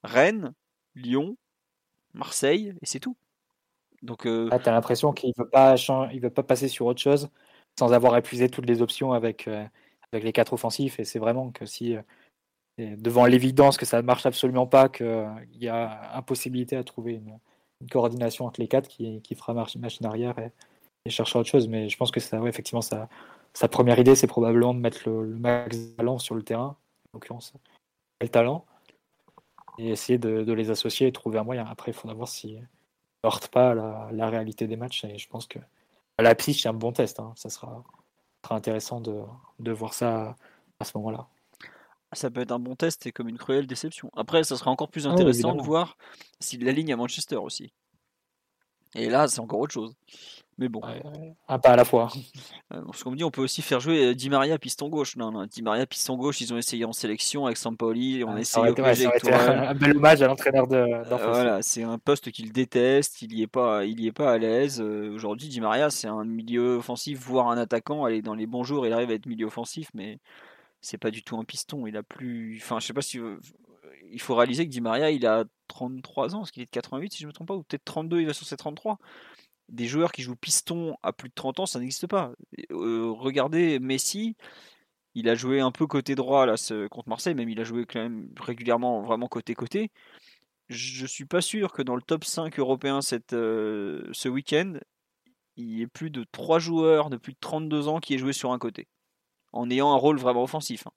[0.03, 0.55] Rennes,
[0.95, 1.37] Lyon,
[2.15, 3.17] Marseille et c'est tout.
[4.05, 4.49] Donc, euh...
[4.53, 5.77] Ah, tu as l'impression qu'il ne veut, pas
[6.13, 7.31] il veut pas passer sur autre chose
[7.79, 9.65] sans avoir épuisé toutes les options avec, euh,
[10.13, 11.01] avec les quatre offensifs.
[11.01, 12.03] Et c'est vraiment que si, euh,
[12.79, 17.39] devant l'évidence que ça ne marche absolument pas, qu'il y a impossibilité à trouver une,
[17.91, 20.51] coordination entre les quatre qui, qui fera machine arrière et,
[21.05, 21.69] et, autre chose.
[21.69, 23.09] Mais je pense que ça, effectivement, sa,
[23.69, 26.77] première idée, c'est probablement de mettre le, max de talent sur le terrain,
[27.13, 27.53] en l'occurrence,
[28.23, 28.65] le talent,
[29.79, 31.67] et essayer de, de, les associer et trouver un moyen.
[31.67, 32.57] Après, il faudra voir si
[33.25, 35.05] heurte pas la, la, réalité des matchs.
[35.05, 35.59] Et je pense que
[36.19, 37.21] la pitch, c'est un bon test.
[37.21, 37.33] Hein.
[37.37, 37.83] Ça sera,
[38.45, 39.23] sera intéressant de,
[39.59, 40.37] de, voir ça
[40.79, 41.27] à ce moment-là.
[42.13, 44.11] Ça peut être un bon test et comme une cruelle déception.
[44.15, 45.97] Après, ça sera encore plus ah intéressant de voir
[46.39, 47.73] s'il ligne à Manchester aussi.
[48.95, 49.97] Et là, c'est encore autre chose.
[50.59, 50.81] Mais bon.
[51.49, 52.09] un pas à la fois.
[52.73, 55.17] Euh, parce qu'on me dit, on peut aussi faire jouer euh, Di Maria piston gauche.
[55.17, 58.25] Non, non, Di Maria piston gauche, ils ont essayé en sélection avec Sampoli.
[58.25, 60.77] On a essayé un bel hommage à l'entraîneur de.
[60.77, 63.21] Euh, voilà, c'est un poste qu'il déteste.
[63.21, 64.81] Il y est pas, il y est pas à l'aise.
[64.81, 68.07] Aujourd'hui, Di Maria, c'est un milieu offensif, voire un attaquant.
[68.07, 70.19] Allez, dans les bons jours, il arrive à être milieu offensif, mais
[70.81, 71.87] c'est pas du tout un piston.
[71.87, 72.61] Il a plus.
[72.63, 73.21] Enfin, je sais pas si.
[74.11, 77.13] Il faut réaliser que Di Maria, il a 33 ans, parce qu'il est de 88,
[77.13, 78.99] si je me trompe pas, ou peut-être 32, il va sur ses 33
[79.69, 82.33] des joueurs qui jouent piston à plus de 30 ans, ça n'existe pas.
[82.71, 84.37] Euh, regardez Messi,
[85.15, 86.55] il a joué un peu côté droit là,
[86.91, 89.91] contre Marseille, même il a joué quand même régulièrement vraiment côté-côté.
[90.69, 93.01] Je suis pas sûr que dans le top 5 européen
[93.33, 94.75] euh, ce week-end,
[95.57, 98.33] il y ait plus de 3 joueurs de plus de 32 ans qui aient joué
[98.33, 98.89] sur un côté,
[99.53, 100.87] en ayant un rôle vraiment offensif.
[100.87, 100.93] Hein.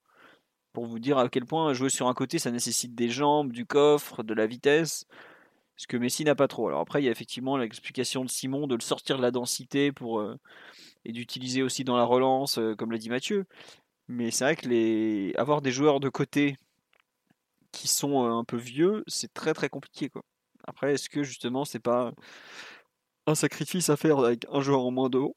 [0.73, 3.65] Pour vous dire à quel point jouer sur un côté, ça nécessite des jambes, du
[3.65, 5.05] coffre, de la vitesse
[5.77, 6.67] ce que Messi n'a pas trop.
[6.67, 9.91] Alors après, il y a effectivement l'explication de Simon de le sortir de la densité
[9.91, 10.35] pour, euh,
[11.05, 13.45] et d'utiliser aussi dans la relance, euh, comme l'a dit Mathieu.
[14.07, 15.33] Mais c'est vrai que les...
[15.37, 16.57] avoir des joueurs de côté
[17.71, 20.09] qui sont euh, un peu vieux, c'est très très compliqué.
[20.09, 20.23] Quoi.
[20.67, 22.11] Après, est-ce que justement, c'est pas
[23.27, 25.35] un sacrifice à faire avec un joueur en moins de haut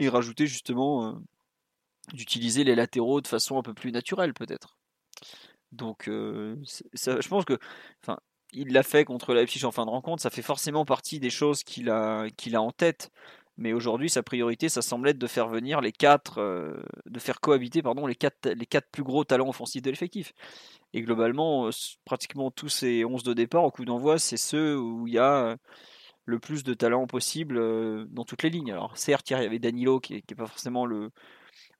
[0.00, 1.20] et rajouter justement
[2.12, 4.78] d'utiliser les latéraux de façon un peu plus naturelle peut-être?
[5.70, 7.58] Donc, je pense que,
[8.02, 8.18] enfin,
[8.52, 11.62] il l'a fait contre Leipzig en fin de rencontre, ça fait forcément partie des choses
[11.62, 13.10] qu'il a, qu'il a en tête.
[13.58, 17.40] Mais aujourd'hui, sa priorité, ça semble être de faire venir les quatre, euh, de faire
[17.40, 20.32] cohabiter pardon, les, quatre, les quatre plus gros talents offensifs de l'effectif.
[20.94, 21.70] Et globalement, euh,
[22.04, 25.56] pratiquement tous ces 11 de départ au coup d'envoi, c'est ceux où il y a
[26.24, 28.72] le plus de talents possible dans toutes les lignes.
[28.72, 31.10] Alors certes, il y avait Danilo qui n'est pas forcément le,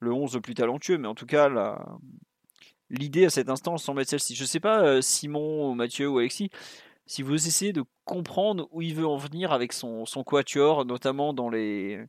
[0.01, 1.86] le 11 le plus talentueux, mais en tout cas, la,
[2.90, 4.34] l'idée à cet instant semble être celle-ci.
[4.34, 6.50] Je ne sais pas, euh, Simon, Mathieu ou Alexis,
[7.06, 11.32] si vous essayez de comprendre où il veut en venir avec son, son quatuor, notamment
[11.32, 12.04] dans, les,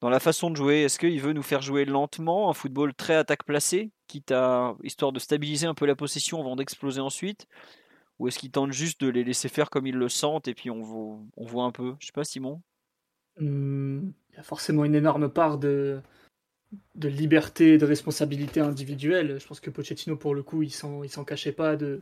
[0.00, 0.82] dans la façon de jouer.
[0.82, 5.12] Est-ce qu'il veut nous faire jouer lentement, un football très attaque placée, quitte à histoire
[5.12, 7.46] de stabiliser un peu la possession avant d'exploser ensuite?
[8.18, 10.70] Ou est-ce qu'il tente juste de les laisser faire comme ils le sentent et puis
[10.70, 11.94] on on voit un peu?
[11.98, 12.62] Je sais pas, Simon
[13.38, 16.00] mmh, Il y a forcément une énorme part de,
[16.94, 19.38] de liberté et de responsabilité individuelle.
[19.40, 22.00] Je pense que Pochettino, pour le coup, il s'en, cachait pas de,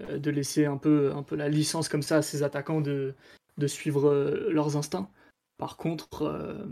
[0.00, 3.14] euh, laisser un peu, la licence comme ça à ses attaquants de,
[3.66, 5.10] suivre euh, leurs instincts.
[5.58, 6.66] Par contre, euh,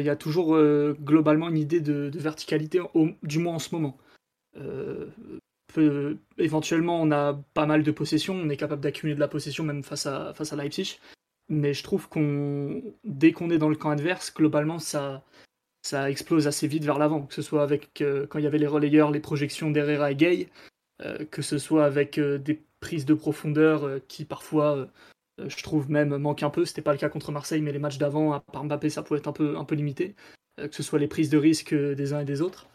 [0.00, 0.58] il y a toujours
[1.00, 2.80] globalement une idée de, verticalité,
[3.22, 3.96] du moins en ce moment.
[6.38, 9.84] éventuellement, on a pas mal de possession, on est capable d'accumuler de la possession même
[9.84, 10.98] face à, face à Leipzig
[11.50, 15.22] mais je trouve qu'on dès qu'on est dans le camp adverse, globalement ça
[15.82, 18.58] ça explose assez vite vers l'avant, que ce soit avec euh, quand il y avait
[18.58, 20.48] les relayeurs, les projections d'Herrera et Gay,
[21.02, 24.88] euh, que ce soit avec euh, des prises de profondeur qui parfois
[25.38, 26.64] je trouve même manquent un peu.
[26.64, 29.18] C'était pas le cas contre Marseille, mais les matchs d'avant, à part Mbappé, ça pouvait
[29.20, 30.14] être un peu limité,
[30.56, 32.68] que ce soit les prises de risque des uns et des autres.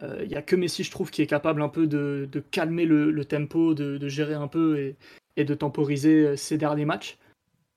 [0.00, 3.24] Il n'y a que Messi, je trouve, qui est capable un peu de, calmer le,
[3.24, 4.96] tempo, de, de, gérer un peu et,
[5.36, 7.18] et de temporiser ces derniers matchs.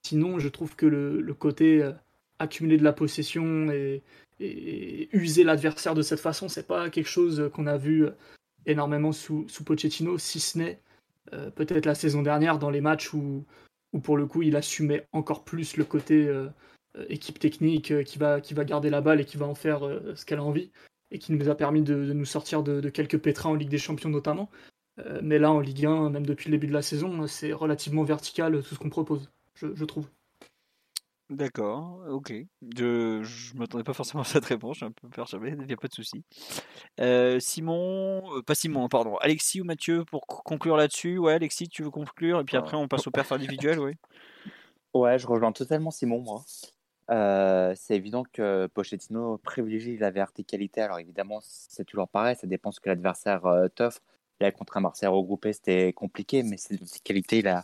[0.02, 1.92] Sinon, je trouve que le, côté euh,
[2.38, 4.02] accumuler de la possession et,
[4.40, 8.10] user l'adversaire de cette façon, c'est pas quelque chose qu'on a vu euh,
[8.66, 10.80] énormément sous, Pochettino, si ce n'est
[11.32, 13.44] euh, peut-être la saison dernière dans les matchs où,
[14.02, 16.26] pour le coup il assumait encore plus le côté
[17.10, 19.80] équipe technique qui, va, qui va garder la balle et qui va en faire
[20.14, 20.70] ce qu'elle a envie
[21.10, 24.08] et qui nous a permis de, nous sortir de, quelques pétrins en Ligue des Champions
[24.08, 24.50] notamment.
[25.22, 28.62] mais là en Ligue 1, même depuis le début de la saison, c'est relativement vertical
[28.62, 30.08] tout ce qu'on propose je, trouve.
[31.30, 32.32] D'accord, ok.
[32.76, 35.72] Je ne m'attendais pas forcément à cette réponse, je suis un peu perturbé, il n'y
[35.72, 36.24] a pas de souci.
[37.00, 41.18] Euh, Simon, euh, pas Simon, pardon, Alexis ou Mathieu pour conclure là-dessus?
[41.18, 43.92] Ouais, Alexis, tu veux conclure Et puis après, on passe au perf individuel, oui.
[44.94, 46.44] Ouais, je rejoins totalement Simon, moi.
[47.10, 50.82] Euh, c'est évident que Pochettino privilégie la verticalité.
[50.82, 53.42] Alors évidemment, c'est toujours pareil, ça dépend ce que l'adversaire
[53.74, 54.02] t'offre.
[54.42, 57.62] Là, contre un Marseille regroupé, c'était compliqué, mais cette verticalité, il a euh,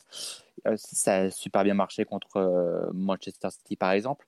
[0.77, 4.27] ça a super bien marché contre euh, Manchester City, par exemple.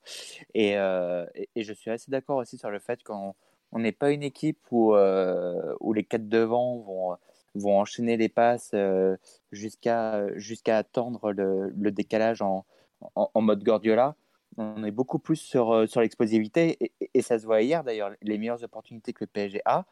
[0.57, 3.35] Euh, et, je suis assez d'accord aussi sur le fait qu'on
[3.73, 7.17] n'est pas une équipe où, les quatre devant vont,
[7.55, 8.75] vont enchaîner les passes
[9.53, 12.65] jusqu'à attendre le, décalage en,
[13.35, 14.15] mode Guardiola.
[14.57, 18.11] On est beaucoup plus sur, l'explosivité et, ça se voit hier d'ailleurs.
[18.23, 19.85] Les meilleures opportunités que le PSG a,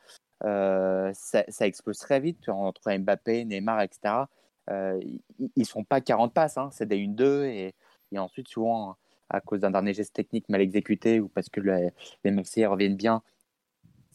[1.12, 4.26] ça, explose très vite entre Mbappé, Neymar, etc euh,
[4.70, 7.74] ils ne sont pas 40 passes, hein, c'est des 1-2 et,
[8.16, 8.96] ensuite souvent
[9.30, 11.90] à cause d'un dernier geste technique mal exécuté ou parce que les,
[12.24, 13.22] les reviennent bien,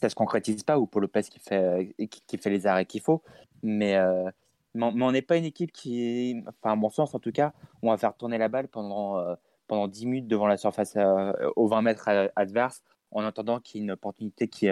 [0.02, 1.96] ça se concrétise pas ou pour Lopez qui fait,
[2.28, 3.22] qui, fait les arrêts qu'il faut.
[3.62, 4.30] Mais, euh,
[4.74, 7.92] mais on n'est pas une équipe qui, enfin à mon sens en tout cas, on
[7.92, 9.36] va faire tourner la balle pendant, euh,
[9.68, 10.98] pendant 10 minutes devant la surface
[11.56, 14.68] aux 20 mètres adverse en attendant qu'il y ait une opportunité qui,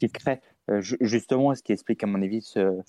[0.00, 0.40] qui crée.
[0.80, 2.80] justement, ce qui explique à mon avis ce,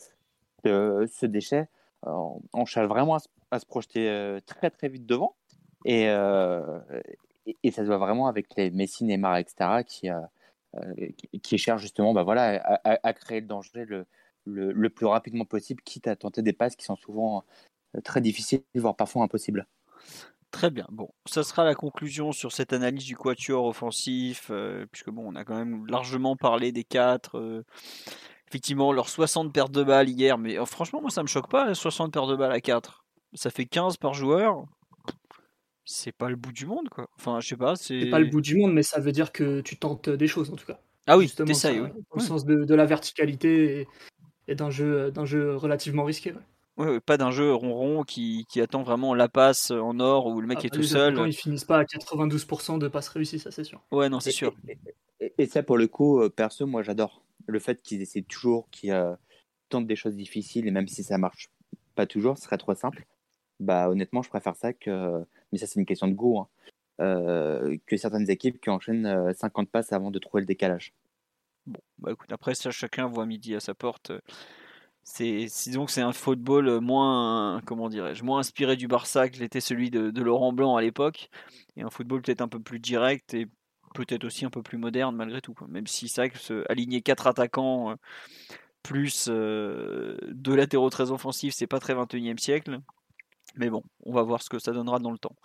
[0.63, 1.69] ce déchet,
[2.03, 3.17] on cherche vraiment
[3.51, 5.35] à se, projeter euh, très très vite devant.
[5.87, 6.79] Euh,
[7.63, 9.83] et, ça se voit vraiment avec les Messi, Neymar, etc.
[9.85, 10.93] qui, euh,
[11.41, 14.05] qui, cherchent justement bah voilà, à, créer le danger le,
[14.45, 17.43] le, plus rapidement possible, quitte à tenter des passes qui sont souvent
[18.03, 19.67] très difficiles, voire parfois impossibles.
[20.49, 20.87] Très bien.
[20.89, 24.51] Bon, ça sera la conclusion sur cette analyse du quatuor offensif,
[24.91, 27.63] puisque bon, on a quand même largement parlé des quatre
[28.47, 31.73] effectivement, leurs 60 pertes de balles hier, mais oh, franchement, moi ça me choque pas,
[31.73, 33.05] 60 pertes de balles à 4.
[33.33, 34.65] Ça fait 15 par joueur.
[35.83, 37.07] C'est pas le bout du monde, quoi.
[37.17, 37.75] Enfin, je sais pas.
[37.75, 40.49] C'est pas le bout du monde, mais ça veut dire que tu tentes des choses,
[40.49, 40.79] en tout cas.
[41.05, 41.89] Ah oui, t'essayes, oui.
[42.09, 43.87] Au sens de, la verticalité
[44.47, 46.33] et, d'un jeu, jeu relativement risqué.
[46.77, 46.99] Ouais.
[46.99, 50.59] pas d'un jeu ronron qui, qui, attend vraiment la passe en or où le mec
[50.63, 51.15] ah, est tout seul.
[51.27, 53.81] Ils finissent pas à 92% de passes réussies, ça c'est sûr.
[53.91, 54.55] Ouais, non, c'est sûr.
[55.37, 58.91] Et, ça, pour le coup, euh, perso, moi j'adore le fait qu'ils essaient toujours, qu'ils
[58.91, 59.15] euh,
[59.69, 61.49] tentent des choses difficiles, et même si ça marche
[61.95, 63.05] pas toujours, ce serait trop simple.
[63.59, 66.47] Bah honnêtement, je préfère ça que, mais ça c'est une question de goût, hein,
[67.01, 70.93] euh, que certaines équipes qui enchaînent 50 passes avant de trouver le décalage.
[71.65, 74.11] Bon, bah écoute, après ça, chacun voit midi à sa porte.
[75.03, 79.61] c'est disons que c'est un football moins comment dirais-je moins inspiré du Barça que l'était
[79.61, 81.29] celui de, Laurent Blanc à l'époque
[81.77, 83.47] et un football peut-être un peu plus direct et
[83.95, 87.27] peut-être aussi un peu plus moderne malgré tout même si c'est vrai que aligner quatre
[87.27, 87.95] attaquants euh,
[88.83, 92.79] plus euh, deux latéraux très offensifs c'est pas très 21e siècle
[93.55, 95.35] mais bon on va voir ce que ça donnera dans le temps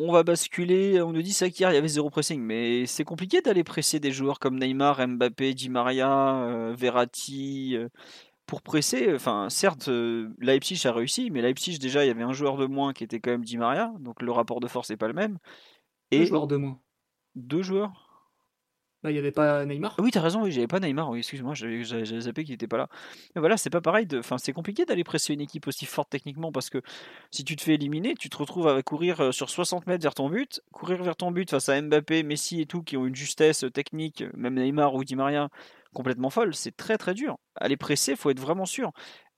[0.00, 3.02] on va basculer, on nous dit ça qu'hier il y avait zéro pressing, mais c'est
[3.02, 7.76] compliqué d'aller presser des joueurs comme Neymar, Mbappé, Di Maria, euh, Verratti,
[8.48, 12.32] pour presser, enfin, certes, euh, Leipzig a réussi, mais Leipzig, déjà, il y avait un
[12.32, 14.96] joueur de moins qui était quand même Di Maria, donc le rapport de force n'est
[14.96, 15.38] pas le même.
[16.10, 16.80] Et deux joueurs de moins.
[17.38, 18.04] Deux joueurs
[19.04, 19.94] bah, il n'y avait pas Neymar.
[20.00, 22.78] Oui, tu as raison, oui, j'avais pas Neymar, oui, excuse-moi, j'avais zappé qu'il n'était pas
[22.78, 22.88] là.
[23.36, 26.50] Mais voilà, c'est pas pareil, enfin, c'est compliqué d'aller presser une équipe aussi forte techniquement
[26.50, 26.82] parce que
[27.30, 30.14] si tu te fais éliminer, tu te retrouves à courir euh, sur 60 mètres vers
[30.14, 33.14] ton but, courir vers ton but face à Mbappé, Messi et tout qui ont une
[33.14, 35.48] justesse technique, même Neymar ou Di Maria,
[35.94, 36.52] complètement folle.
[36.54, 37.38] C'est très très dur.
[37.54, 38.90] Aller presser, faut être vraiment sûr.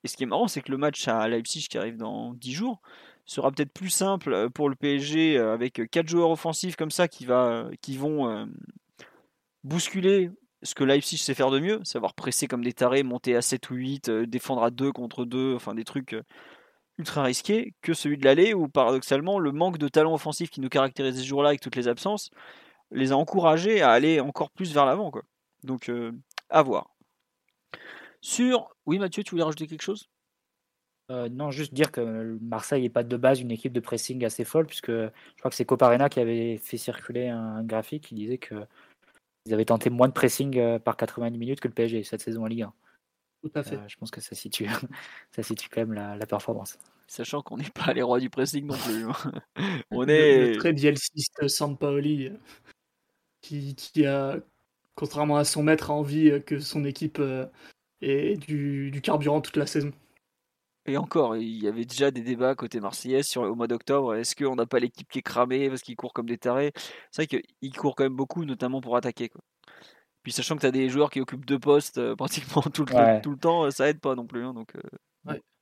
[0.04, 2.52] Et ce qui est marrant, c'est que le match à Leipzig qui arrive dans 10
[2.52, 2.80] jours
[3.24, 7.08] sera peut-être plus simple euh, pour le PSG euh, avec 4 joueurs offensifs comme ça
[7.08, 8.46] qui, va, qui vont euh,
[9.64, 10.30] bousculer
[10.62, 13.70] ce que Leipzig sait faire de mieux, savoir presser comme des tarés, monter à 7
[13.70, 16.14] ou 8, défendre à 2 contre 2, enfin des trucs
[16.98, 20.68] ultra risqués, que celui de l'aller où paradoxalement le manque de talent offensif qui nous
[20.68, 22.30] caractérise ce jour-là avec toutes les absences
[22.90, 25.10] les a encouragés à aller encore plus vers l'avant.
[25.64, 25.90] Donc
[26.50, 26.90] à voir.
[28.20, 28.68] Sur.
[28.84, 30.10] Oui, Mathieu, tu voulais rajouter quelque chose?
[31.10, 34.44] Euh, non, juste dire que Marseille n'est pas de base une équipe de pressing assez
[34.44, 38.38] folle, puisque je crois que c'est Coparena qui avait fait circuler un graphique qui disait
[38.38, 42.44] qu'ils avaient tenté moins de pressing euh, par 90 minutes que le PSG cette saison
[42.44, 42.72] en Ligue 1.
[43.42, 43.76] Tout à fait.
[43.76, 44.66] Euh, je pense que ça situe,
[45.32, 46.78] ça situe quand même la, performance.
[47.08, 49.04] Sachant qu'on n'est pas les rois du pressing non plus.
[49.04, 49.32] Hein.
[49.90, 50.50] On est.
[50.50, 52.30] Le, très bielciste Sampaoli
[53.40, 54.38] qui, qui, a
[54.94, 57.20] contrairement à son maître, a envie que son équipe
[58.00, 59.90] ait du, carburant toute la saison.
[60.86, 64.14] Et encore, il y avait déjà des débats côté Marseillais sur, au mois d'octobre.
[64.14, 66.72] Est-ce qu'on n'a pas l'équipe qui est cramée parce qu'ils courent comme des tarés?
[67.10, 69.30] C'est vrai qu'ils courent quand même beaucoup, notamment pour attaquer.
[70.22, 73.20] Puis sachant que tu as des joueurs qui occupent deux postes euh, pratiquement tout le,
[73.20, 74.44] tout le, temps, ça aide pas non plus.
[74.44, 74.74] Hein, donc,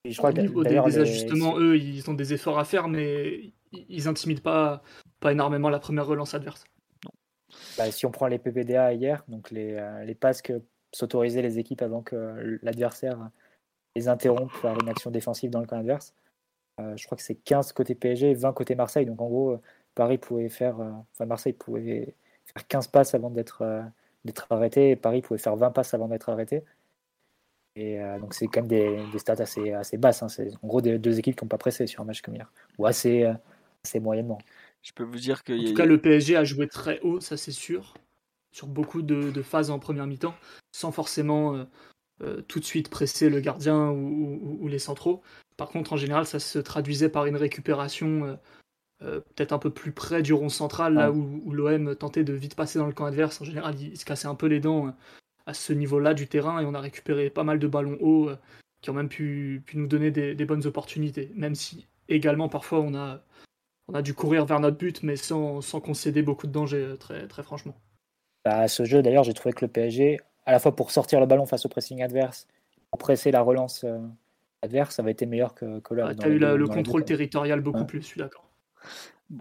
[0.04, 4.08] je crois Au niveau des, ajustements, eux, ils ont des efforts à faire, mais ils
[4.08, 4.82] intimident pas,
[5.20, 6.64] pas énormément la première relance adverse.
[7.76, 10.62] Bah, si on prend les PPDA hier, donc les, euh, les passes que
[10.92, 13.30] s'autorisaient les équipes avant que l'adversaire
[13.96, 16.14] les interrompe par une action défensive dans le camp adverse,
[16.80, 19.06] euh, je crois que c'est 15 côté PSG et 20 côté Marseille.
[19.06, 19.60] Donc en gros,
[19.94, 23.64] Paris pouvait faire, euh, enfin Marseille pouvait faire 15 passes avant d'être
[24.24, 26.64] d'être arrêté et Paris pouvait faire 20 passes avant d'être arrêté.
[27.76, 30.22] Et donc c'est quand même des, des, stats assez, assez basses.
[30.22, 30.28] Hein.
[30.28, 32.50] C'est en gros des, deux équipes qui n'ont pas pressé sur un match comme hier,
[32.76, 33.24] ou assez,
[33.84, 34.38] assez moyennement.
[34.82, 35.52] Je peux vous dire que.
[35.52, 37.94] En tout cas, le PSG a joué très haut, ça c'est sûr,
[38.50, 40.34] sur beaucoup de, phases en première mi-temps,
[40.72, 41.66] sans forcément
[42.22, 45.22] euh, euh, tout de suite presser le gardien ou, les centraux.
[45.56, 48.38] Par contre, en général, ça se traduisait par une récupération
[49.02, 52.54] euh, peut-être un peu plus près du rond central, là où, l'OM tentait de vite
[52.54, 53.40] passer dans le camp adverse.
[53.40, 54.94] En général, il, se cassait un peu les dents
[55.46, 58.30] à ce niveau-là du terrain et on a récupéré pas mal de ballons hauts
[58.80, 62.94] qui ont même pu, nous donner des, des, bonnes opportunités, même si également parfois on
[62.94, 63.22] a
[63.88, 67.26] on a dû courir vers notre but, mais sans, concéder beaucoup de danger, euh, très,
[67.26, 67.74] très franchement.
[68.44, 71.26] Bah, ce jeu, d'ailleurs, j'ai trouvé que le PSG, à la fois pour sortir le
[71.26, 72.46] ballon face au pressing adverse,
[72.90, 73.98] pour presser la relance euh,
[74.62, 76.14] adverse, ça va été meilleur que, que là.
[76.14, 78.48] tu as eu le contrôle territorial beaucoup plus, je suis d'accord.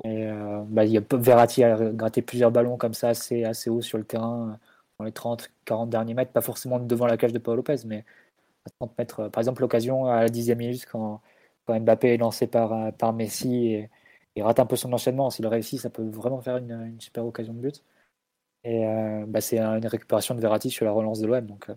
[0.04, 3.82] Et euh, bah, y a, Verratti a gratté plusieurs ballons comme ça assez, assez haut
[3.82, 4.60] sur le terrain
[5.00, 8.04] dans les 30-40 derniers mètres, pas forcément devant la cage de Paul Lopez, mais
[8.66, 9.30] à 30 mètres.
[9.30, 11.22] Par exemple, l'occasion à la dixième minute quand,
[11.66, 13.90] quand Mbappé est lancé par, par Messi et,
[14.36, 15.32] il rate un peu son enchaînement.
[15.32, 17.84] S'il réussit, ça peut vraiment faire une, super occasion de but.
[18.64, 21.46] Et euh, bah, c'est une récupération de Verratti sur la relance de l'OM.
[21.46, 21.76] Donc, euh,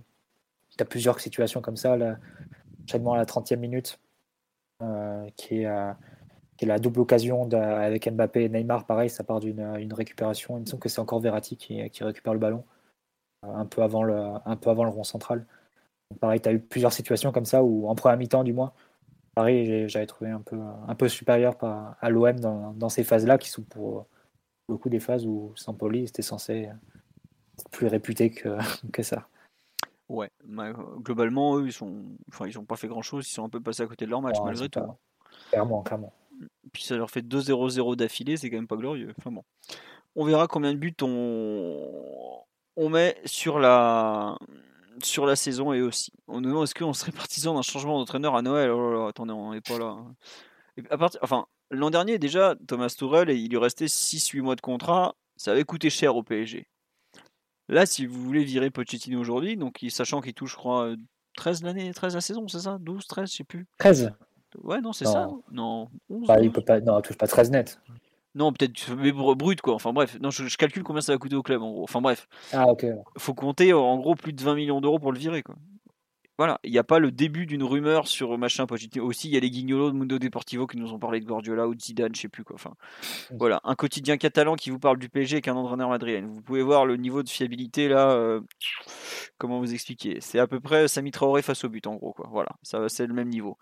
[0.77, 1.97] tu as plusieurs situations comme ça.
[1.97, 4.01] L'enchaînement à la 30e minute,
[4.82, 8.86] euh, qui, est, la double occasion avec Mbappé et Neymar.
[8.86, 10.59] Pareil, ça part d'une récupération.
[10.59, 12.65] Il me semble que c'est encore Verratti qui, récupère le ballon
[13.43, 15.47] un, peu avant le, rond central.
[16.20, 18.73] pareil, tu as eu plusieurs situations comme ça, ou en première mi-temps du moins,
[19.35, 20.59] Paris, j'avais trouvé un peu,
[20.89, 24.07] un peu supérieur à l'OM dans, ces phases-là, qui sont pour
[24.71, 26.71] beaucoup des phases où Sampoli était censé
[27.59, 28.57] être plus réputé que,
[28.93, 29.27] que ça.
[30.09, 30.31] Ouais,
[30.99, 33.83] globalement, eux, ils sont, enfin, ils n'ont pas fait grand-chose, ils sont un peu passés
[33.83, 34.81] à côté de leur match, malgré tout.
[35.51, 36.13] Clairement, clairement.
[36.73, 39.13] Puis ça leur fait 2-0-0 d'affilée, c'est quand même pas glorieux.
[39.19, 39.45] Enfin bon.
[40.17, 42.41] On verra combien de buts on,
[42.77, 44.37] on met sur la,
[45.05, 46.13] sur la saison et aussi.
[46.27, 48.71] On nous demande est-ce qu'on serait partisan d'un changement d'entraîneur à Noël?
[48.71, 49.97] Oh Attendez, on n'est pas là.
[50.91, 55.15] à partir, enfin, l'an dernier, déjà, Thomas Tourel, il lui restait 6-8 mois de contrat.
[55.37, 56.67] Ça avait coûté cher au PSG.
[57.69, 60.95] Là, si vous voulez virer Pochettino aujourd'hui, donc sachant qu'il touche, je crois,
[61.37, 62.79] 13 l'année, 13 la saison, c'est ça?
[62.81, 63.67] 12, 13, je sais plus.
[63.79, 64.13] 13
[64.63, 65.29] Ouais, non, c'est ça.
[65.53, 67.81] Non, 11, bah, il peut pas, non, touche pas 13 net.
[68.35, 69.75] Non, peut-être mais brut quoi.
[69.75, 71.83] Enfin bref, non, je, calcule combien ça va coûter au club en gros.
[71.83, 72.29] Enfin bref.
[72.53, 72.87] Ah ok.
[73.19, 75.57] Faut compter en gros plus de 20 millions d'euros pour le virer quoi.
[76.41, 79.05] Voilà, il n'y a pas le début d'une rumeur sur machin Pochettino.
[79.05, 81.69] Aussi, il y a les guignolos de Mundo Deportivo qui nous ont parlé de Guardiola
[81.69, 82.55] ou de Zidane, je sais plus quoi.
[82.55, 82.73] Enfin,
[83.37, 86.29] voilà, un quotidien catalan qui vous parle du PSG avec un entraîneur madrilène.
[86.29, 88.12] Vous pouvez voir le niveau de fiabilité là.
[88.12, 88.41] Euh,
[89.37, 92.27] comment vous expliquer C'est à peu près Sami Traoré face au but en gros quoi.
[92.33, 93.59] Voilà, ça c'est le même niveau.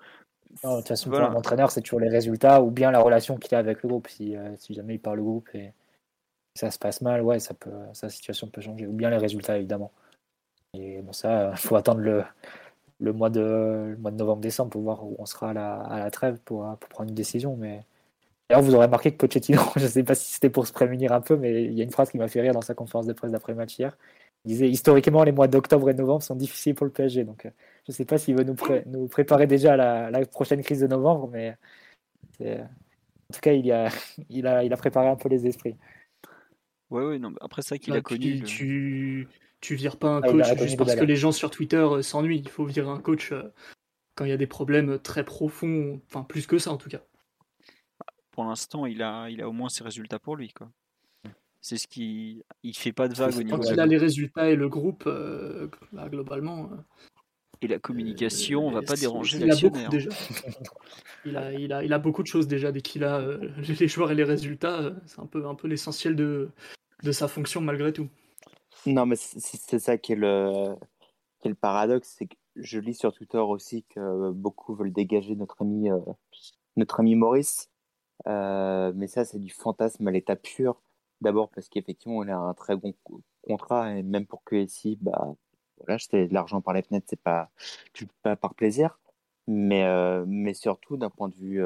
[0.62, 3.56] de toute façon, pour un entraîneur, c'est toujours les résultats ou bien la relation qu'il
[3.56, 4.06] a avec le groupe.
[4.06, 5.72] Si, euh, si jamais il parle le groupe et
[6.54, 8.86] ça se passe mal, ouais, ça peut, sa situation peut changer.
[8.86, 9.90] Ou bien les résultats évidemment.
[10.74, 12.22] Et bon, ça, il faut attendre le,
[13.00, 16.10] le mois de, mois de novembre-décembre pour voir où on sera à la, à la
[16.10, 17.56] trêve pour, pour, prendre une décision.
[17.56, 17.84] Mais
[18.48, 21.12] d'ailleurs, vous aurez remarqué que Pochettino, je ne sais pas si c'était pour se prémunir
[21.12, 23.06] un peu, mais il y a une phrase qui m'a fait rire dans sa conférence
[23.06, 23.96] de presse d'après-match hier.
[24.44, 27.24] Il disait historiquement, les mois d'octobre et novembre sont difficiles pour le PSG.
[27.24, 27.50] Donc, euh,
[27.86, 28.56] je ne sais pas s'il veut nous,
[28.86, 31.56] nous préparer déjà à la, prochaine crise de novembre, mais
[32.40, 33.88] en tout cas, il, a,
[34.30, 35.76] il, a, il a préparé un peu les esprits.
[36.90, 38.42] Ouais, ouais, non, après ça qu'il a connu.
[38.42, 39.28] Tu, tu
[39.62, 42.38] vires pas un ah, coach juste parce que les gens sur Twitter euh, s'ennuient.
[42.38, 43.42] Il faut virer un coach euh,
[44.14, 47.02] quand il y a des problèmes très profonds, enfin plus que ça en tout cas.
[48.30, 50.52] Pour l'instant, il a, il a au moins ses résultats pour lui.
[50.52, 50.70] quoi.
[51.60, 52.44] C'est ce qui.
[52.62, 53.58] Il fait pas de vague au niveau.
[53.58, 56.70] Quand il a les résultats et le groupe, euh, bah, globalement.
[57.60, 59.90] et la communication, on va pas déranger l'actionnaire.
[61.24, 63.20] Il, a, il, a, il a beaucoup de choses déjà dès qu'il a
[63.80, 64.92] les joueurs et les résultats.
[65.06, 66.50] C'est un peu, un peu l'essentiel de,
[67.02, 68.08] de sa fonction malgré tout.
[68.86, 70.74] Non, mais c'est ça qui est le,
[71.40, 75.36] qui est le paradoxe, c'est que je lis sur Twitter aussi que beaucoup veulent dégager
[75.36, 75.98] notre ami, euh,
[76.76, 77.70] notre ami Maurice.
[78.26, 80.80] Euh, mais ça, c'est du fantasme à l'état pur.
[81.20, 82.94] D'abord parce qu'effectivement, il a un très bon
[83.42, 85.34] contrat et même pour QSI, bah,
[85.78, 87.50] voilà, de l'argent par les fenêtres, c'est pas,
[88.22, 88.98] pas par plaisir.
[89.46, 91.62] Mais, euh, mais surtout, d'un point de vue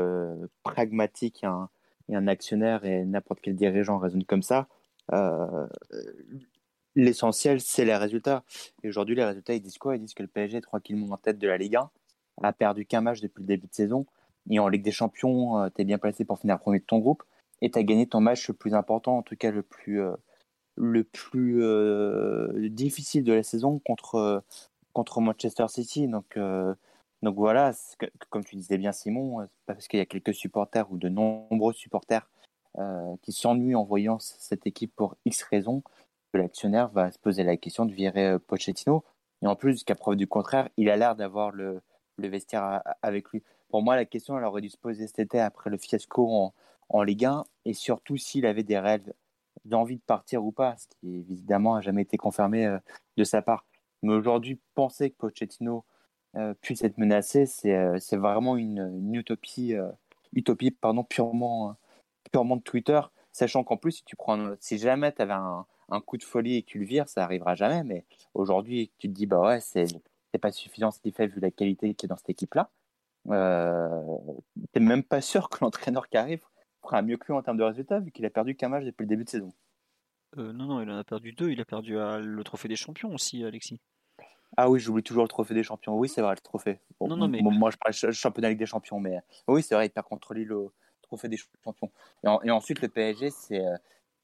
[0.62, 1.68] pragmatique, un,
[2.10, 4.68] un actionnaire et n'importe quel dirigeant raisonne comme ça.
[5.12, 5.66] Euh,
[6.94, 8.44] l'essentiel, c'est les résultats.
[8.82, 9.96] Et aujourd'hui, les résultats, ils disent quoi?
[9.96, 11.90] Ils disent que le PSG est tranquillement en tête de la Ligue 1,
[12.42, 14.06] a perdu qu'un match depuis le début de saison.
[14.50, 16.98] Et en Ligue des Champions, euh, tu es bien placé pour finir premier de ton
[16.98, 17.22] groupe.
[17.60, 20.14] Et tu as gagné ton match le plus important, en tout cas le plus, euh,
[20.76, 24.42] le plus euh, difficile de la saison contre,
[24.92, 26.08] contre Manchester City.
[26.08, 26.36] Donc,
[27.22, 27.72] donc voilà,
[28.30, 31.72] comme tu disais bien Simon, pas parce qu'il y a quelques supporters ou de nombreux
[31.72, 32.28] supporters
[33.22, 35.84] qui s'ennuient en voyant cette équipe pour X raisons
[36.38, 39.04] l'actionnaire va se poser la question de virer euh, Pochettino.
[39.42, 41.82] Et en plus, qu'à preuve du contraire, il a l'air d'avoir le,
[42.18, 43.42] vestiaire avec lui.
[43.68, 46.54] Pour moi, la question, elle aurait dû se poser cet été après le fiasco en,
[46.88, 49.12] en Ligue 1 et surtout s'il avait des rêves
[49.64, 52.78] d'envie de partir ou pas, ce qui évidemment n'a jamais été confirmé euh,
[53.16, 53.66] de sa part.
[54.02, 55.84] Mais aujourd'hui, penser que Pochettino
[56.36, 59.74] euh, puisse être menacé, c'est vraiment une, une utopie,
[60.32, 61.76] utopie pardon, purement,
[62.30, 63.00] purement de Twitter,
[63.32, 66.56] sachant qu'en plus, si, tu prends, si jamais tu avais un, un coup de folie
[66.56, 67.84] et que tu le vires, ça arrivera jamais.
[67.84, 68.04] Mais
[68.34, 69.86] aujourd'hui, tu te dis, bah ouais, c'est,
[70.40, 72.70] pas suffisant ce qu'il fait vu la qualité qui est dans cette équipe-là.
[73.28, 74.02] Euh,
[74.72, 76.42] t'es même pas sûr que l'entraîneur qui arrive
[76.82, 79.04] fera mieux que lui en termes de résultats vu qu'il a perdu qu'un match depuis
[79.04, 79.52] le début de saison.
[80.38, 81.50] Euh, non, non, il en a perdu deux.
[81.50, 83.80] Il a perdu le trophée des champions aussi, Alexis.
[84.56, 85.96] Ah oui, j'oublie toujours le trophée des champions.
[85.96, 86.80] Oui, c'est vrai, le trophée.
[87.00, 87.40] non, non, mais...
[87.42, 90.44] moi, je parle championnat Ligue des champions, mais oui, c'est vrai, il perd contre lui
[90.44, 90.68] le
[91.00, 91.90] trophée des champions.
[92.44, 93.76] Et, ensuite, le PSG, c'est euh,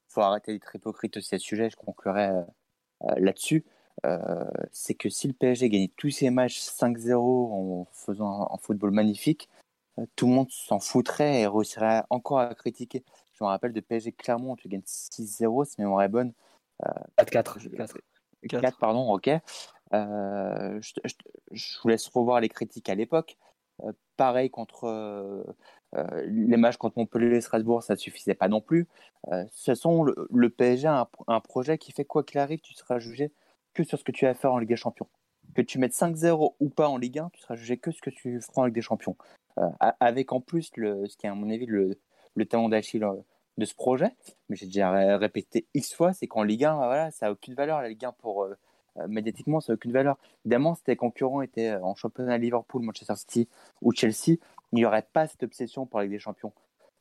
[0.09, 2.41] faut arrêter d'être hypocrite aussi à ce sujet, je conclurai euh,
[3.03, 3.65] euh, là-dessus.
[4.05, 8.91] Euh, c'est que si le PSG gagnait tous ses matchs 5-0 en faisant un, football
[8.91, 9.49] magnifique,
[10.15, 13.03] tout le monde s'en foutrait et réussirait encore à critiquer.
[13.33, 16.33] Je me rappelle de PSG Clermont, tu gagnes 6-0, si mémoire est bonne.
[17.17, 17.91] 4-4.
[18.47, 19.29] 4, pardon, ok.
[19.91, 20.79] je,
[21.51, 23.37] je, vous laisse revoir les critiques à l'époque.
[24.15, 25.45] pareil contre
[25.95, 28.87] euh, les matchs contre Montpellier Strasbourg, ça ne suffisait pas non plus.
[29.31, 33.31] Euh, ce sont le, PSG un, projet qui fait quoi qu'il arrive, tu seras jugé
[33.73, 35.07] que sur ce que tu vas faire en Ligue des Champions.
[35.55, 38.11] Que tu mettes 5-0 ou pas en Ligue 1, tu seras jugé que ce que
[38.11, 39.15] tu feras en Ligue des Champions.
[39.57, 39.67] Euh,
[39.99, 41.99] avec en plus le, ce qui est à mon avis le,
[42.35, 43.05] le talon d'Achille
[43.57, 44.15] de ce projet,
[44.47, 47.81] mais j'ai déjà répété X fois, c'est qu'en Ligue 1, voilà, ça n'a aucune valeur
[47.81, 48.47] la Ligue 1 pour
[49.07, 50.17] médiatiquement, ça n'a aucune valeur.
[50.45, 53.49] Évidemment, si tes concurrents étaient en championnat Liverpool, Manchester City
[53.81, 54.37] ou Chelsea,
[54.71, 56.53] il n'y aurait pas cette obsession pour la Ligue des Champions.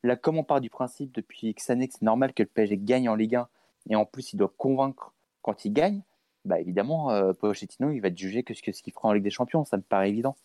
[0.02, 2.78] Là, comme on part du principe depuis X années que c'est normal que le PSG
[2.78, 3.48] gagne en Ligue 1
[3.90, 5.12] et en plus il doit convaincre
[5.42, 6.02] quand il gagne,
[6.44, 9.30] bah évidemment, euh, Pochettino il va être jugé que ce qu'il fera en Ligue des
[9.30, 10.36] Champions, ça me paraît évident.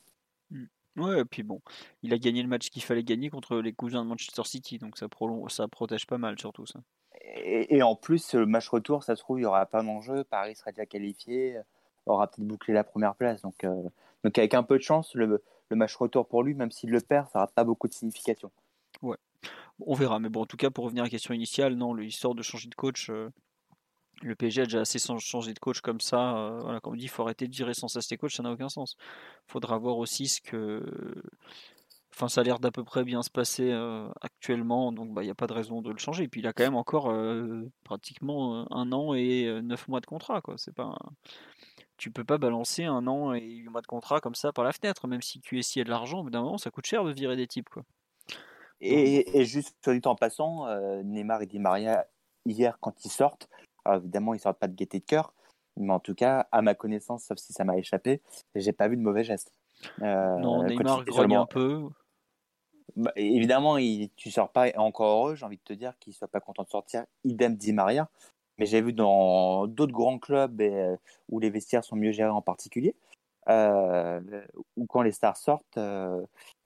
[0.50, 0.66] Mm.
[0.96, 1.62] Ouais, et puis bon,
[2.04, 4.98] il a gagné le match qu'il fallait gagner contre les cousins de Manchester City, donc
[4.98, 5.08] ça,
[5.50, 6.80] ça protège pas mal surtout ça.
[7.36, 10.56] Et, en plus, le match retour, ça se trouve, il n'y aura pas d'enjeu, Paris
[10.56, 11.58] sera déjà qualifié,
[12.06, 13.42] aura peut-être bouclé la première place.
[13.42, 13.66] Donc,
[14.24, 17.02] donc avec un peu de chance, le, le match retour pour lui, même s'il le
[17.02, 18.52] perd, ça n'aura pas beaucoup de signification.
[19.02, 19.18] Ouais,
[19.80, 20.20] on verra.
[20.20, 22.70] Mais bon, en tout cas, pour revenir à la question initiale, non, l'histoire de changer
[22.70, 23.10] de coach,
[24.22, 26.58] le PSG a déjà assez changé de coach comme ça.
[26.62, 28.52] voilà, comme on dit, il faut arrêter de virer sans cesse les coachs, ça n'a
[28.52, 28.96] aucun sens.
[29.48, 30.84] Il faudra voir aussi ce que
[32.16, 33.72] Enfin, ça a l'air d'à peu près bien se passer
[34.22, 36.26] actuellement, donc bah, il n'y a pas de raison de le changer.
[36.26, 37.12] Et puis il a quand même encore
[37.84, 40.42] pratiquement un an et neuf mois de contrat.
[40.42, 40.56] Quoi.
[40.58, 40.96] C'est pas
[41.98, 44.72] Tu peux pas balancer un an et huit mois de contrat comme ça par la
[44.72, 47.12] fenêtre, même si QSI a de l'argent, au bout d'un moment ça coûte cher de
[47.12, 47.70] virer des types.
[47.70, 47.84] Quoi.
[48.82, 50.68] Et, juste sur du temps passant,
[51.04, 52.06] Neymar et Di Maria,
[52.46, 53.48] hier quand ils sortent,
[53.90, 55.34] évidemment ils sortent pas de gaieté de cœur,
[55.78, 58.22] mais en tout cas, à ma connaissance, sauf si ça m'a échappé,
[58.56, 59.54] j'ai pas vu de mauvais gestes.
[60.00, 61.90] non, Neymar grogne un peu.
[62.96, 66.28] Bah, évidemment, il, tu sors pas encore heureux, j'ai envie de te dire qu'il soit
[66.28, 67.06] pas content de sortir.
[67.24, 68.10] Idem Di Maria.
[68.58, 70.96] Mais j'ai vu dans d'autres grands clubs euh,
[71.30, 72.96] où les vestiaires sont mieux gérés en particulier,
[73.50, 74.22] euh,
[74.78, 76.22] ou quand les stars sortent, euh,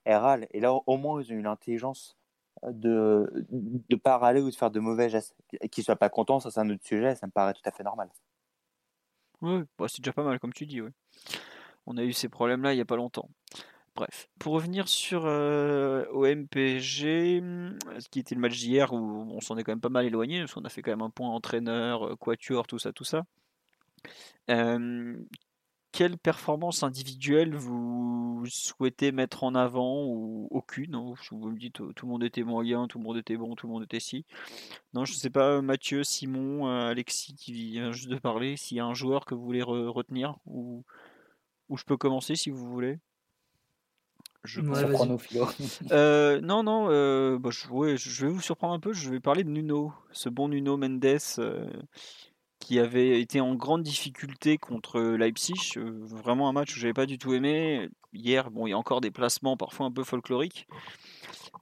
[0.06, 2.18] elles Et là, au moins, ils ont eu l'intelligence
[2.64, 3.46] de
[3.90, 5.36] ne pas râler ou de faire de mauvais gestes.
[5.72, 7.84] Qu'ils soient pas contents, ça c'est un autre sujet, ça me paraît tout à fait
[7.84, 8.10] normal.
[9.42, 10.82] Oui, bah, c'est déjà pas mal, comme tu dis.
[11.86, 13.30] On a eu ces problèmes-là il n'y a pas longtemps.
[13.98, 17.42] Bref, pour revenir sur OMPG,
[18.00, 20.42] ce qui était le match d'hier où on s'en est quand même pas mal éloigné,
[20.42, 23.26] parce qu'on a fait quand même un point entraîneur, quatuor, tout ça, tout ça.
[25.92, 32.06] Quelle performance individuelle vous souhaitez mettre en avant ou aucune hein, Vous me dites tout
[32.06, 34.26] le monde était moyen, tout le monde était bon, tout le monde était si.
[34.94, 38.80] Non, je ne sais pas, Mathieu, Simon, Alexis qui vient juste de parler, s'il y
[38.80, 40.84] a un joueur que vous voulez retenir ou,
[41.70, 43.00] ou je peux commencer si vous voulez?
[44.44, 44.62] Je
[45.92, 48.94] euh, non, non, euh, bah, je, je, vais vous surprendre un peu.
[48.94, 51.70] Je vais parler de Nuno, ce bon Nuno Mendes euh,
[52.60, 55.74] qui avait été en grande difficulté contre Leipzig.
[55.78, 57.90] vraiment un match que j'avais pas du tout aimé.
[58.14, 60.68] Hier, bon, il y a encore des placements parfois un peu folkloriques.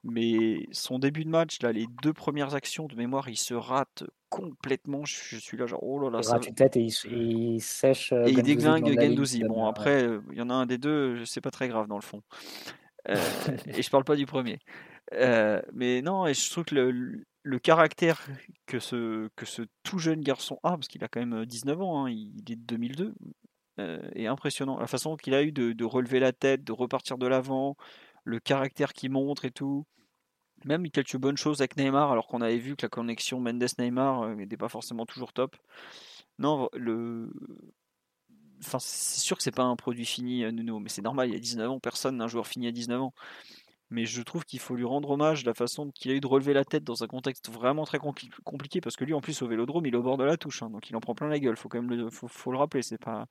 [0.04, 4.04] Mais son début de match, là, les deux premières actions de mémoire, il se rate
[4.30, 5.06] complètement.
[5.06, 6.20] Je, suis là, genre, oh là là.
[6.24, 8.12] Il rate une tête et il, sèche.
[8.12, 9.44] et il déglingue Gendouzi.
[9.44, 12.04] Bon, après, il y en a un des deux, c'est pas très grave dans le
[12.04, 12.22] fond.
[13.10, 13.16] Euh,
[13.68, 14.60] et je parle pas du premier.
[15.14, 18.26] Euh, mais non, et je trouve que le, caractère
[18.66, 22.06] que ce, que ce tout jeune garçon a, parce qu'il a quand même 19 ans,
[22.06, 23.16] hein, il, est de 2002,
[23.80, 24.80] euh, est impressionnant.
[24.80, 27.76] La façon qu'il a eu de, relever la tête, de repartir de l'avant,
[28.24, 29.86] le caractère qu'il montre et tout.
[30.66, 34.58] Même quelques bonnes choses avec Neymar, alors qu'on avait vu que la connexion Mendes-Neymar n'était
[34.58, 35.56] pas forcément toujours top.
[36.38, 37.32] Non, le,
[38.66, 41.34] Enfin, c'est sûr que c'est pas un produit fini, euh, Nuno, mais c'est normal, il
[41.34, 43.14] y a 19 ans, personne n'a un joueur fini à 19 ans.
[43.92, 46.54] Mais je trouve qu'il faut lui rendre hommage la façon qu'il a eu de relever
[46.54, 49.86] la tête dans un contexte vraiment très compliqué, parce que lui, en plus, au vélodrome,
[49.86, 51.58] il est au bord de la touche, hein, donc il en prend plein la gueule.
[51.58, 53.28] Faut quand même le, faut, le rappeler, c'est pas,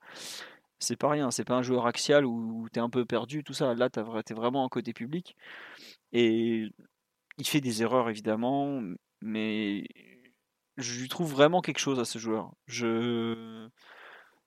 [0.79, 3.53] c'est pas rien, c'est pas un joueur axial où, tu es un peu perdu, tout
[3.53, 3.73] ça.
[3.75, 5.35] Là, tu es vraiment un côté public.
[6.13, 6.69] Et
[7.37, 8.81] il fait des erreurs, évidemment,
[9.21, 9.87] mais
[10.77, 12.53] je lui trouve vraiment quelque chose à ce joueur.
[12.67, 13.69] Je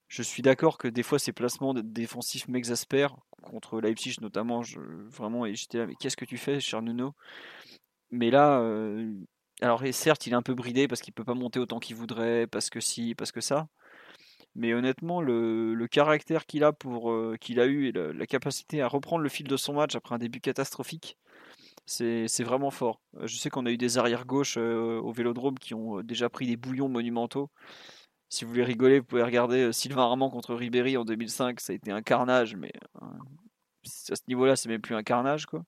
[0.09, 4.63] je suis d'accord que des fois ces placements défensifs m'exaspèrent contre Leipzig notamment.
[5.11, 7.15] Vraiment, et j'étais là, mais qu'est-ce que tu fais, cher Nuno?
[8.11, 9.13] Mais là, euh,
[9.61, 12.47] alors certes, il est un peu bridé parce qu'il peut pas monter autant qu'il voudrait,
[12.47, 13.69] parce que si, parce que ça.
[14.55, 18.89] Mais honnêtement, le, caractère qu'il a pour euh, qu'il a eu et la, capacité à
[18.89, 21.17] reprendre le fil de son match après un début catastrophique,
[21.89, 23.01] c'est vraiment fort.
[23.23, 26.47] Je sais qu'on a eu des arrières gauches euh, au Vélodrome qui ont déjà pris
[26.47, 27.51] des bouillons monumentaux.
[28.29, 31.61] Si vous voulez rigoler, vous pouvez regarder euh, Sylvain Armand contre Ribéry en 2005.
[31.61, 33.07] Ça a été un carnage, mais euh,
[34.11, 35.47] à ce niveau-là, c'est même plus un carnage.
[35.47, 35.63] quoi.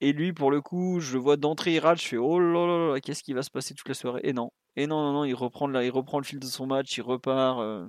[0.00, 2.00] Et lui, pour le coup, je le vois d'entrée, il rate.
[2.00, 4.20] Je fais oh là là, là qu'est-ce qui va se passer toute la soirée?
[4.24, 4.52] Et non.
[4.76, 7.60] Et non, non, non, il reprend, il reprend le fil de son match, il repart.
[7.60, 7.88] Euh.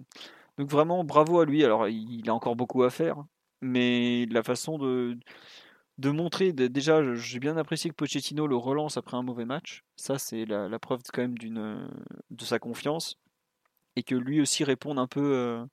[0.58, 1.64] Donc vraiment, bravo à lui.
[1.64, 3.24] Alors, il a encore beaucoup à faire.
[3.62, 5.18] Mais la façon de,
[5.98, 9.84] de montrer, déjà, j'ai bien apprécié que Pochettino le relance après un mauvais match.
[9.96, 13.18] Ça, c'est la, preuve quand même de sa confiance
[13.96, 15.66] et que lui aussi réponde un peu, euh,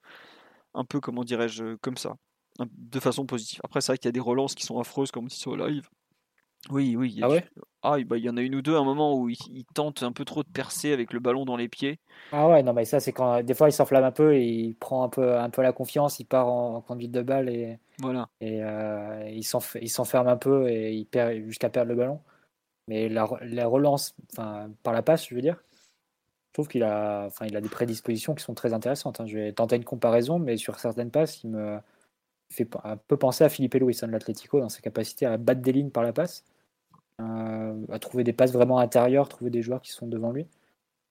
[0.75, 2.17] un peu comment dirais-je, comme ça,
[2.59, 3.61] de façon positive.
[3.65, 5.57] Après, c'est vrai qu'il y a des relances qui sont affreuses, comme on dit sur
[5.57, 5.89] live.
[6.69, 7.19] Oui, oui.
[7.23, 7.45] ah ouais?
[7.83, 10.03] Ah, bah, il y en a une ou deux à un moment où il, tente
[10.03, 11.99] un peu trop de percer avec le ballon dans les pieds.
[12.31, 14.75] Ah ouais, non, mais ça, c'est quand des fois il s'enflamme un peu et il
[14.75, 18.29] prend un peu, un peu la confiance, il part en, conduite de balle et, voilà.
[18.43, 22.21] et euh, il s'enferme un peu et il perd jusqu'à perdre le ballon.
[22.87, 25.63] Mais la, la relance, enfin, par la passe, je veux dire,
[26.51, 29.21] je trouve qu'il a, enfin, il a des prédispositions qui sont très intéressantes.
[29.21, 29.27] Hein.
[29.27, 31.79] Je vais tenter une comparaison, mais sur certaines passes, il me
[32.51, 35.73] fait un peu penser à Philippe Luis de l'Atlético dans sa capacité à battre des
[35.73, 36.45] lignes par la passe,
[37.21, 40.47] euh, à trouver des passes vraiment intérieures, trouver des joueurs qui sont devant lui.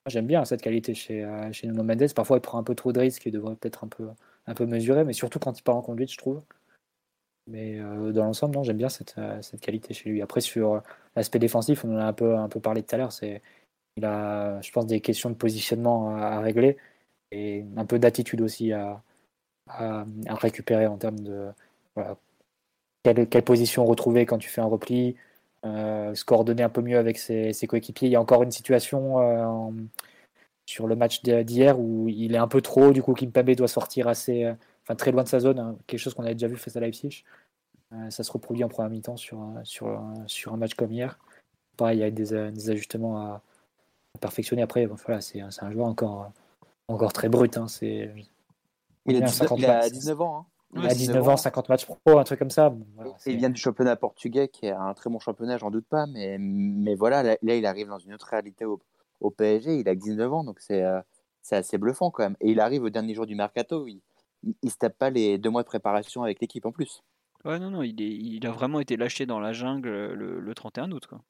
[0.06, 2.12] J'aime bien cette qualité chez, euh, chez Nuno Mendes.
[2.14, 4.08] Parfois, il prend un peu trop de risques et devrait peut-être un peu,
[4.46, 6.42] un peu mesuré, mais surtout quand il part en conduite, je trouve.
[7.46, 10.22] Mais dans l'ensemble, non, j'aime bien cette, cette, qualité chez lui.
[10.22, 10.82] Après, sur
[11.16, 13.10] l'aspect défensif, on en a un peu, un peu parlé tout à l'heure.
[13.96, 16.76] Il a, je pense, des questions de positionnement à, régler
[17.32, 19.02] et un peu d'attitude aussi à,
[19.78, 20.04] à,
[20.36, 21.48] récupérer en termes de
[23.02, 25.16] quelle, quelle, position retrouver quand tu fais un repli,
[25.64, 28.08] euh, se coordonner un peu mieux avec ses, ses coéquipiers.
[28.08, 29.18] Il y a encore une situation
[30.70, 34.06] sur le match d'hier où il est un peu trop, du coup Kimpembe doit sortir
[34.06, 35.76] assez, euh, enfin très loin de sa zone, hein.
[35.88, 37.24] quelque chose qu'on avait déjà vu face à Leipzig.
[37.92, 41.18] Euh, ça se reproduit en première mi-temps sur, sur, sur un match comme hier.
[41.76, 43.42] Pareil, il y a des, euh, des ajustements à,
[44.20, 44.62] perfectionner.
[44.62, 46.32] Après, voilà, c'est un joueur encore,
[46.88, 47.56] encore très brut.
[47.56, 47.66] Hein.
[47.66, 48.12] C'est,
[49.06, 50.36] il, a, 19 ans.
[50.38, 50.46] Hein.
[50.76, 52.72] Il a 19 ans, 50 matchs pro, un truc comme ça.
[53.26, 56.36] il vient du championnat portugais qui est un très bon championnat, j'en doute pas, mais,
[56.38, 58.80] mais voilà, là, il arrive dans une autre réalité au,
[59.20, 61.02] au PSG, il a 19 ans, donc euh,
[61.42, 62.36] c'est assez bluffant quand même.
[62.40, 64.00] Et il arrive au dernier jour du mercato, il,
[64.62, 67.02] il, se tape pas les deux mois de préparation avec l'équipe en plus.
[67.44, 70.54] Ouais, non, non, il, est, il a vraiment été lâché dans la jungle le, le
[70.54, 71.06] 31 août.
[71.06, 71.20] Quoi.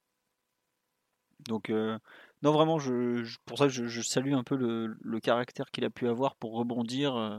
[1.49, 1.99] Donc, euh,
[2.43, 5.91] non, vraiment, je, pour ça, je, je, salue un peu le, le caractère qu'il a
[5.91, 7.39] pu avoir pour rebondir euh,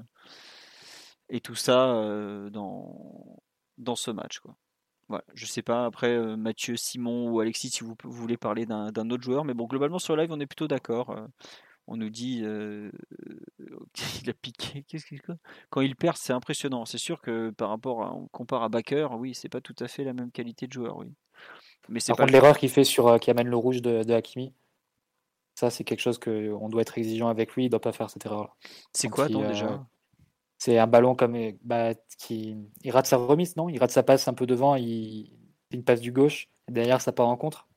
[1.30, 1.88] et tout ça
[2.52, 3.42] dans,
[3.78, 4.40] dans ce match.
[4.40, 4.56] Quoi.
[5.12, 9.10] Ouais, je sais pas, après euh, Mathieu, Simon ou Alexis, si vous, voulez parler d'un
[9.10, 11.10] autre joueur, mais bon, globalement sur live, on est plutôt d'accord.
[11.10, 11.28] Euh,
[11.86, 12.90] on nous dit euh,
[13.94, 14.84] qu'il a piqué.
[14.88, 15.20] Qu'est-ce qu'il
[15.70, 16.86] Quand il perd, c'est impressionnant.
[16.86, 19.90] C'est sûr que par rapport à, on compare à Baker, oui, c'est pas tout à
[19.90, 21.08] fait la même qualité de joueur, oui.
[21.90, 24.54] Mais c'est par contre, l'erreur qu'il fait sur qui amène le rouge de, de Hakimi,
[25.62, 27.66] ça c'est quelque chose qu'on doit être exigeant avec lui.
[27.66, 28.58] Il doit pas faire cette erreur.
[28.94, 29.86] C'est quoi, déjà?
[30.58, 33.70] C'est un ballon comme bah, qui il rate sa remise, non?
[33.70, 35.32] Il rate sa passe un peu devant, il
[35.72, 37.68] une passe du gauche, derrière ça part en contre?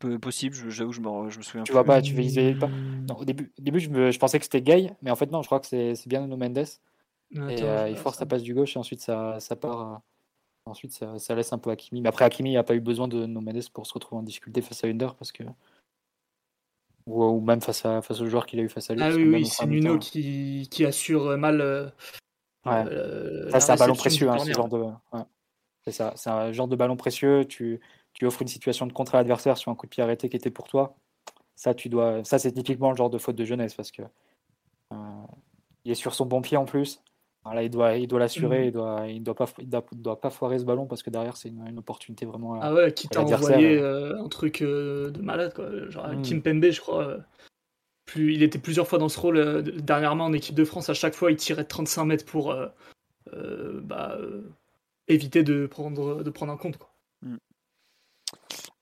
[0.00, 1.62] Peu possible, j'avoue, je me, je me souviens.
[1.62, 2.68] Tu vois pas, tu visualises pas?
[3.08, 5.30] Non, au début, au début je, me, je, pensais que c'était Gay, mais en fait
[5.30, 6.58] non, je crois que c'est bien Nuno Mendes.
[6.58, 10.02] et euh, il force sa passe du gauche et ensuite ça, ça part.
[10.70, 12.00] Ensuite ça, ça, laisse un peu Hakimi.
[12.00, 14.62] Mais après Hakimi n'a pas eu besoin de Nuno Mendes pour se retrouver en difficulté
[14.62, 15.44] face à Under parce que
[17.06, 19.02] ou, même face, à, face au joueur qu'il a eu face à lui.
[19.02, 21.60] Ah oui, oui c'est Nuno qui, qui, assure mal.
[21.60, 21.86] Euh,
[22.66, 22.84] ouais.
[22.86, 24.78] Euh, c'est un ballon précieux, hein, ce genre de.
[25.12, 25.24] Ouais.
[25.84, 27.44] C'est ça, c'est un genre de ballon précieux.
[27.46, 27.80] Tu,
[28.12, 30.36] tu offres une situation de contre à l'adversaire sur un coup de pied arrêté qui
[30.36, 30.94] était pour toi.
[31.56, 32.22] Ça, tu dois.
[32.24, 34.02] Ça, c'est typiquement le genre de faute de jeunesse parce que
[34.92, 34.96] euh,
[35.84, 37.02] il est sur son bon pied en plus.
[37.46, 38.66] Là, il doit, il doit l'assurer, mmh.
[38.66, 41.48] il doit, il doit pas, il doit, pas foirer ce ballon parce que derrière c'est
[41.48, 42.60] une, opportunité vraiment.
[42.60, 45.66] Ah ouais, qui t'a envoyé euh, un truc euh, de malade quoi.
[45.88, 46.22] Genre mmh.
[46.22, 47.02] Kim Pembe, je crois.
[47.02, 47.18] Euh,
[48.04, 50.90] plus, il était plusieurs fois dans ce rôle dernièrement en équipe de France.
[50.90, 52.54] À chaque fois, il tirait de 35 mètres pour
[53.32, 54.18] bah,
[55.06, 56.92] éviter de prendre, de prendre un compte quoi.
[57.22, 57.36] Mmh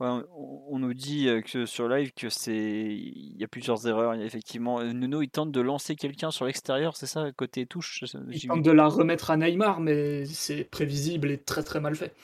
[0.00, 4.14] on, nous dit que sur live que c'est il y a plusieurs erreurs.
[4.14, 7.66] Il y a effectivement Nuno il tente de lancer quelqu'un sur l'extérieur, c'est ça côté
[7.66, 8.04] touche.
[8.30, 12.14] Il tente de la remettre à Neymar, mais c'est prévisible et très très mal fait.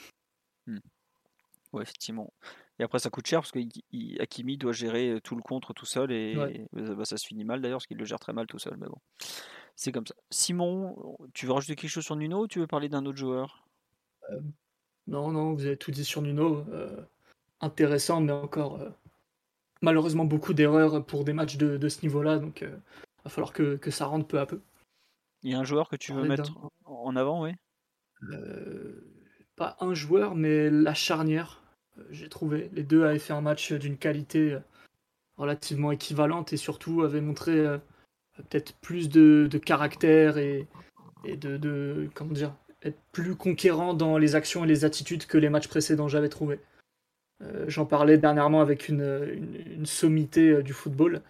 [0.67, 0.77] Mmh.
[1.73, 2.31] Ouais, effectivement.
[2.79, 3.59] Et après ça coûte cher parce que
[4.21, 7.77] Hakimi doit gérer tout le contre tout seul et, bah, ça se finit mal d'ailleurs
[7.77, 8.77] parce qu'il le gère très mal tout seul.
[8.77, 8.97] Mais bon,
[9.75, 10.15] c'est comme ça.
[10.29, 13.67] Simon, tu veux rajouter quelque chose sur Nuno ou tu veux parler d'un autre joueur?
[15.07, 16.65] Non, non, vous avez tout dit sur Nuno
[17.61, 18.89] intéressant, mais encore euh,
[19.81, 22.77] malheureusement beaucoup d'erreurs pour des matchs de, ce niveau-là, donc il euh,
[23.23, 24.61] va falloir que, ça rentre peu à peu.
[25.43, 26.51] Il y a un joueur que tu veux mettre
[26.85, 27.51] en avant, oui?
[28.31, 29.05] Euh,
[29.55, 31.61] Pas un joueur, mais la charnière.
[32.09, 32.69] J'ai trouvé.
[32.73, 34.57] Les deux avaient fait un match d'une qualité
[35.37, 37.63] relativement équivalente et surtout avaient montré
[38.35, 40.67] peut-être plus de, caractère et,
[41.23, 42.53] et de, de, comment dire
[42.85, 46.59] être plus conquérant dans les actions et les attitudes que les matchs précédents j'avais trouvé.
[47.43, 51.21] Euh, j'en parlais dernièrement avec une, sommité euh, du football.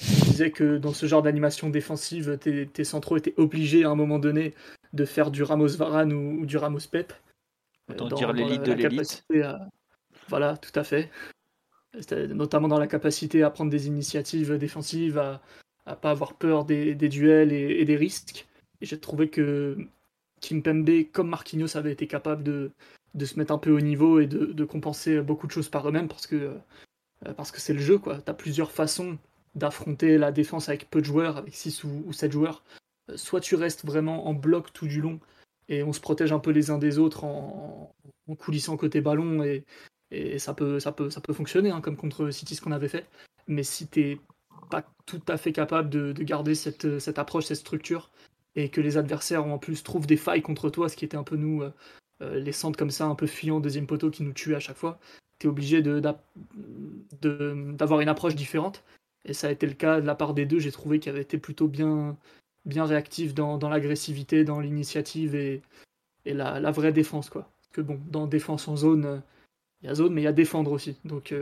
[0.00, 4.18] Je disais que dans ce genre d'animation défensive, tes, centraux étaient obligés à un moment
[4.18, 4.54] donné
[4.92, 7.12] de faire du Ramos Varane ou, du Ramos Pep.
[7.90, 9.24] Euh, Autant dire l'élite de l'élite.
[10.28, 11.10] Voilà, tout à fait.
[12.30, 15.42] Notamment dans la capacité à prendre des initiatives défensives, à,
[15.86, 18.46] ne pas avoir peur des, duels et, et, des risques.
[18.80, 19.76] Et j'ai trouvé que
[20.40, 22.72] Kimpembe, comme Marquinhos, avait été capable de,
[23.14, 26.08] de se mettre un peu au niveau et de, compenser beaucoup de choses par eux-mêmes
[26.08, 26.56] parce que
[27.26, 28.18] euh, parce que c'est le jeu quoi.
[28.20, 29.18] T'as plusieurs façons
[29.54, 32.64] d'affronter la défense avec peu de joueurs, avec 6 ou, 7 joueurs.
[33.10, 35.20] Euh, soit tu restes vraiment en bloc tout du long
[35.68, 37.94] et on se protège un peu les uns des autres en,
[38.38, 39.64] coulissant côté ballon et,
[40.38, 43.06] ça, peut, ça, peut, ça peut fonctionner hein, comme contre City ce qu'on avait fait.
[43.46, 44.20] Mais si t'es
[44.70, 48.10] pas tout à fait capable de, garder cette, cette approche, cette structure,
[48.54, 51.24] et que les adversaires en plus trouvent des failles contre toi, ce qui était un
[51.24, 51.72] peu nous euh,
[52.34, 54.98] les centres comme ça, un peu fuyants, deuxième poteau qui nous tuent à chaque fois,
[55.38, 56.16] tu es obligé d'avoir
[57.20, 58.84] de, d'avoir une approche différente.
[59.24, 61.22] Et ça a été le cas de la part des deux, j'ai trouvé qu'il avait
[61.22, 62.16] été plutôt bien,
[62.64, 65.62] bien réactif dans, l'agressivité, dans l'initiative et,
[66.24, 67.30] la, vraie défense.
[67.30, 67.42] Quoi.
[67.42, 69.22] Parce que bon, dans défense en zone,
[69.82, 70.96] il y a zone, mais il y a défendre aussi.
[71.04, 71.34] Donc,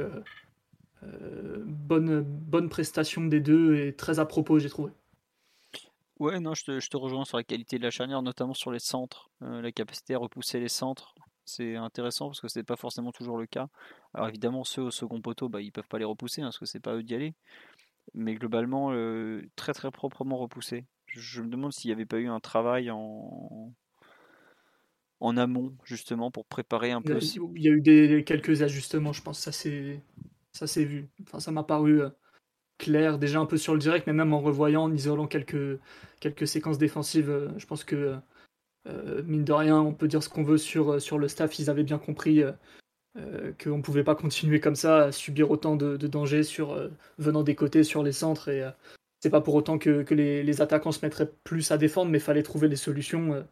[1.66, 4.92] bonne, bonne prestation des deux et très à propos, j'ai trouvé.
[6.20, 8.70] Ouais, non, je te, je te, rejoins sur la qualité de la charnière, notamment sur
[8.70, 11.14] les centres, la capacité à repousser les centres
[11.50, 13.68] c'est intéressant parce que c'est pas forcément toujours le cas.
[14.14, 16.66] Alors évidemment, ceux au second poteau, bah, ils peuvent pas les repousser hein, parce que
[16.66, 17.34] c'est pas eux d'y aller.
[18.14, 20.86] Mais globalement, euh, très très proprement repoussé.
[21.06, 23.72] Je me demande s'il n'y avait pas eu un travail en,
[25.18, 27.18] en amont justement pour préparer un peu.
[27.56, 29.40] Il y a eu des, quelques ajustements, je pense.
[29.40, 30.02] Ça c'est
[30.52, 31.08] ça s'est vu.
[31.22, 32.10] Enfin, ça m'a paru euh,
[32.80, 35.78] clair déjà un peu sur le direct, mais même en revoyant, en isolant quelques
[36.20, 38.16] quelques séquences défensives, euh, je pense que
[38.88, 41.58] euh, mine de rien, on peut dire ce qu'on veut sur, euh, sur le staff.
[41.58, 42.42] Ils avaient bien compris
[43.62, 47.54] qu'on ne pouvait pas continuer comme ça à subir autant de, dangers sur, venant des
[47.54, 48.48] côtés sur les centres.
[48.48, 48.64] Et
[49.20, 52.68] c'est pas pour autant que, les, attaquants se mettraient plus à défendre, mais fallait trouver
[52.68, 53.44] des solutions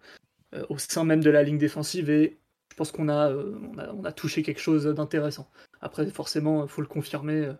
[0.68, 2.08] au sein même de la ligne défensive.
[2.08, 2.38] Et
[2.70, 5.50] je pense qu'on a, on a, touché quelque chose d'intéressant.
[5.80, 7.50] Après, forcément, il faut le confirmer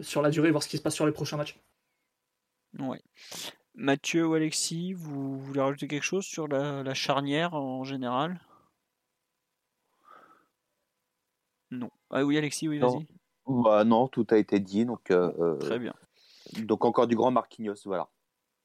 [0.00, 1.58] sur la durée, voir ce qui se passe sur les prochains matchs.
[2.78, 3.02] Ouais.
[3.74, 8.40] Mathieu ou Alexis, vous voulez rajouter quelque chose sur la, charnière en général?
[11.70, 11.90] Non.
[12.10, 13.06] Ah oui, Alexis, oui, vas-y.
[13.46, 15.10] Bah non, tout a été dit, donc.
[15.10, 15.94] Euh, euh, Très bien.
[16.58, 18.08] Donc encore du grand Marquinhos, voilà.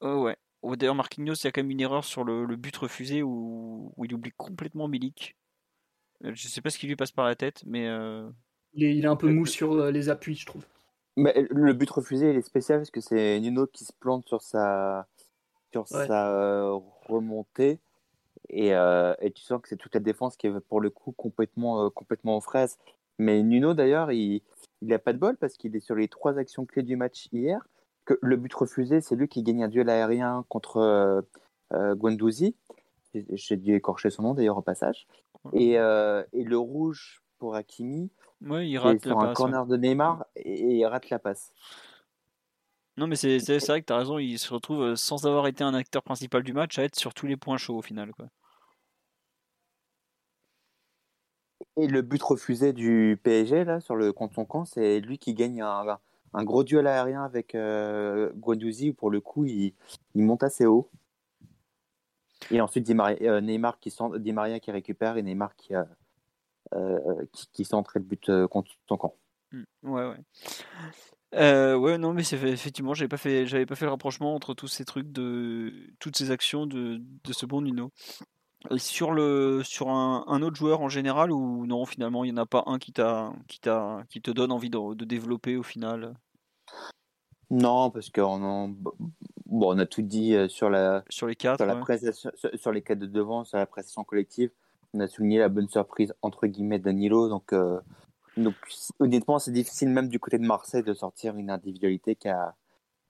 [0.00, 0.36] Oh ouais.
[0.62, 3.92] Oh, d'ailleurs, Marquinhos, il y a quand même une erreur sur le, but refusé où,
[4.02, 5.36] il oublie complètement Milik.
[6.24, 7.88] Euh, je sais pas ce qui lui passe par la tête, mais.
[8.76, 10.64] Il, est, il, est, un peu mou sur les appuis, je trouve.
[11.16, 14.42] Mais le but refusé, il est spécial parce que c'est Nuno qui se plante sur
[14.42, 15.06] sa,
[15.72, 17.80] sur sa euh, remontée.
[18.50, 21.12] Et, euh, et, tu sens que c'est toute la défense qui est pour le coup
[21.12, 22.78] complètement, euh, complètement aux fraises.
[23.18, 24.42] Mais Nuno d'ailleurs, il
[24.82, 27.66] n'a pas de bol parce qu'il est sur les trois actions clés du match hier.
[28.04, 31.24] Que le but refusé, c'est lui qui gagne un duel aérien contre
[31.72, 32.54] Guendouzi.
[33.14, 35.08] J'ai dû écorcher son nom d'ailleurs au passage.
[35.54, 38.10] Et, et, le rouge pour Hakimi,
[38.42, 41.52] Ouais, il rate sur un corner de Neymar et, il rate la passe.
[42.96, 45.62] Non, mais c'est vrai que tu as raison, il se retrouve euh, sans avoir été
[45.64, 48.12] un acteur principal du match à être sur tous les points chauds au final.
[48.12, 48.26] Quoi.
[51.76, 55.34] Et le but refusé du PSG là, sur le contre son camp, c'est lui qui
[55.34, 55.98] gagne un,
[56.32, 59.74] un, gros duel aérien avec euh, Guendouzi où pour le coup il,
[60.14, 60.88] il, monte assez haut.
[62.50, 65.84] Et ensuite euh, Neymar qui, Di Maria qui récupère et Neymar qui, a euh,
[67.32, 69.14] qui, qui centrait le but euh, contre son camp.
[69.52, 69.62] Mmh.
[69.84, 70.16] Ouais, ouais.
[71.34, 74.54] Euh, ouais, non, mais c'est effectivement, j'avais pas fait, j'avais pas fait le rapprochement entre
[74.54, 77.90] tous ces trucs de, toutes ces actions de, de ce bon Nuno.
[78.70, 82.38] Et sur le, sur un, un, autre joueur en général ou non, finalement, il n'y
[82.38, 85.56] en a pas un qui t'a, qui t'a, qui te donne envie de, de développer
[85.56, 86.14] au final?
[87.50, 88.96] Non, parce qu'on bon,
[89.46, 92.98] on a tout dit sur la, sur les quatre, sur, la sur, sur, les quatre
[92.98, 94.50] de devant, sur la prestation collective
[94.94, 97.28] on a souligné la bonne surprise entre guillemets Danilo.
[97.28, 97.80] Donc, euh,
[98.36, 98.54] donc
[98.98, 102.54] honnêtement, c'est difficile même du côté de Marseille de sortir une individualité qui, a,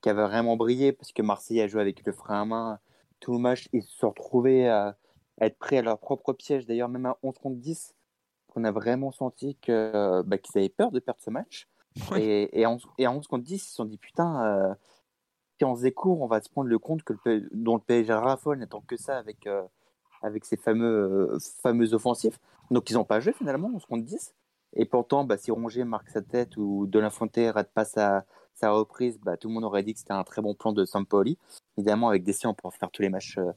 [0.01, 2.79] qui avait vraiment brillé parce que Marseille a joué avec le frein à main
[3.21, 3.69] tout le match.
[3.73, 4.97] Ils se sont retrouvés à,
[5.41, 6.67] être prêts à leur propre piège.
[6.67, 7.95] D'ailleurs, même à 11 contre 10,
[8.55, 11.69] on a vraiment senti que, bah, qu'ils avaient peur de perdre ce match.
[12.17, 14.75] Et, et, à 11 contre 10, ils se sont dit putain, euh,
[15.59, 18.13] si on se court, on va se prendre le compte que le, dont le PSG
[18.13, 19.47] raffole n'étant que ça avec.
[19.47, 19.63] Euh,
[20.27, 22.39] avec ces fameux, euh, fameux offensifs.
[22.71, 24.35] Donc ils n'ont pas joué finalement, on se compte 10.
[24.75, 28.25] Et pourtant, bah, si Rongier marque sa tête ou De La Fonte rate pas sa,
[28.55, 30.85] sa reprise, bah, tout le monde aurait dit que c'était un très bon plan de
[30.85, 31.39] Sampoli.
[31.79, 33.53] Évidemment, avec Dessy, on pourra faire tous les matchs euh,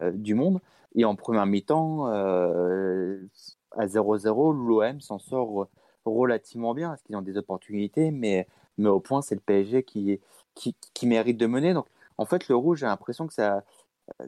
[0.00, 0.60] euh, du monde.
[0.94, 5.68] Et en première mi-temps, à 0-0, l'OM s'en sort
[6.04, 8.46] relativement bien, parce qu'ils ont des opportunités, mais,
[8.76, 10.20] mais au point, c'est le PSG qui,
[10.54, 11.72] qui, qui, mérite de mener.
[11.72, 11.86] Donc,
[12.18, 13.64] en fait, le rouge, j'ai l'impression que ça,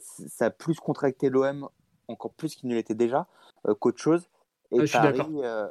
[0.00, 1.68] ça a plus contracté l'OM
[2.08, 3.26] encore plus qu'il ne l'était déjà
[3.68, 4.28] euh, qu'autre chose.
[4.70, 5.68] Et, Paris, euh,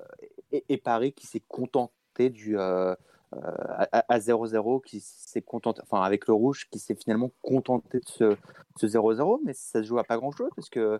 [0.51, 2.95] et, Paris qui s'est contenté du euh,
[3.31, 8.37] à 0-0, qui s'est contenté, enfin avec le rouge, qui s'est finalement contenté de ce,
[8.85, 10.99] 0-0, mais ça se joue à pas grand chose parce que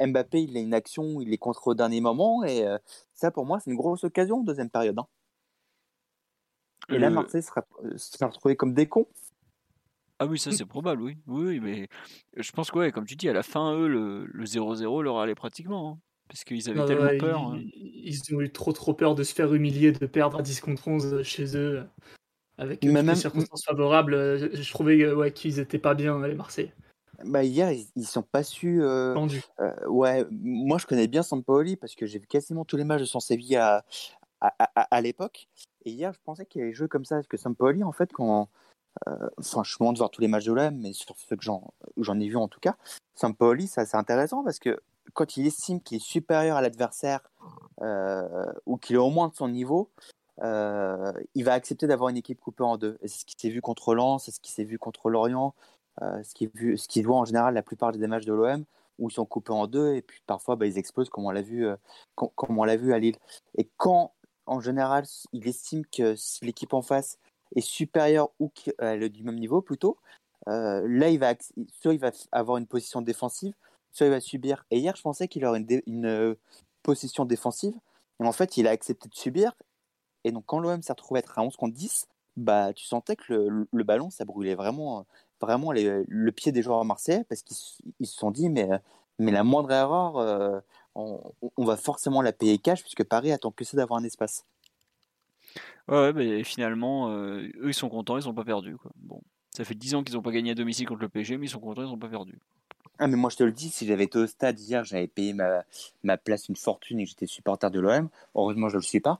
[0.00, 2.64] Mbappé il a une action, il est contre au dernier moment et
[3.12, 4.98] ça pour moi c'est une grosse occasion deuxième période.
[4.98, 5.06] Hein.
[6.88, 7.64] Et là Marseille sera,
[7.96, 9.08] sera retrouvé comme des cons.
[10.22, 11.16] Ah oui, ça c'est probable, oui.
[11.26, 11.58] oui.
[11.58, 11.88] mais
[12.36, 15.34] je pense que, ouais, comme tu dis, à la fin, eux, le 0-0 leur allait
[15.34, 15.90] pratiquement.
[15.90, 17.40] Hein, parce qu'ils avaient tellement peur.
[17.40, 17.60] Hein.
[17.74, 20.86] Ils, ont eu trop trop peur de se faire humilier, de perdre à 10 contre
[20.86, 21.84] 11 chez eux.
[22.56, 23.14] Avec une même...
[23.16, 24.14] circonstances favorables,
[24.54, 26.72] je trouvais ouais, qu'ils étaient pas bien, les Marseillais.
[27.24, 28.82] Bah hier, ils, ils sont pas su.
[28.82, 29.14] Euh,
[29.60, 33.00] euh, ouais, moi je connais bien Sampaoli parce que j'ai vu quasiment tous les matchs
[33.00, 33.84] de son Sevilla
[34.40, 35.48] à, à, à, l'époque.
[35.84, 37.16] Et hier, je pensais qu'il allait jouer comme ça.
[37.16, 38.48] Parce que Sampaoli, en fait, quand,
[39.40, 42.36] franchement, de voir tous les matchs de l'OM, mais sur ceux que j'en ai vu
[42.36, 42.76] en tout cas,
[43.14, 44.80] Sampoli, ça c'est intéressant parce que
[45.14, 47.20] quand il estime qu'il est supérieur à l'adversaire
[48.66, 49.90] ou qu'il est au moins de son niveau,
[50.40, 52.98] il va accepter d'avoir une équipe coupée en deux.
[53.02, 55.54] c'est ce qui s'est vu contre Lens, c'est ce qui s'est vu contre Lorient,
[56.00, 58.64] ce qui vu, ce qui voit en général la plupart des matchs de l'OM
[58.98, 61.42] où ils sont coupés en deux et puis parfois bah, ils explosent comme on l'a
[61.42, 61.66] vu,
[62.14, 63.16] comme on l'a vu à Lille.
[63.56, 64.12] Et quand
[64.46, 67.18] en général il estime que si l'équipe en face
[67.56, 68.50] est supérieure ou
[68.80, 69.98] est du même niveau plutôt,
[70.46, 71.34] là il va
[71.80, 73.54] soit il va avoir une position défensive,
[73.90, 74.64] soit il va subir.
[74.70, 76.36] Et hier je pensais qu'il aurait une, une
[76.82, 77.74] position défensive.
[78.20, 79.52] Et en fait, il a accepté de subir
[80.24, 82.06] et donc, quand l'OM s'est retrouvé à être à 11 contre 10,
[82.36, 85.04] bah, tu sentais que le, ballon, ça brûlait vraiment,
[85.40, 88.68] vraiment le pied des joueurs marseillais parce qu'ils se sont dit, mais,
[89.18, 90.60] la moindre erreur, euh,
[90.94, 94.44] on, va forcément la payer cash puisque Paris attend que ça d'avoir un espace.
[95.88, 98.76] Ouais, mais finalement, euh, eux, ils sont contents, ils n'ont pas perdu.
[98.96, 99.20] Bon,
[99.54, 101.50] ça fait 10 ans qu'ils n'ont pas gagné à domicile contre le PSG, mais ils
[101.50, 102.38] sont contents, ils n'ont pas perdu.
[102.98, 105.32] Ah, mais moi, je te le dis, si j'avais été au stade hier, j'avais payé
[105.32, 105.64] ma,
[106.04, 108.08] ma place une fortune et que j'étais supporter de l'OM.
[108.34, 109.18] Heureusement, je ne le suis pas.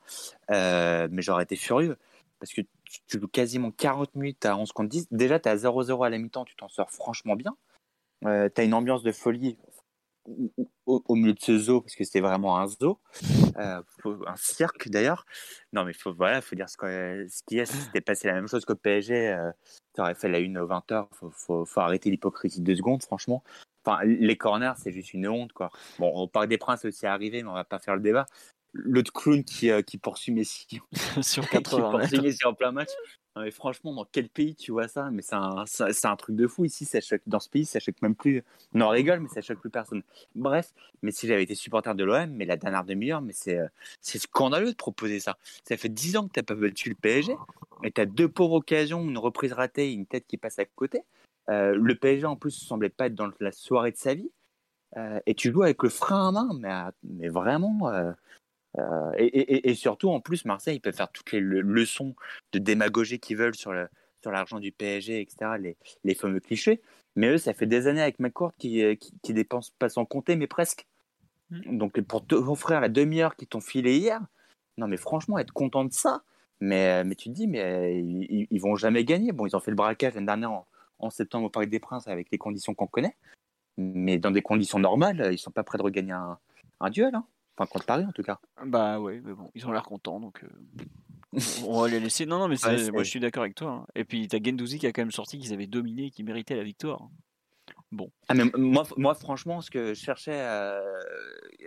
[0.50, 1.96] Euh, mais j'aurais été furieux.
[2.38, 5.08] Parce que tu, joues quasiment 40 minutes à 11 contre 10.
[5.10, 7.56] Déjà, tu es à 0-0 à la mi-temps, tu t'en sors franchement bien.
[8.24, 9.56] Euh, tu as une ambiance de folie
[10.86, 13.00] au, milieu de ce zoo, parce que c'était vraiment un zoo,
[13.56, 13.82] euh,
[14.26, 15.24] un cirque d'ailleurs.
[15.72, 17.66] Non, mais faut, voilà, faut dire ce qu'il y a.
[17.66, 19.50] Si c'était passé la même chose qu'au PSG, euh,
[19.94, 21.08] tu aurais fait la une aux 20h.
[21.12, 23.42] Faut, faut, faut arrêter l'hypocrisie deux secondes, franchement.
[23.84, 25.70] Enfin, les corners, c'est juste une honte, quoi.
[25.98, 28.26] Bon, au Parc des Princes aussi arrivé, mais on va pas faire le débat.
[28.72, 30.80] L'autre clown qui, euh, qui poursuit Messi
[31.22, 32.90] sur 80 qui Messi en plein match.
[33.36, 35.10] Mais franchement, dans quel pays tu vois ça?
[35.10, 36.88] Mais c'est un, truc de fou ici.
[37.26, 38.44] Dans ce pays, ça choque même plus.
[38.74, 40.02] On en rigole, mais ça choque plus personne.
[40.34, 40.72] Bref,
[41.02, 43.68] mais si j'avais été supporter de l'OM, mais la dernière demi-heure, mais c'est, euh,
[44.00, 45.38] c'est scandaleux de proposer ça.
[45.64, 47.34] Ça fait 10 ans que tu n'as pas battu le PSG
[47.84, 51.02] et tu as deux pauvres occasions, une reprise ratée, une tête qui passe à côté.
[51.48, 54.30] Euh, le PSG en plus semblait pas être dans la soirée de sa vie.
[54.98, 57.90] Euh, et tu joues avec le frein à main, mais, vraiment.
[59.18, 62.14] Et, surtout, en plus, Marseille, ils peuvent faire toutes les leçons
[62.52, 63.72] de démagogie qu'ils veulent sur
[64.22, 66.80] sur l'argent du PSG, etc., les, les, fameux clichés.
[67.16, 70.36] Mais eux, ça fait des années avec McCourt qui, qui, qui dépensent pas sans compter,
[70.36, 70.86] mais presque.
[71.50, 71.76] Mmh.
[71.76, 74.20] Donc, pour t'offrir la demi-heure qu'ils t'ont filé hier,
[74.78, 76.22] non, mais franchement, être content de ça,
[76.60, 79.32] mais, mais tu te dis, mais ils, ils vont jamais gagner.
[79.32, 80.66] Bon, ils ont fait le braquage l'année dernière en,
[81.00, 83.16] en septembre au Parc des Princes avec les conditions qu'on connaît.
[83.76, 86.38] Mais dans des conditions normales, ils sont pas prêts de regagner un,
[86.80, 87.14] un duel.
[87.14, 87.26] Hein.
[87.56, 88.38] Enfin, contre Paris en tout cas.
[88.64, 90.44] Bah ouais, mais bon, ils ont l'air contents donc.
[90.44, 92.26] Euh, on va les laisser.
[92.26, 92.56] Non, non, mais
[92.92, 93.70] moi je suis d'accord avec toi.
[93.70, 93.86] Hein.
[93.94, 96.56] Et puis t'as Gendouzi qui a quand même sorti qu'ils avaient dominé et qui méritait
[96.56, 97.08] la victoire.
[97.90, 98.10] Bon.
[98.28, 100.80] Ah, mais moi, moi, franchement, ce que je cherchais, à...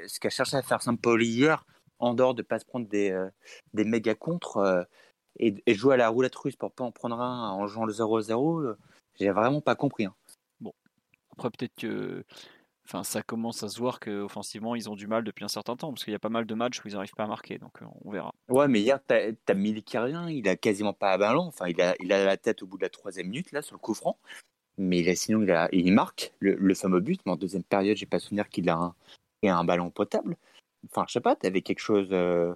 [0.07, 1.65] ce qu'a cherché à faire Saint-Paul hier,
[1.99, 3.29] en dehors de pas se prendre des, euh,
[3.73, 4.83] des méga contre euh,
[5.37, 7.93] et, et, jouer à la roulette russe pour pas en prendre un en jouant le
[7.93, 8.75] 0-0,
[9.19, 10.05] j'ai vraiment pas compris.
[10.05, 10.15] Hein.
[10.59, 10.73] Bon,
[11.31, 12.23] après peut-être que
[12.85, 15.91] enfin, ça commence à se voir qu'offensivement, ils ont du mal depuis un certain temps,
[15.91, 17.81] parce qu'il y a pas mal de matchs où ils n'arrivent pas à marquer, donc
[17.81, 18.33] euh, on verra.
[18.49, 21.95] Ouais, mais hier, tu as, Milikarian, il a quasiment pas à ballon, enfin, il a,
[21.99, 24.17] il a la tête au bout de la troisième minute, là, sur le coup franc,
[24.77, 28.49] mais il sinon, il, marque le, fameux but, mais en deuxième période, j'ai pas souvenir
[28.49, 28.93] qu'il a
[29.43, 30.37] un, ballon potable.
[30.89, 32.09] Enfin, je sais pas, tu avais quelque chose.
[32.11, 32.55] Euh,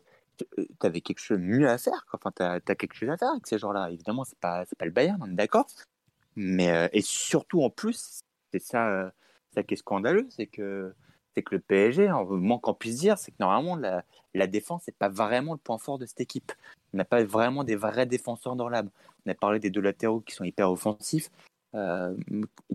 [0.81, 2.05] avais quelque chose mieux à faire.
[2.13, 3.89] Enfin, tu as, quelque chose à faire avec ces gens-là.
[3.91, 5.67] Évidemment, c'est pas, pas le Bayern, on est d'accord.
[6.35, 9.11] Mais, euh, et surtout, en plus, c'est ça,
[9.53, 10.93] ça qui est scandaleux, c'est que,
[11.35, 14.03] c'est que le PSG, en moins qu'on puisse dire, c'est que normalement, la,
[14.33, 16.51] la défense n'est pas vraiment le point fort de cette équipe.
[16.93, 18.89] On n'a pas vraiment des vrais défenseurs dans l'âme.
[19.25, 21.29] On a parlé des deux latéraux qui sont hyper offensifs.
[21.75, 22.15] Euh,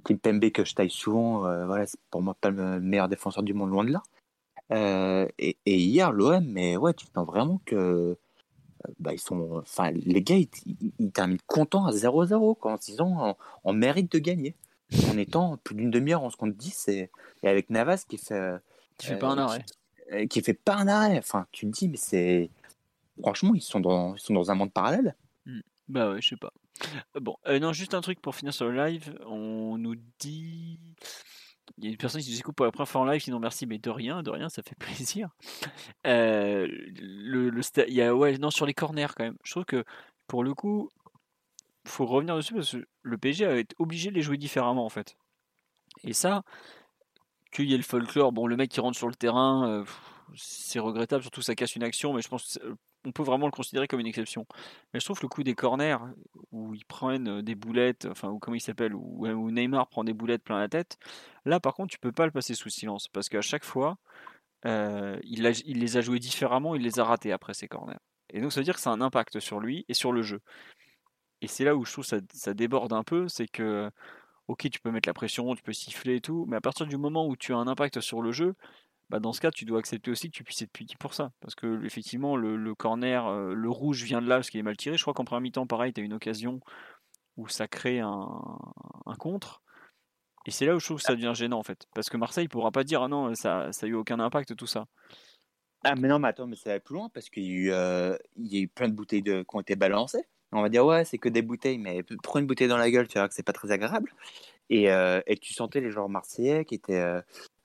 [0.04, 3.54] Kimpembe, que je taille souvent, euh, voilà, c'est pour moi pas le meilleur défenseur du
[3.54, 4.02] monde, loin de là.
[4.72, 8.14] Euh, et, hier, l'OM, mais ouais, tu sens vraiment que euh,
[8.98, 14.12] bah, ils sont, enfin, les gars, ils, terminent contents à 0-0, en disant on, mérite
[14.12, 14.54] de gagner
[15.10, 17.10] en étant plus d'une demi-heure on se compte 10 et,
[17.42, 18.56] avec Navas qui fait
[18.98, 19.64] qui fait pas un arrêt.
[20.10, 21.18] qui, qui, fait pas un arrêt.
[21.18, 22.50] Enfin tu te dis mais c'est
[23.20, 25.16] franchement ils sont dans ils sont dans un monde parallèle.
[25.46, 25.60] Mmh.
[25.88, 26.52] bah ouais je sais pas.
[27.20, 29.16] Bon euh, non juste un truc pour finir sur le live.
[29.26, 30.78] On nous dit
[31.78, 33.26] il y a une personne qui nous écoute pour la première fois en live qui
[33.26, 35.30] dit non merci mais de rien de rien ça fait plaisir.
[36.06, 36.66] Euh,
[37.00, 39.38] le, le il y a ouais non sur les corners quand même.
[39.44, 39.84] Je trouve que
[40.26, 40.88] pour le coup
[41.86, 44.88] faut revenir dessus parce que le PSG a été obligé de les jouer différemment en
[44.88, 45.16] fait.
[46.02, 46.42] Et ça,
[47.52, 49.84] qu'il y ait le folklore, bon le mec qui rentre sur le terrain, euh,
[50.34, 52.58] c'est regrettable, surtout ça casse une action, mais je pense
[53.04, 54.46] qu'on peut vraiment le considérer comme une exception.
[54.92, 55.98] Mais je trouve le coup des corners
[56.50, 60.42] où ils prennent euh, des boulettes, enfin ou comment il s'appelle, Neymar prend des boulettes
[60.42, 60.98] plein la tête,
[61.44, 63.98] là par contre tu peux pas le passer sous silence parce qu'à chaque fois
[64.66, 67.98] euh, il, il les a joués différemment, il les a ratés après ces corners.
[68.30, 70.22] Et donc ça veut dire que ça a un impact sur lui et sur le
[70.22, 70.40] jeu.
[71.44, 73.90] Et c'est là où je trouve ça, ça déborde un peu, c'est que,
[74.48, 76.96] ok, tu peux mettre la pression, tu peux siffler et tout, mais à partir du
[76.96, 78.54] moment où tu as un impact sur le jeu,
[79.10, 81.32] bah dans ce cas, tu dois accepter aussi que tu puisses être puni pour ça.
[81.40, 84.78] Parce que, effectivement, le, corner, euh, le rouge vient de là parce qu'il est mal
[84.78, 84.96] tiré.
[84.96, 86.60] Je crois qu'en premier mi-temps, pareil, tu as une occasion
[87.36, 88.30] où ça crée un,
[89.18, 89.62] contre.
[90.46, 91.86] Et c'est là où je trouve que ça devient gênant en fait.
[91.94, 94.86] Parce que Marseille pourra pas dire ah non, ça n'a eu aucun impact tout ça.
[95.84, 97.70] Ah mais non, mais attends, mais ça va plus loin parce qu'il y, a eu,
[97.72, 98.16] euh,
[98.74, 100.24] plein de bouteilles qui ont été balancées.
[100.54, 103.08] On va dire ouais, c'est que des bouteilles, mais prends une bouteille dans la gueule,
[103.08, 104.12] tu verras que c'est pas très agréable.
[104.70, 107.20] Et, euh, et, tu sentais les joueurs marseillais qui étaient euh,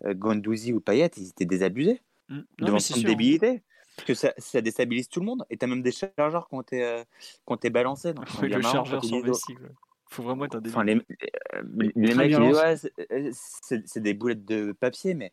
[0.05, 2.39] Gondouzi ou Payet, ils étaient désabusés mmh.
[2.59, 3.61] devant cette débilité.
[3.95, 5.45] Parce que ça, ça, déstabilise tout le monde.
[5.49, 8.13] Et tu as même des chargeurs qui ont été, euh, qui ont été balancés.
[8.13, 9.55] Donc oui, le chargeur sur Messi
[10.09, 10.99] faut vraiment être un enfin, les,
[11.95, 12.75] les mecs, ouais,
[13.85, 15.31] c'est des boulettes de papier, mais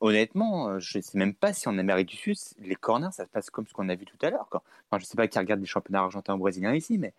[0.00, 3.24] honnêtement, euh, je ne sais même pas si en Amérique du Sud, les corners, ça
[3.24, 4.46] se passe comme ce qu'on a vu tout à l'heure.
[4.50, 4.62] Enfin,
[4.92, 7.12] je ne sais pas qui regarde les championnats argentins ou brésiliens ici, mais,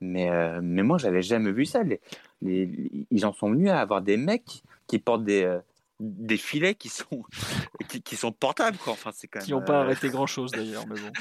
[0.00, 1.82] mais, euh, mais moi, j'avais jamais vu ça.
[1.82, 2.00] Les,
[2.40, 5.60] les, ils en sont venus à avoir des mecs qui portent des, euh,
[6.00, 7.22] des filets qui sont,
[8.04, 8.76] qui, sont portables.
[8.78, 8.92] Quoi.
[8.92, 11.12] Enfin, c'est quand qui n'ont pas arrêté grand-chose d'ailleurs, mais bon.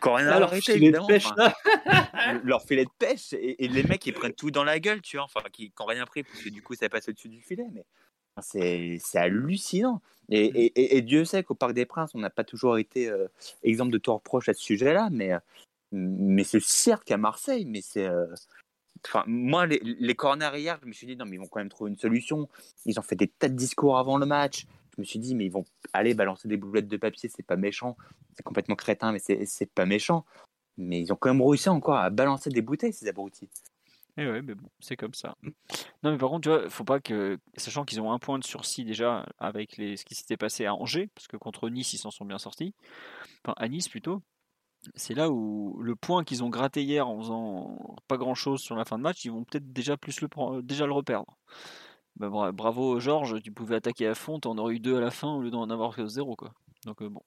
[0.00, 1.28] Quand rien leur filet de pêche,
[2.44, 5.24] leur filet de pêche, et, les mecs, ils prennent tout dans la gueule, tu vois,
[5.24, 7.84] enfin, qui n'ont rien pris, parce que du coup, ça passe au-dessus du filet, mais
[8.40, 10.00] c'est hallucinant.
[10.28, 10.34] Mmh.
[10.34, 13.26] Et, et, Dieu sait qu'au Parc des Princes, on n'a pas toujours été euh,
[13.62, 15.32] exemple de tout reproche à ce sujet-là, mais,
[15.92, 18.06] mais ce cirque à Marseille, mais c'est.
[18.06, 18.26] Euh,
[19.04, 21.60] enfin, moi, les, les corners hier, je me suis dit, non, mais ils vont quand
[21.60, 22.48] même trouver une solution.
[22.86, 24.66] Ils ont fait des tas de discours avant le match.
[24.96, 27.56] Je me suis dit, mais ils vont aller balancer des boulettes de papier, c'est pas
[27.56, 27.96] méchant.
[28.36, 30.24] C'est complètement crétin, mais c'est pas méchant.
[30.76, 33.48] Mais ils ont quand même réussi encore à balancer des bouteilles, ces abrutis.
[34.22, 35.34] Eh ouais, mais bon, c'est comme ça.
[36.02, 38.44] Non, mais par contre, tu vois, faut pas que, sachant qu'ils ont un point de
[38.44, 41.98] sursis déjà avec les, ce qui s'était passé à Angers, parce que contre Nice, ils
[41.98, 42.74] s'en sont bien sortis,
[43.42, 44.20] enfin à Nice plutôt,
[44.94, 48.76] c'est là où le point qu'ils ont gratté hier en faisant pas grand chose sur
[48.76, 50.28] la fin de match, ils vont peut-être déjà plus le
[50.60, 51.38] déjà le reperdre.
[52.16, 55.28] Bah, bravo Georges, tu pouvais attaquer à fond, t'en aurais eu deux à la fin
[55.28, 56.52] au lieu d'en avoir que zéro quoi.
[56.84, 57.22] Donc euh, bon,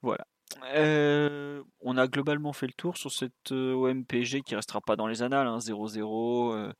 [0.00, 0.26] voilà.
[0.74, 5.06] Euh, on a globalement fait le tour sur cette euh, OMPG qui restera pas dans
[5.06, 6.72] les annales, 0-0, hein,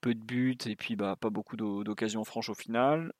[0.00, 3.12] peu de buts et puis bah, pas beaucoup d'occasions franches au final.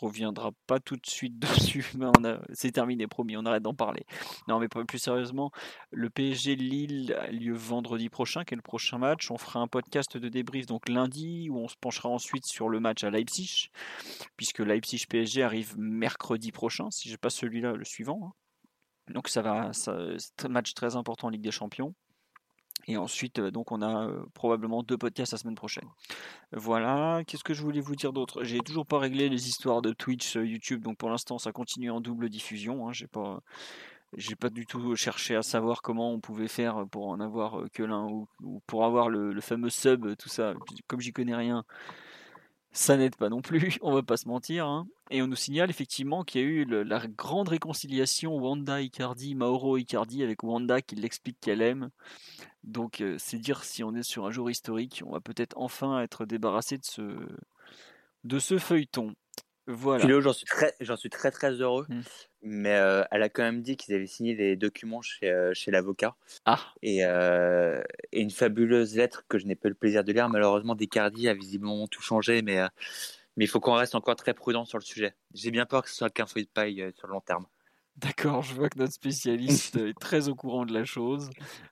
[0.00, 2.06] Reviendra pas tout de suite dessus, mais
[2.52, 4.04] c'est terminé, promis, on arrête d'en parler.
[4.48, 5.50] Non, mais plus sérieusement,
[5.90, 9.30] le PSG Lille a lieu vendredi prochain, qui est le prochain match.
[9.30, 12.80] On fera un podcast de débrief donc lundi, où on se penchera ensuite sur le
[12.80, 13.70] match à Leipzig,
[14.36, 18.20] puisque Leipzig PSG arrive mercredi prochain, si je pas celui-là, le suivant.
[18.24, 19.12] Hein.
[19.12, 21.94] Donc ça va, c'est un match très important en Ligue des Champions.
[22.86, 25.88] Et ensuite, euh, donc, on a euh, probablement deux podcasts la semaine prochaine.
[26.52, 27.22] Voilà.
[27.26, 28.42] Qu'est-ce que je voulais vous dire d'autre?
[28.44, 30.82] J'ai toujours pas réglé les histoires de Twitch, euh, YouTube.
[30.82, 32.88] Donc, pour l'instant, ça continue en double diffusion.
[32.88, 32.92] Hein.
[32.92, 33.42] J'ai pas,
[34.16, 37.82] j'ai pas du tout cherché à savoir comment on pouvait faire pour en avoir que
[37.82, 38.28] l'un ou,
[38.66, 40.54] pour avoir le, fameux sub, tout ça.
[40.86, 41.64] Comme j'y connais rien,
[42.72, 44.66] ça n'aide pas non plus, on va pas se mentir.
[44.66, 44.86] Hein.
[45.10, 49.76] Et on nous signale effectivement qu'il y a eu la grande réconciliation Wanda Icardi, Mauro
[49.76, 51.90] Icardi avec Wanda qui l'explique qu'elle aime.
[52.64, 56.02] Donc euh, c'est dire si on est sur un jour historique, on va peut-être enfin
[56.02, 57.02] être débarrassé de ce,
[58.24, 59.14] de ce feuilleton.
[59.66, 60.20] Voilà.
[60.20, 61.86] j'en suis très, j'en suis très très heureux.
[61.88, 62.00] Mmh.
[62.42, 65.70] Mais euh, elle a quand même dit qu'ils avaient signé les documents chez, euh, chez
[65.70, 66.16] l'avocat.
[66.44, 66.60] Ah.
[66.82, 70.28] Et, et, une fabuleuse lettre que je n'ai pas le plaisir de lire.
[70.28, 72.58] Malheureusement, Descardi a visiblement tout changé, mais,
[73.36, 75.14] mais il faut qu'on reste encore très prudent sur le sujet.
[75.34, 77.46] J'ai bien peur que ce soit qu'un feuille de paille sur le long terme.
[78.00, 81.28] D'accord, je vois que notre spécialiste est très au courant de la chose.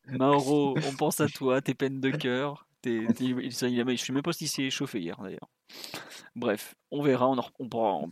[0.07, 2.67] Mauro, on pense à toi, tes peines de cœur.
[2.83, 5.49] T'es, il, je sais même pas s'il s'est échauffé hier d'ailleurs.
[6.37, 7.37] Bref, on verra, on,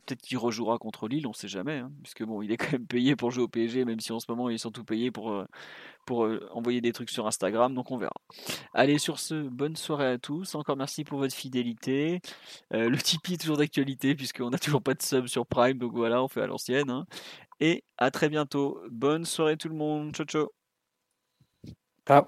[0.00, 1.92] peut-être qu'il rejouera contre Lille, on sait jamais, hein,
[2.42, 4.56] il est quand même payé pour jouer au PSG, même si en ce moment il
[4.56, 5.46] est surtout payé pour, euh,
[6.10, 8.12] euh, envoyer des trucs sur Instagram, donc on verra.
[8.74, 12.20] Allez, sur ce, bonne soirée à tous, encore merci pour votre fidélité.
[12.74, 15.92] Euh, le Tipeee est toujours d'actualité, puisqu'on n'a toujours pas de sub sur Prime, donc
[15.92, 16.90] voilà, on fait à l'ancienne.
[16.90, 17.06] Hein.
[17.60, 18.82] Et à très bientôt.
[18.90, 20.14] Bonne soirée tout le monde.
[20.14, 20.48] Ciao ciao.
[22.06, 22.24] Ciao.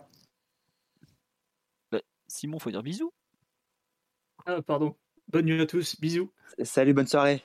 [1.92, 3.12] Bah, Simon, faut dire bisous.
[4.46, 4.94] Ah, pardon.
[5.28, 6.00] Bonne nuit à tous.
[6.00, 6.32] Bisous.
[6.62, 7.42] Salut, bonne soirée.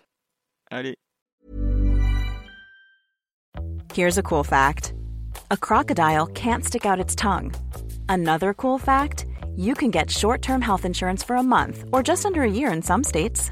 [0.72, 0.96] Allez.
[3.94, 4.94] Here's a cool fact.
[5.52, 7.54] A crocodile can't stick out its tongue.
[8.10, 12.42] Another cool fact, you can get short-term health insurance for a month or just under
[12.42, 13.52] a year in some states.